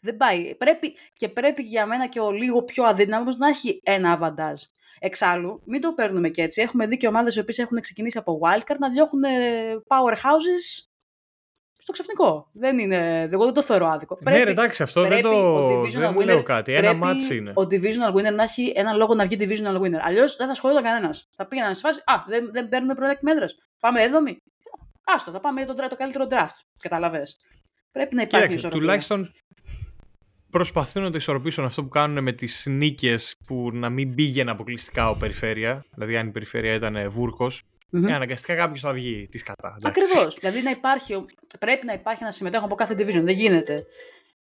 [0.01, 0.55] δεν πάει.
[0.55, 4.61] Πρέπει, και πρέπει για μένα και ο λίγο πιο αδύναμο να έχει ένα αβαντάζ.
[4.99, 6.63] Εξάλλου, μην το παίρνουμε και έτσι.
[6.63, 9.25] Έχουμε δει και ομάδες οι οποίες έχουν ξεκινήσει από wildcard να διώχνουν
[9.87, 10.87] powerhouses
[11.87, 12.49] στο ξαφνικό.
[12.53, 14.19] Δεν είναι, εγώ δεν το θεωρώ άδικο.
[14.21, 16.75] Ναι, πρέπει, εντάξει, αυτό δεν το δεν winner, λέω κάτι.
[16.75, 17.51] Ένα μάτς είναι.
[17.51, 20.01] Ο divisional winner να έχει ένα λόγο να βγει divisional winner.
[20.03, 21.29] Αλλιώς δεν θα ασχολούνται κανένας.
[21.35, 23.55] Θα πήγαιναν σε φάση, Α, δεν, δεν παίρνουν project μέτρες.
[23.81, 24.37] Πάμε έδομη.
[25.05, 26.59] Άστο, θα πάμε το, το καλύτερο draft.
[26.81, 27.23] Καταλαβέ.
[27.93, 28.81] Πρέπει να υπάρχει Κοίταξε, ισορροπία.
[28.81, 29.31] Τουλάχιστον
[30.51, 35.09] προσπαθούν να το ισορροπήσουν αυτό που κάνουν με τις νίκες που να μην πήγαινε αποκλειστικά
[35.11, 35.85] ο περιφέρεια.
[35.95, 37.63] Δηλαδή, αν η περιφέρεια ήταν βούρκος,
[37.93, 38.11] Mm-hmm.
[38.11, 39.79] αναγκαστικά κάποιος θα βγει της κατά.
[39.83, 40.37] Ακριβώς.
[40.41, 41.25] δηλαδή να υπάρχει,
[41.59, 43.23] πρέπει να υπάρχει ένα συμμετέχον από κάθε division.
[43.23, 43.87] Δεν γίνεται.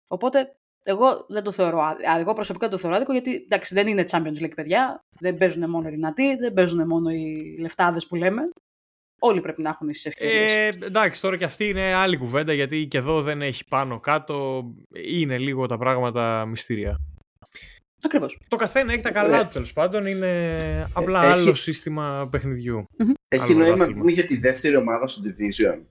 [0.07, 2.19] Οπότε εγώ δεν το θεωρώ άδικο.
[2.19, 5.05] Εγώ προσωπικά το θεωρώ άδικο γιατί εντάξει, δεν είναι Champions League παιδιά.
[5.19, 8.43] Δεν παίζουν μόνο οι δυνατοί, δεν παίζουν μόνο οι λεφτάδες που λέμε.
[9.19, 10.53] Όλοι πρέπει να έχουν τι ευκαιρίες.
[10.53, 14.65] Ε, εντάξει, τώρα και αυτή είναι άλλη κουβέντα γιατί και εδώ δεν έχει πάνω κάτω.
[15.05, 16.99] Είναι λίγο τα πράγματα μυστήρια.
[18.05, 18.39] Ακριβώς.
[18.49, 20.07] Το καθένα έχει τα καλά του τέλος πάντων.
[20.07, 22.89] Είναι απλά άλλο σύστημα παιχνιδιού.
[23.29, 25.83] Έχει νόημα να πούμε για τη δεύτερη ομάδα στο Division.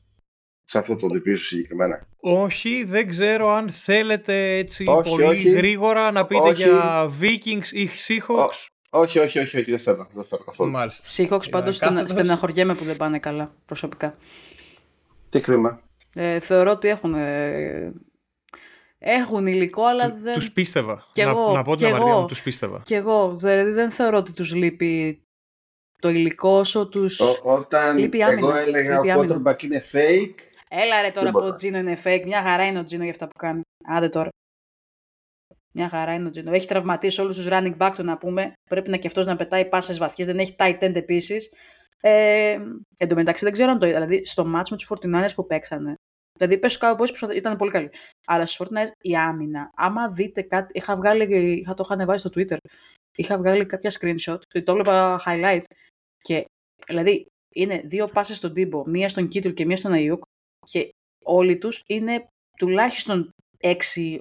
[0.63, 2.07] Σε αυτό το Division συγκεκριμένα.
[2.19, 8.67] Όχι, δεν ξέρω αν θέλετε έτσι πολύ γρήγορα να πείτε για Vikings ή Seahawks.
[8.89, 10.71] Όχι, όχι, όχι, όχι, δεν θέλω, δεν θέλω καθόλου.
[10.71, 11.03] Μάλιστα.
[11.15, 14.15] Seahawks πάντως στεναχωριέμαι που δεν πάνε καλά προσωπικά.
[15.29, 15.81] Τι κρίμα.
[16.13, 17.15] Ε, θεωρώ ότι έχουν
[19.05, 20.33] έχουν υλικό, αλλά δεν.
[20.33, 21.05] Τους πίστευα.
[21.15, 22.81] να, εγώ, να πω την αμαρτία μου, τους πίστευα.
[22.85, 23.35] Και εγώ.
[23.37, 25.21] Δηλαδή δεν θεωρώ ότι τους λείπει
[25.99, 27.19] το υλικό όσο τους.
[27.43, 30.35] Όταν λείπει εγώ έλεγα ο quarterback είναι fake.
[30.69, 32.23] Έλα ρε τώρα που ο Τζίνο είναι fake.
[32.25, 33.61] Μια χαρά είναι ο Τζίνο για αυτά που κάνει.
[33.85, 34.29] Άντε τώρα.
[35.75, 36.51] Μια χαρά είναι ο Τζίνο.
[36.51, 38.53] Έχει τραυματίσει όλους τους running back του να πούμε.
[38.69, 40.27] Πρέπει να και αυτός να πετάει πάσες βαθιές.
[40.27, 41.49] Δεν έχει tight end επίσης.
[42.01, 42.59] Ε,
[42.97, 44.01] εν τω μεταξύ δεν ξέρω αν το είδα.
[44.01, 45.95] Δηλαδή στο match με τους 49ers που παίξανε.
[46.39, 47.03] Δηλαδή, πες κάπου
[47.35, 47.89] ήταν πολύ καλή.
[48.25, 50.71] Αλλά στι Fortnite η άμυνα, άμα δείτε κάτι.
[50.73, 51.23] Είχα βγάλει,
[51.59, 52.57] είχα το είχα ανεβάσει στο Twitter.
[53.17, 55.63] Είχα βγάλει κάποια screenshot, το έβλεπα highlight.
[56.21, 56.45] Και
[56.87, 57.25] δηλαδή
[57.55, 60.23] είναι δύο πάσει στον τύπο, μία στον Κίτλ και μία στον Αιούκ.
[60.65, 60.89] Και
[61.23, 62.27] όλοι τους είναι
[62.57, 63.29] τουλάχιστον
[63.61, 64.17] 6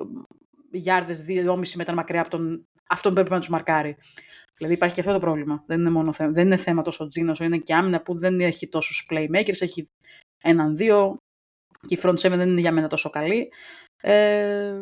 [0.70, 3.96] γιάρδε, 2,5 μέτρα μακριά από τον αυτόν που έπρεπε να τους μαρκάρει.
[4.56, 5.64] Δηλαδή υπάρχει και αυτό το πρόβλημα.
[5.66, 8.68] Δεν είναι, μόνο θέμα, δεν είναι θέμα τόσο Τζίνο, είναι και άμυνα που δεν έχει
[8.68, 9.60] τόσους playmakers.
[9.60, 9.86] Έχει
[10.42, 11.16] έναν-δύο
[11.86, 13.52] και η front 7 δεν είναι για μένα τόσο καλή.
[14.02, 14.80] Ε,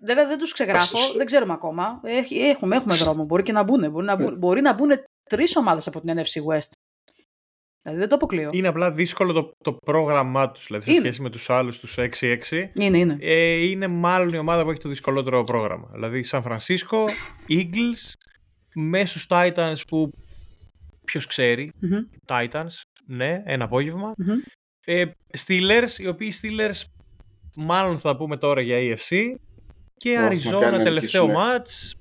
[0.00, 2.00] βέβαια δεν τους ξεγράφω, δεν ξέρουμε ακόμα.
[2.30, 3.90] Έχουμε, έχουμε δρόμο, μπορεί και να μπουν.
[3.90, 4.90] Μπορεί να, μπουν, μπορεί να μπουν
[5.28, 6.70] τρεις ομάδες από την NFC West.
[7.82, 8.50] Δηλαδή δεν το αποκλείω.
[8.52, 12.68] Είναι απλά δύσκολο το, το πρόγραμμά τους, δηλαδή σε σχέση με τους άλλους τους 6-6.
[12.74, 13.16] Είναι, είναι.
[13.20, 15.88] Ε, είναι μάλλον η ομάδα που έχει το δυσκολότερο πρόγραμμα.
[15.92, 17.06] Δηλαδή Σαν Φρανσίσκο,
[17.48, 18.12] Eagles,
[18.74, 20.10] μέσους Titans που
[21.04, 21.70] ποιος ξέρει.
[21.82, 22.32] Mm-hmm.
[22.34, 24.12] Titans, ναι, ένα απόγευμα.
[24.12, 24.61] Mm-hmm.
[24.84, 25.04] Ε,
[25.38, 26.82] Steelers, οι οποίοι Steelers
[27.56, 29.16] μάλλον θα πούμε τώρα για EFC
[29.96, 31.94] και Αριζόνα τελευταίο μάτς.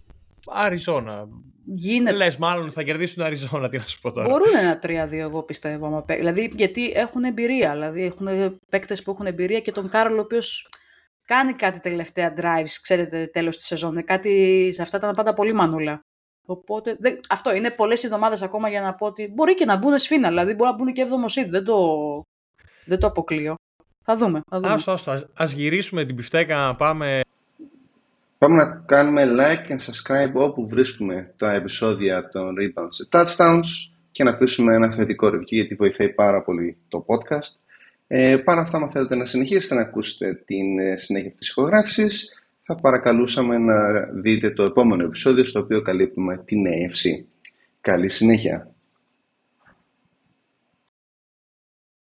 [0.47, 1.27] Αριζόνα.
[1.65, 2.15] Γίνεται.
[2.15, 4.27] Λες μάλλον θα κερδίσουν Αριζόνα, τι να σου πω τώρα.
[4.27, 6.05] Μπορούν ένα 3-2 εγώ πιστεύω.
[6.07, 8.27] Δηλαδή γιατί έχουν εμπειρία, δηλαδή έχουν
[8.69, 10.69] παίκτες που έχουν εμπειρία και τον Κάρολ ο οποίος
[11.25, 14.03] κάνει κάτι τελευταία drives, ξέρετε, τέλος της σεζόν.
[14.03, 16.01] Κάτι σε αυτά ήταν πάντα πολύ μανούλα.
[16.45, 19.97] Οπότε, δε, αυτό είναι πολλές εβδομάδες ακόμα για να πω ότι μπορεί και να μπουν
[19.97, 21.77] σφίνα, δηλαδή μπορεί να μπουν και 7ο Δεν το,
[22.91, 23.55] δεν το αποκλείω.
[24.03, 24.41] Θα δούμε.
[24.49, 24.73] Θα δούμε.
[24.73, 25.11] Άστο, άστο.
[25.11, 27.21] Ας, ας γυρίσουμε την πιφτέκα να πάμε...
[28.37, 34.23] Πάμε να κάνουμε like και subscribe όπου βρίσκουμε τα επεισόδια των Rebounds σε Touchdowns και
[34.23, 37.59] να αφήσουμε ένα θετικό review γιατί βοηθάει πάρα πολύ το podcast.
[38.07, 42.75] Ε, Παρά αυτά, αν θέλετε να συνεχίσετε να ακούσετε την ε, συνέχεια της ηχογράφησης, θα
[42.75, 47.25] παρακαλούσαμε να δείτε το επόμενο επεισόδιο στο οποίο καλύπτουμε την AFC.
[47.81, 48.70] Καλή συνέχεια!